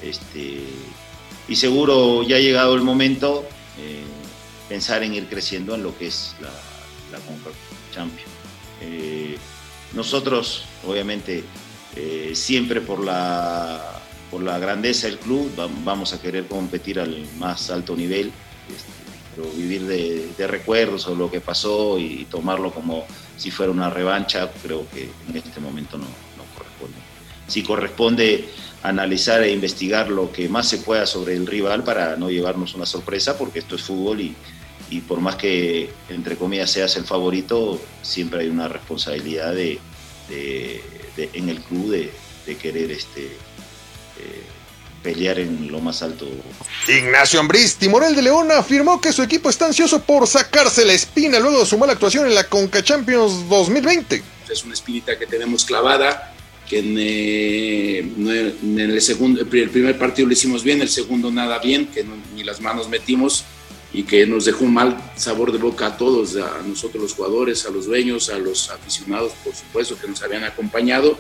Este, 0.03 0.65
y 1.49 1.57
seguro 1.57 2.23
ya 2.25 2.37
ha 2.37 2.41
llegado 2.41 2.75
el 2.75 2.83
momento 2.83 3.49
eh, 3.79 4.03
pensar 4.69 5.03
en 5.03 5.15
ir 5.15 5.29
creciendo 5.29 5.75
en 5.75 5.83
lo 5.83 5.97
que 5.97 6.09
es 6.09 6.35
la, 6.41 6.51
la 7.13 7.19
Champions. 7.95 8.31
Eh, 8.81 9.39
nosotros, 9.95 10.65
obviamente, 10.87 11.45
eh, 11.97 12.33
siempre 12.35 12.81
por 12.81 13.05
la 13.05 13.95
por 14.31 14.43
la 14.43 14.59
grandeza 14.59 15.07
del 15.07 15.19
club, 15.19 15.51
vamos 15.85 16.13
a 16.13 16.21
querer 16.21 16.47
competir 16.47 17.01
al 17.01 17.27
más 17.39 17.71
alto 17.71 17.97
nivel, 17.97 18.31
este, 18.69 18.93
pero 19.35 19.51
vivir 19.53 19.87
de, 19.87 20.29
de, 20.37 20.47
recuerdos 20.47 21.07
o 21.07 21.15
lo 21.15 21.31
que 21.31 21.41
pasó 21.41 21.99
y 21.99 22.27
tomarlo 22.31 22.71
como 22.71 23.07
si 23.39 23.51
fuera 23.51 23.73
una 23.73 23.89
revancha, 23.89 24.51
creo 24.63 24.87
que 24.91 25.09
en 25.29 25.37
este 25.37 25.61
momento 25.61 25.97
no, 25.97 26.05
no 26.05 26.45
corresponde. 26.55 26.99
Sí 27.47 27.63
corresponde 27.63 28.49
analizar 28.83 29.43
e 29.43 29.53
investigar 29.53 30.11
lo 30.11 30.31
que 30.31 30.49
más 30.49 30.69
se 30.69 30.79
pueda 30.79 31.07
sobre 31.07 31.35
el 31.35 31.47
rival 31.47 31.83
para 31.85 32.17
no 32.17 32.31
llevarnos 32.31 32.75
una 32.75 32.87
sorpresa, 32.87 33.39
porque 33.39 33.61
esto 33.61 33.77
es 33.77 33.83
fútbol 33.83 34.21
y, 34.21 34.35
y 34.91 35.01
por 35.01 35.21
más 35.21 35.37
que, 35.37 35.91
entre 36.09 36.37
comillas, 36.37 36.71
seas 36.71 36.97
el 36.97 37.05
favorito, 37.05 37.81
siempre 38.03 38.41
hay 38.41 38.49
una 38.49 38.69
responsabilidad 38.69 39.55
de, 39.55 39.79
de, 40.29 40.83
de 41.19 41.31
en 41.33 41.49
el 41.49 41.61
club 41.61 41.91
de, 41.91 42.57
querer 42.57 42.91
este, 42.91 43.25
eh, 43.25 44.43
pelear 45.03 45.39
en 45.39 45.71
lo 45.71 45.81
más 45.81 46.03
alto. 46.03 46.27
Ignacio 46.89 47.41
Ambriz, 47.41 47.75
Timorel 47.75 48.17
de 48.17 48.23
León, 48.23 48.51
afirmó 48.51 49.01
que 49.01 49.13
su 49.13 49.23
equipo 49.23 49.51
está 49.51 49.67
ansioso 49.67 50.01
por 50.01 50.27
sacarse 50.27 50.85
la 50.85 50.95
espina 50.95 51.39
luego 51.39 51.61
de 51.61 51.67
su 51.67 51.77
mala 51.77 51.93
actuación 51.93 52.27
en 52.27 52.35
la 52.35 52.45
Conca 52.45 52.83
Champions 52.83 53.49
2020. 53.49 54.23
Es 54.51 54.65
una 54.65 54.73
espinita 54.73 55.19
que 55.19 55.27
tenemos 55.27 55.67
clavada, 55.67 56.35
que 56.67 56.79
en, 56.79 56.97
eh, 56.99 57.99
en 57.99 58.81
el, 58.81 59.03
segundo, 59.03 59.43
el 59.43 59.47
primer 59.47 59.99
partido 59.99 60.27
lo 60.27 60.33
hicimos 60.33 60.63
bien, 60.63 60.81
el 60.81 60.89
segundo 60.89 61.31
nada 61.31 61.59
bien, 61.59 61.89
que 61.89 62.03
no, 62.03 62.17
ni 62.35 62.45
las 62.45 62.63
manos 62.63 62.89
metimos 62.89 63.45
y 63.93 64.03
que 64.03 64.27
nos 64.27 64.45
dejó 64.45 64.65
un 64.65 64.75
mal 64.75 65.13
sabor 65.17 65.53
de 65.53 65.59
boca 65.59 65.87
a 65.87 65.97
todos, 65.97 66.37
a 66.37 66.63
nosotros 66.67 67.03
los 67.03 67.15
jugadores, 67.15 67.65
a 67.67 67.71
los 67.71 67.87
dueños, 67.87 68.29
a 68.29 68.39
los 68.39 68.71
aficionados, 68.71 69.33
por 69.45 69.55
supuesto, 69.55 69.99
que 69.99 70.09
nos 70.09 70.23
habían 70.23 70.45
acompañado, 70.45 71.19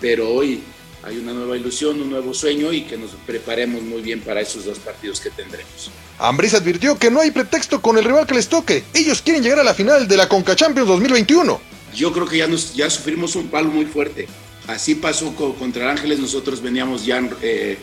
pero 0.00 0.30
hoy 0.30 0.62
hay 1.02 1.18
una 1.18 1.32
nueva 1.32 1.56
ilusión, 1.56 2.00
un 2.00 2.10
nuevo 2.10 2.32
sueño 2.32 2.72
y 2.72 2.82
que 2.82 2.96
nos 2.96 3.10
preparemos 3.26 3.82
muy 3.82 4.00
bien 4.00 4.20
para 4.20 4.40
esos 4.40 4.64
dos 4.64 4.78
partidos 4.78 5.20
que 5.20 5.30
tendremos. 5.30 5.90
Ambriz 6.18 6.54
advirtió 6.54 6.98
que 6.98 7.10
no 7.10 7.20
hay 7.20 7.30
pretexto 7.30 7.82
con 7.82 7.98
el 7.98 8.04
rival 8.04 8.26
que 8.26 8.34
les 8.34 8.48
toque. 8.48 8.84
Ellos 8.94 9.20
quieren 9.20 9.42
llegar 9.42 9.58
a 9.58 9.64
la 9.64 9.74
final 9.74 10.06
de 10.08 10.16
la 10.16 10.28
Conca 10.28 10.56
Champions 10.56 10.88
2021. 10.88 11.60
Yo 11.94 12.12
creo 12.12 12.26
que 12.26 12.38
ya, 12.38 12.46
nos, 12.46 12.74
ya 12.74 12.88
sufrimos 12.88 13.36
un 13.36 13.48
palo 13.48 13.70
muy 13.70 13.84
fuerte. 13.84 14.28
Así 14.66 14.94
pasó 14.94 15.34
con, 15.34 15.52
contra 15.54 15.90
Ángeles, 15.90 16.18
nosotros 16.18 16.62
veníamos 16.62 17.04
ya 17.04 17.22
eh, 17.42 17.78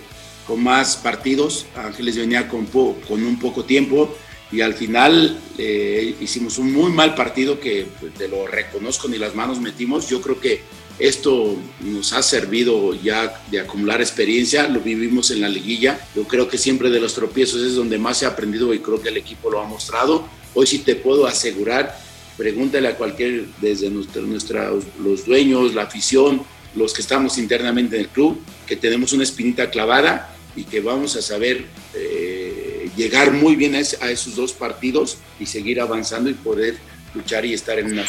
con 0.52 0.62
más 0.62 0.98
partidos. 0.98 1.66
Ángeles 1.78 2.18
venía 2.18 2.50
con, 2.50 2.66
po, 2.66 2.98
con 3.08 3.24
un 3.24 3.40
poco 3.40 3.64
tiempo 3.64 4.14
y 4.52 4.60
al 4.60 4.74
final 4.74 5.40
eh, 5.58 6.14
hicimos 6.20 6.58
un 6.58 6.74
muy 6.74 6.92
mal 6.92 7.16
partido 7.16 7.58
que 7.58 7.88
pues, 8.02 8.14
te 8.16 8.28
lo 8.28 8.46
reconozco, 8.48 9.08
ni 9.08 9.18
las 9.18 9.34
manos 9.34 9.62
metimos. 9.62 10.10
Yo 10.10 10.20
creo 10.20 10.42
que 10.42 10.60
esto 11.00 11.56
nos 11.80 12.12
ha 12.12 12.22
servido 12.22 12.94
ya 12.96 13.42
de 13.50 13.62
acumular 13.62 14.02
experiencia, 14.02 14.68
lo 14.68 14.82
vivimos 14.82 15.32
en 15.32 15.40
la 15.40 15.48
liguilla. 15.48 16.06
Yo 16.18 16.26
creo 16.26 16.50
que 16.50 16.58
siempre 16.58 16.90
de 16.90 17.00
los 17.00 17.14
tropiezos 17.14 17.62
es 17.62 17.76
donde 17.76 17.98
más 17.98 18.18
se 18.18 18.26
ha 18.26 18.30
aprendido 18.30 18.74
y 18.74 18.80
creo 18.80 19.02
que 19.02 19.08
el 19.08 19.16
equipo 19.16 19.50
lo 19.50 19.62
ha 19.62 19.66
mostrado. 19.66 20.28
Hoy 20.54 20.68
sí 20.68 20.80
te 20.80 20.98
puedo 20.98 21.28
asegurar, 21.28 21.98
pregúntale 22.36 22.90
a 22.90 22.98
cualquier, 22.98 23.46
desde 23.62 23.90
nuestra, 23.90 24.22
nuestra, 24.22 24.72
los 25.02 25.26
dueños, 25.26 25.74
la 25.74 25.84
afición, 25.84 26.44
los 26.76 26.94
que 26.94 27.02
estamos 27.02 27.38
internamente 27.38 27.96
en 27.96 28.02
el 28.02 28.10
club, 28.10 28.38
que 28.68 28.76
tenemos 28.76 29.14
una 29.14 29.24
espinita 29.24 29.70
clavada 29.70 30.31
y 30.56 30.64
que 30.64 30.82
vamos 30.82 31.16
a 31.16 31.22
saber 31.22 31.66
eh, 31.94 32.90
llegar 32.96 33.32
muy 33.32 33.56
bien 33.56 33.76
a, 33.76 33.80
a 33.80 34.12
esos 34.12 34.36
dos 34.36 34.54
partidos 34.54 35.18
y 35.40 35.46
seguir 35.46 35.80
avanzando 35.80 36.30
y 36.30 36.34
poder 36.34 36.78
luchar 37.14 37.46
y 37.46 37.54
estar 37.54 37.78
en 37.80 37.92
una 37.92 38.06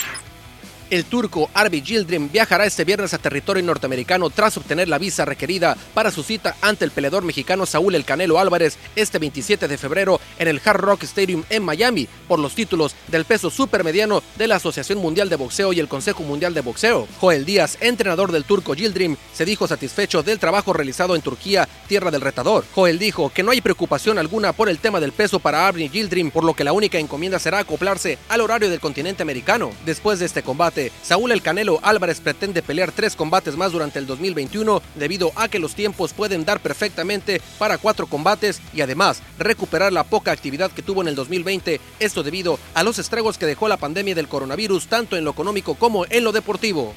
el 0.92 1.06
turco 1.06 1.48
Arby 1.54 1.80
Gildrim 1.80 2.30
viajará 2.30 2.66
este 2.66 2.84
viernes 2.84 3.14
a 3.14 3.18
territorio 3.18 3.62
norteamericano 3.62 4.28
tras 4.28 4.58
obtener 4.58 4.90
la 4.90 4.98
visa 4.98 5.24
requerida 5.24 5.74
para 5.94 6.10
su 6.10 6.22
cita 6.22 6.54
ante 6.60 6.84
el 6.84 6.90
peleador 6.90 7.24
mexicano 7.24 7.64
Saúl 7.64 7.94
El 7.94 8.04
Canelo 8.04 8.38
Álvarez 8.38 8.76
este 8.94 9.18
27 9.18 9.68
de 9.68 9.78
febrero 9.78 10.20
en 10.38 10.48
el 10.48 10.60
Hard 10.62 10.82
Rock 10.82 11.04
Stadium 11.04 11.44
en 11.48 11.62
Miami 11.62 12.08
por 12.28 12.38
los 12.38 12.54
títulos 12.54 12.94
del 13.08 13.24
peso 13.24 13.48
supermediano 13.48 14.22
de 14.36 14.48
la 14.48 14.56
Asociación 14.56 14.98
Mundial 14.98 15.30
de 15.30 15.36
Boxeo 15.36 15.72
y 15.72 15.80
el 15.80 15.88
Consejo 15.88 16.24
Mundial 16.24 16.52
de 16.52 16.60
Boxeo. 16.60 17.08
Joel 17.18 17.46
Díaz, 17.46 17.78
entrenador 17.80 18.30
del 18.30 18.44
turco 18.44 18.74
Gildrim, 18.74 19.16
se 19.32 19.46
dijo 19.46 19.66
satisfecho 19.66 20.22
del 20.22 20.38
trabajo 20.38 20.74
realizado 20.74 21.16
en 21.16 21.22
Turquía, 21.22 21.66
tierra 21.88 22.10
del 22.10 22.20
retador. 22.20 22.66
Joel 22.74 22.98
dijo 22.98 23.32
que 23.32 23.42
no 23.42 23.50
hay 23.50 23.62
preocupación 23.62 24.18
alguna 24.18 24.52
por 24.52 24.68
el 24.68 24.78
tema 24.78 25.00
del 25.00 25.12
peso 25.12 25.38
para 25.40 25.66
Arvin 25.66 25.90
Gildrim, 25.90 26.30
por 26.30 26.44
lo 26.44 26.52
que 26.52 26.64
la 26.64 26.74
única 26.74 26.98
encomienda 26.98 27.38
será 27.38 27.60
acoplarse 27.60 28.18
al 28.28 28.42
horario 28.42 28.68
del 28.68 28.80
continente 28.80 29.22
americano. 29.22 29.70
Después 29.86 30.18
de 30.18 30.26
este 30.26 30.42
combate, 30.42 30.81
Saúl 31.02 31.32
El 31.32 31.42
Canelo 31.42 31.78
Álvarez 31.82 32.20
pretende 32.20 32.62
pelear 32.62 32.90
tres 32.90 33.14
combates 33.14 33.56
más 33.56 33.72
durante 33.72 33.98
el 33.98 34.06
2021 34.06 34.82
debido 34.94 35.32
a 35.36 35.48
que 35.48 35.58
los 35.58 35.74
tiempos 35.74 36.12
pueden 36.12 36.44
dar 36.44 36.60
perfectamente 36.60 37.40
para 37.58 37.78
cuatro 37.78 38.06
combates 38.06 38.60
y 38.72 38.80
además 38.80 39.22
recuperar 39.38 39.92
la 39.92 40.04
poca 40.04 40.32
actividad 40.32 40.70
que 40.70 40.82
tuvo 40.82 41.02
en 41.02 41.08
el 41.08 41.14
2020, 41.14 41.80
esto 42.00 42.22
debido 42.22 42.58
a 42.74 42.82
los 42.82 42.98
estragos 42.98 43.38
que 43.38 43.46
dejó 43.46 43.68
la 43.68 43.76
pandemia 43.76 44.14
del 44.14 44.28
coronavirus 44.28 44.86
tanto 44.86 45.16
en 45.16 45.24
lo 45.24 45.30
económico 45.32 45.74
como 45.74 46.06
en 46.08 46.24
lo 46.24 46.32
deportivo. 46.32 46.94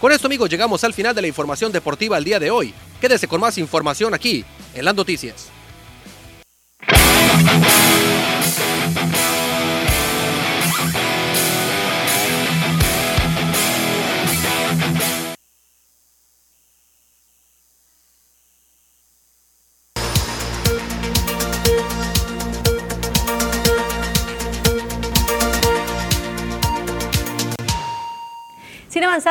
Con 0.00 0.12
esto 0.12 0.26
amigos 0.26 0.50
llegamos 0.50 0.84
al 0.84 0.94
final 0.94 1.14
de 1.14 1.22
la 1.22 1.28
información 1.28 1.72
deportiva 1.72 2.18
el 2.18 2.24
día 2.24 2.38
de 2.38 2.50
hoy. 2.50 2.74
Quédese 3.00 3.28
con 3.28 3.40
más 3.40 3.56
información 3.58 4.14
aquí 4.14 4.44
en 4.74 4.84
las 4.84 4.94
noticias. 4.94 5.48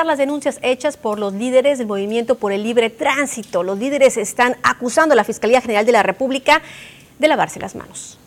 Las 0.03 0.17
denuncias 0.17 0.59
hechas 0.61 0.97
por 0.97 1.19
los 1.19 1.33
líderes 1.33 1.77
del 1.77 1.87
movimiento 1.87 2.35
por 2.35 2.51
el 2.51 2.63
libre 2.63 2.89
tránsito, 2.89 3.63
los 3.63 3.79
líderes 3.79 4.17
están 4.17 4.57
acusando 4.63 5.13
a 5.13 5.15
la 5.15 5.23
Fiscalía 5.23 5.61
General 5.61 5.85
de 5.85 5.91
la 5.91 6.03
República 6.03 6.61
de 7.19 7.27
lavarse 7.27 7.59
las 7.59 7.75
manos. 7.75 8.17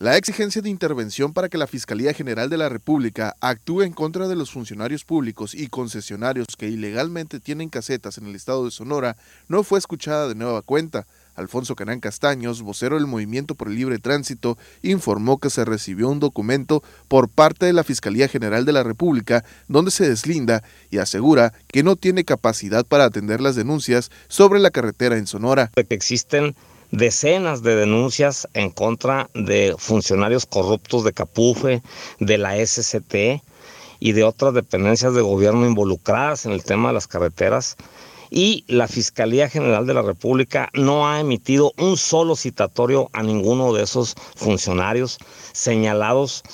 La 0.00 0.16
exigencia 0.16 0.60
de 0.60 0.70
intervención 0.70 1.32
para 1.32 1.48
que 1.48 1.56
la 1.56 1.68
Fiscalía 1.68 2.12
General 2.12 2.50
de 2.50 2.56
la 2.56 2.68
República 2.68 3.36
actúe 3.40 3.82
en 3.82 3.92
contra 3.92 4.26
de 4.26 4.34
los 4.34 4.50
funcionarios 4.50 5.04
públicos 5.04 5.54
y 5.54 5.68
concesionarios 5.68 6.48
que 6.58 6.68
ilegalmente 6.68 7.38
tienen 7.38 7.68
casetas 7.68 8.18
en 8.18 8.26
el 8.26 8.34
estado 8.34 8.64
de 8.64 8.72
Sonora 8.72 9.16
no 9.46 9.62
fue 9.62 9.78
escuchada 9.78 10.26
de 10.26 10.34
nueva 10.34 10.62
cuenta. 10.62 11.06
Alfonso 11.36 11.76
Canán 11.76 12.00
Castaños, 12.00 12.62
vocero 12.62 12.96
del 12.96 13.06
Movimiento 13.06 13.54
por 13.54 13.68
el 13.68 13.76
Libre 13.76 14.00
Tránsito, 14.00 14.58
informó 14.82 15.38
que 15.38 15.48
se 15.48 15.64
recibió 15.64 16.08
un 16.08 16.18
documento 16.18 16.82
por 17.06 17.28
parte 17.28 17.66
de 17.66 17.72
la 17.72 17.84
Fiscalía 17.84 18.26
General 18.26 18.64
de 18.64 18.72
la 18.72 18.82
República 18.82 19.44
donde 19.68 19.92
se 19.92 20.08
deslinda 20.08 20.64
y 20.90 20.98
asegura 20.98 21.52
que 21.68 21.84
no 21.84 21.94
tiene 21.94 22.24
capacidad 22.24 22.84
para 22.84 23.04
atender 23.04 23.40
las 23.40 23.54
denuncias 23.54 24.10
sobre 24.26 24.58
la 24.58 24.72
carretera 24.72 25.18
en 25.18 25.28
Sonora. 25.28 25.70
Que 25.74 25.94
existen 25.94 26.56
decenas 26.96 27.64
de 27.64 27.74
denuncias 27.74 28.46
en 28.54 28.70
contra 28.70 29.28
de 29.34 29.74
funcionarios 29.78 30.46
corruptos 30.46 31.02
de 31.02 31.12
Capufe, 31.12 31.82
de 32.20 32.38
la 32.38 32.54
SCT 32.64 33.42
y 33.98 34.12
de 34.12 34.22
otras 34.22 34.54
dependencias 34.54 35.12
de 35.12 35.20
gobierno 35.20 35.66
involucradas 35.66 36.46
en 36.46 36.52
el 36.52 36.62
tema 36.62 36.88
de 36.88 36.94
las 36.94 37.08
carreteras 37.08 37.76
y 38.30 38.64
la 38.68 38.86
Fiscalía 38.86 39.48
General 39.48 39.86
de 39.86 39.94
la 39.94 40.02
República 40.02 40.70
no 40.72 41.08
ha 41.08 41.18
emitido 41.18 41.72
un 41.78 41.96
solo 41.96 42.36
citatorio 42.36 43.10
a 43.12 43.24
ninguno 43.24 43.72
de 43.72 43.82
esos 43.82 44.14
funcionarios 44.36 45.18
señalados 45.52 46.44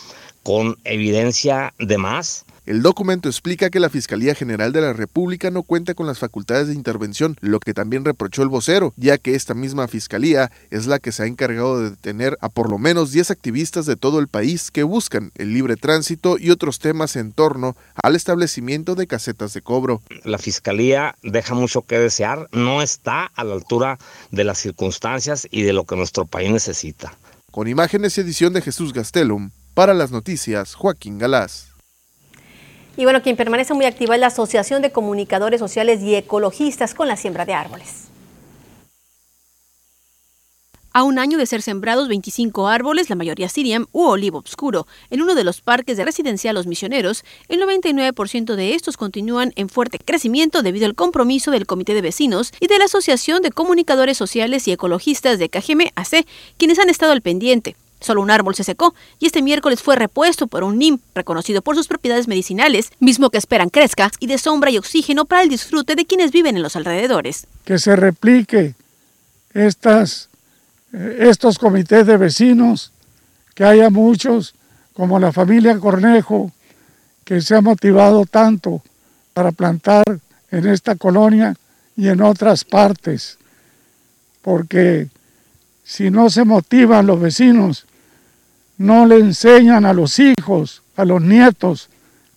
con 0.43 0.79
evidencia 0.85 1.75
de 1.79 1.99
más. 1.99 2.47
El 2.71 2.83
documento 2.83 3.29
explica 3.29 3.69
que 3.69 3.81
la 3.81 3.91
Fiscalía 3.91 4.33
General 4.37 4.73
de 4.73 4.81
la 4.81 4.93
República 4.93 5.51
no 5.51 5.65
cuenta 5.65 5.95
con 5.95 6.07
las 6.07 6.21
facultades 6.21 6.69
de 6.69 6.75
intervención, 6.75 7.37
lo 7.41 7.59
que 7.59 7.75
también 7.75 8.05
reprochó 8.05 8.45
el 8.45 8.49
vocero, 8.49 8.95
ya 8.97 9.19
que 9.19 9.35
esta 9.35 9.55
misma 9.55 9.89
Fiscalía 9.89 10.53
es 10.71 10.87
la 10.87 11.01
que 11.01 11.11
se 11.11 11.25
ha 11.25 11.27
encargado 11.27 11.81
de 11.81 11.91
detener 11.91 12.39
a 12.41 12.49
por 12.49 12.71
lo 12.71 12.79
menos 12.79 13.11
10 13.11 13.33
activistas 13.33 13.87
de 13.87 13.97
todo 13.97 14.21
el 14.21 14.29
país 14.29 14.71
que 14.71 14.85
buscan 14.85 15.33
el 15.35 15.53
libre 15.53 15.75
tránsito 15.75 16.39
y 16.39 16.51
otros 16.51 16.79
temas 16.79 17.17
en 17.17 17.33
torno 17.33 17.77
al 18.01 18.15
establecimiento 18.15 18.95
de 18.95 19.09
casetas 19.09 19.53
de 19.53 19.63
cobro. 19.63 20.01
La 20.23 20.39
Fiscalía 20.39 21.17
deja 21.25 21.55
mucho 21.55 21.83
que 21.83 21.99
desear, 21.99 22.49
no 22.53 22.83
está 22.83 23.33
a 23.35 23.43
la 23.43 23.55
altura 23.55 23.99
de 24.31 24.45
las 24.45 24.59
circunstancias 24.59 25.49
y 25.51 25.63
de 25.63 25.73
lo 25.73 25.87
que 25.87 25.97
nuestro 25.97 26.25
país 26.25 26.53
necesita. 26.53 27.19
Con 27.51 27.67
imágenes 27.67 28.17
y 28.17 28.21
edición 28.21 28.53
de 28.53 28.63
Jesús 28.63 28.93
Gastelum, 28.93 29.51
para 29.75 29.93
las 29.93 30.13
noticias, 30.13 30.75
Joaquín 30.75 31.19
Galás. 31.19 31.70
Y 33.01 33.05
bueno, 33.05 33.23
quien 33.23 33.35
permanece 33.35 33.73
muy 33.73 33.87
activa 33.87 34.15
es 34.15 34.21
la 34.21 34.27
Asociación 34.27 34.83
de 34.83 34.93
Comunicadores 34.93 35.59
Sociales 35.59 36.03
y 36.03 36.17
Ecologistas 36.17 36.93
con 36.93 37.09
la 37.09 37.17
siembra 37.17 37.47
de 37.47 37.55
árboles. 37.55 38.09
A 40.93 41.03
un 41.03 41.19
año 41.19 41.39
de 41.39 41.47
ser 41.47 41.63
sembrados 41.63 42.09
25 42.09 42.69
árboles, 42.69 43.09
la 43.09 43.17
mayoría 43.17 43.49
siriam 43.49 43.87
u 43.93 44.03
olivo 44.03 44.43
oscuro, 44.45 44.87
en 45.09 45.23
uno 45.23 45.35
de 45.35 45.45
los 45.45 45.63
parques 45.63 45.97
de 45.97 46.05
residencia 46.05 46.53
Los 46.53 46.67
Misioneros, 46.67 47.25
el 47.49 47.63
99% 47.63 48.55
de 48.55 48.75
estos 48.75 48.99
continúan 48.99 49.55
en 49.57 49.71
fuerte 49.71 49.99
crecimiento 49.99 50.61
debido 50.61 50.85
al 50.85 50.95
compromiso 50.95 51.51
del 51.51 51.67
Comité 51.67 51.95
de 51.95 52.03
Vecinos 52.03 52.53
y 52.61 52.67
de 52.67 52.77
la 52.77 52.85
Asociación 52.85 53.41
de 53.41 53.51
Comunicadores 53.51 54.19
Sociales 54.19 54.69
y 54.69 54.73
Ecologistas 54.73 55.39
de 55.39 55.49
KGM 55.49 55.89
AC, 55.95 56.27
quienes 56.59 56.79
han 56.79 56.91
estado 56.91 57.13
al 57.13 57.23
pendiente. 57.23 57.77
Solo 58.01 58.23
un 58.23 58.31
árbol 58.31 58.55
se 58.55 58.65
secó 58.65 58.95
y 59.19 59.27
este 59.27 59.43
miércoles 59.43 59.83
fue 59.83 59.97
repuesto 59.97 60.47
por 60.47 60.65
un 60.65 60.79
NIM, 60.79 60.99
reconocido 61.15 61.63
por 61.63 61.77
sus 61.77 61.87
propiedades 61.87 62.29
medicinales, 62.29 62.93
mismo 62.99 63.31
que 63.31 63.39
esperan 63.39 63.69
crezca 63.69 64.11
y 64.19 64.27
de 64.27 64.39
sombra 64.39 64.71
y 64.71 64.79
oxígeno 64.79 65.27
para 65.27 65.43
el 65.43 65.49
disfrute 65.49 65.95
de 65.95 66.07
quienes 66.07 66.33
viven 66.33 66.57
en 66.57 66.63
los 66.63 66.77
alrededores. 66.77 67.47
Que 67.65 67.79
se 67.79 67.95
replique 67.97 68.75
estas, 69.53 70.29
eh, 70.93 71.19
estos 71.29 71.59
comités 71.59 72.07
de 72.07 72.17
vecinos, 72.17 72.93
que 73.55 73.65
haya 73.65 73.91
muchos, 73.91 74.55
como 74.95 75.19
la 75.19 75.33
familia 75.33 75.79
Cornejo, 75.79 76.53
que 77.25 77.41
se 77.41 77.55
ha 77.55 77.61
motivado 77.61 78.25
tanto 78.25 78.83
para 79.35 79.53
plantar 79.53 80.05
en 80.51 80.67
esta 80.67 80.97
colonia 80.97 81.55
y 81.97 82.09
en 82.09 82.23
otras 82.23 82.65
partes, 82.65 83.39
porque 84.43 85.09
si 85.85 86.11
no 86.11 86.31
se 86.31 86.45
motivan 86.45 87.07
los 87.07 87.21
vecinos, 87.21 87.87
no 88.81 89.05
le 89.05 89.19
enseñan 89.19 89.85
a 89.85 89.93
los 89.93 90.19
hijos, 90.19 90.83
a 90.97 91.05
los 91.05 91.21
nietos, 91.21 91.91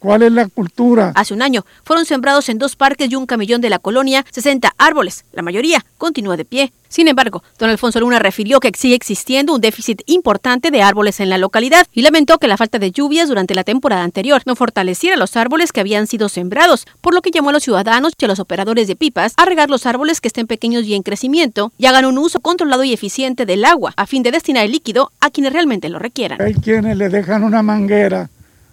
cuál 0.03 0.21
es 0.21 0.33
la 0.33 0.49
cultura. 0.49 1.13
Hace 1.15 1.33
un 1.33 1.41
año 1.41 1.65
fueron 1.85 2.05
sembrados 2.05 2.49
en 2.49 2.57
dos 2.57 2.75
parques 2.75 3.09
y 3.09 3.15
un 3.15 3.25
camellón 3.25 3.61
de 3.61 3.69
la 3.69 3.79
colonia 3.79 4.25
60 4.31 4.75
árboles. 4.77 5.23
La 5.31 5.43
mayoría 5.43 5.85
continúa 5.97 6.35
de 6.35 6.43
pie. 6.43 6.73
Sin 6.89 7.07
embargo, 7.07 7.41
don 7.57 7.69
Alfonso 7.69 8.01
Luna 8.01 8.19
refirió 8.19 8.59
que 8.59 8.69
sigue 8.77 8.95
existiendo 8.95 9.55
un 9.55 9.61
déficit 9.61 10.01
importante 10.05 10.71
de 10.71 10.81
árboles 10.81 11.21
en 11.21 11.29
la 11.29 11.37
localidad 11.37 11.87
y 11.93 12.01
lamentó 12.01 12.37
que 12.37 12.49
la 12.49 12.57
falta 12.57 12.79
de 12.79 12.91
lluvias 12.91 13.29
durante 13.29 13.55
la 13.55 13.63
temporada 13.63 14.03
anterior 14.03 14.41
no 14.45 14.57
fortaleciera 14.57 15.15
los 15.15 15.37
árboles 15.37 15.71
que 15.71 15.79
habían 15.79 16.05
sido 16.05 16.27
sembrados, 16.27 16.85
por 16.99 17.13
lo 17.13 17.21
que 17.21 17.31
llamó 17.31 17.51
a 17.51 17.53
los 17.53 17.63
ciudadanos 17.63 18.11
y 18.19 18.25
a 18.25 18.27
los 18.27 18.39
operadores 18.39 18.87
de 18.89 18.97
pipas 18.97 19.33
a 19.37 19.45
regar 19.45 19.69
los 19.69 19.85
árboles 19.85 20.19
que 20.19 20.27
estén 20.27 20.47
pequeños 20.47 20.83
y 20.83 20.95
en 20.95 21.03
crecimiento 21.03 21.71
y 21.77 21.85
hagan 21.85 22.05
un 22.05 22.17
uso 22.17 22.41
controlado 22.41 22.83
y 22.83 22.91
eficiente 22.91 23.45
del 23.45 23.63
agua 23.63 23.93
a 23.95 24.05
fin 24.05 24.21
de 24.21 24.31
destinar 24.31 24.65
el 24.65 24.71
líquido 24.73 25.11
a 25.21 25.29
quienes 25.29 25.53
realmente 25.53 25.87
lo 25.87 25.97
requieran. 25.97 26.41
Hay 26.41 26.55
quienes 26.55 26.97
le 26.97 27.07
dejan 27.07 27.45
una 27.45 27.63
manguera 27.63 28.29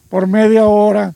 por 0.09 0.27
media 0.27 0.67
hora 0.67 1.15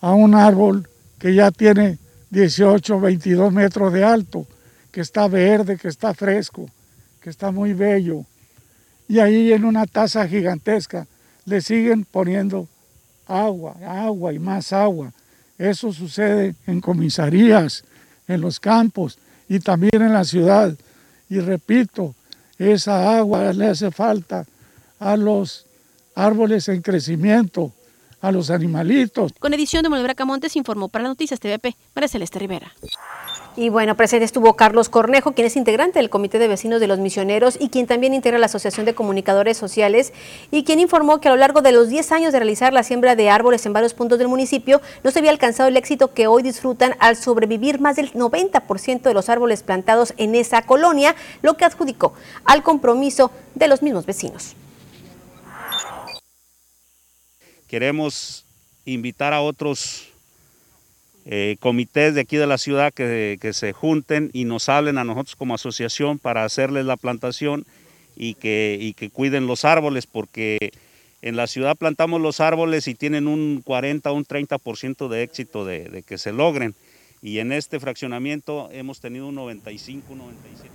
a 0.00 0.12
un 0.12 0.34
árbol 0.34 0.88
que 1.18 1.34
ya 1.34 1.50
tiene 1.50 1.98
18, 2.30 3.00
22 3.00 3.52
metros 3.52 3.92
de 3.92 4.04
alto 4.04 4.46
que 4.90 5.00
está 5.00 5.28
verde, 5.28 5.76
que 5.76 5.88
está 5.88 6.14
fresco, 6.14 6.68
que 7.20 7.30
está 7.30 7.50
muy 7.50 7.74
bello. 7.74 8.24
Y 9.08 9.18
ahí 9.18 9.52
en 9.52 9.64
una 9.64 9.86
taza 9.86 10.26
gigantesca 10.26 11.06
le 11.44 11.60
siguen 11.60 12.04
poniendo 12.04 12.68
agua, 13.26 13.76
agua 13.86 14.32
y 14.32 14.38
más 14.38 14.72
agua. 14.72 15.12
Eso 15.58 15.92
sucede 15.92 16.54
en 16.66 16.80
comisarías, 16.80 17.84
en 18.26 18.40
los 18.40 18.58
campos 18.58 19.18
y 19.48 19.60
también 19.60 20.02
en 20.02 20.12
la 20.12 20.24
ciudad. 20.24 20.74
Y 21.28 21.40
repito, 21.40 22.14
esa 22.58 23.16
agua 23.18 23.52
le 23.52 23.66
hace 23.66 23.90
falta 23.90 24.46
a 24.98 25.16
los 25.16 25.66
árboles 26.14 26.68
en 26.68 26.82
crecimiento, 26.82 27.72
a 28.20 28.32
los 28.32 28.50
animalitos. 28.50 29.32
Con 29.38 29.54
edición 29.54 29.82
de 29.82 29.88
Manuel 29.88 30.06
Bracamontes 30.06 30.56
informó 30.56 30.88
para 30.88 31.04
Noticias 31.04 31.40
TVP, 31.40 31.76
María 31.94 32.08
Celeste 32.08 32.38
Rivera. 32.38 32.72
Y 33.56 33.68
bueno, 33.68 33.96
presente 33.96 34.24
estuvo 34.24 34.54
Carlos 34.54 34.88
Cornejo, 34.88 35.32
quien 35.32 35.46
es 35.46 35.56
integrante 35.56 35.98
del 35.98 36.08
Comité 36.08 36.38
de 36.38 36.46
Vecinos 36.46 36.80
de 36.80 36.86
los 36.86 37.00
Misioneros 37.00 37.56
y 37.60 37.68
quien 37.68 37.86
también 37.86 38.14
integra 38.14 38.38
la 38.38 38.46
Asociación 38.46 38.86
de 38.86 38.94
Comunicadores 38.94 39.56
Sociales 39.56 40.12
y 40.52 40.62
quien 40.62 40.78
informó 40.78 41.20
que 41.20 41.28
a 41.28 41.32
lo 41.32 41.36
largo 41.36 41.60
de 41.60 41.72
los 41.72 41.88
10 41.88 42.12
años 42.12 42.32
de 42.32 42.38
realizar 42.38 42.72
la 42.72 42.84
siembra 42.84 43.16
de 43.16 43.28
árboles 43.28 43.66
en 43.66 43.72
varios 43.72 43.92
puntos 43.92 44.18
del 44.18 44.28
municipio 44.28 44.80
no 45.02 45.10
se 45.10 45.18
había 45.18 45.32
alcanzado 45.32 45.68
el 45.68 45.76
éxito 45.76 46.14
que 46.14 46.28
hoy 46.28 46.42
disfrutan 46.42 46.94
al 47.00 47.16
sobrevivir 47.16 47.80
más 47.80 47.96
del 47.96 48.12
90% 48.12 49.02
de 49.02 49.14
los 49.14 49.28
árboles 49.28 49.62
plantados 49.64 50.14
en 50.16 50.36
esa 50.36 50.62
colonia, 50.62 51.16
lo 51.42 51.56
que 51.56 51.64
adjudicó 51.64 52.14
al 52.44 52.62
compromiso 52.62 53.32
de 53.56 53.66
los 53.66 53.82
mismos 53.82 54.06
vecinos. 54.06 54.54
Queremos 57.70 58.44
invitar 58.84 59.32
a 59.32 59.42
otros 59.42 60.08
eh, 61.24 61.56
comités 61.60 62.16
de 62.16 62.22
aquí 62.22 62.36
de 62.36 62.48
la 62.48 62.58
ciudad 62.58 62.92
que, 62.92 63.38
se 63.52 63.72
junten 63.72 64.28
y 64.32 64.44
nos 64.44 64.68
hablen 64.68 64.98
a 64.98 65.04
nosotros 65.04 65.36
como 65.36 65.54
asociación 65.54 66.18
para 66.18 66.44
hacerles 66.44 66.84
la 66.84 66.96
plantación 66.96 67.64
y 68.16 68.34
que, 68.34 69.10
cuiden 69.12 69.46
los 69.46 69.64
árboles, 69.64 70.08
porque 70.08 70.72
en 71.22 71.36
la 71.36 71.46
ciudad 71.46 71.76
plantamos 71.76 72.20
los 72.20 72.40
árboles 72.40 72.88
y 72.88 72.96
tienen 72.96 73.28
un 73.28 73.62
40 73.64 74.10
o 74.10 74.14
un 74.14 74.24
30% 74.24 75.06
de 75.06 75.22
éxito 75.22 75.64
de, 75.64 76.02
que 76.04 76.18
se 76.18 76.32
logren. 76.32 76.74
Y 77.22 77.38
en 77.38 77.52
este 77.52 77.78
fraccionamiento 77.78 78.68
hemos 78.72 78.98
tenido 78.98 79.28
un 79.28 79.36
95, 79.36 80.12
97 80.16 80.70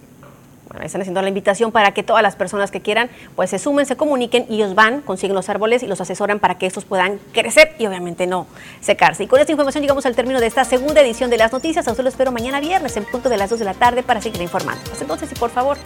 bueno, 0.76 0.88
están 0.88 1.00
haciendo 1.00 1.22
la 1.22 1.30
invitación 1.30 1.72
para 1.72 1.94
que 1.94 2.04
todas 2.04 2.22
las 2.22 2.36
personas 2.36 2.70
que 2.70 2.82
quieran, 2.82 3.10
pues 3.38 3.50
se 3.50 3.60
sumen, 3.60 3.86
se 3.86 3.96
comuniquen 3.96 4.46
y 4.50 4.56
ellos 4.56 4.76
van, 4.76 5.00
consiguen 5.00 5.34
los 5.34 5.48
árboles 5.48 5.84
y 5.84 5.88
los 5.88 6.02
asesoran 6.02 6.40
para 6.40 6.58
que 6.58 6.66
estos 6.66 6.84
puedan 6.84 7.18
crecer 7.32 7.74
y 7.80 7.86
obviamente 7.86 8.28
no 8.28 8.46
secarse. 8.82 9.24
Y 9.24 9.28
con 9.28 9.40
esta 9.40 9.54
información 9.54 9.82
llegamos 9.84 10.06
al 10.06 10.18
término 10.18 10.42
de 10.42 10.48
esta 10.48 10.66
segunda 10.66 11.00
edición 11.00 11.30
de 11.30 11.38
las 11.38 11.54
noticias. 11.54 11.88
A 11.88 11.92
usted 11.92 12.04
lo 12.04 12.10
espero 12.10 12.34
mañana 12.34 12.60
viernes 12.60 12.98
en 12.98 13.06
punto 13.06 13.30
de 13.30 13.38
las 13.38 13.50
2 13.50 13.60
de 13.60 13.66
la 13.66 13.74
tarde 13.74 14.04
para 14.04 14.20
seguir 14.20 14.42
informando. 14.42 14.82
Hasta 14.92 15.06
entonces 15.06 15.32
y 15.32 15.36
por 15.36 15.50
favor, 15.50 15.78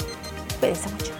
cuídense 0.59 0.89
mucho. 0.89 1.13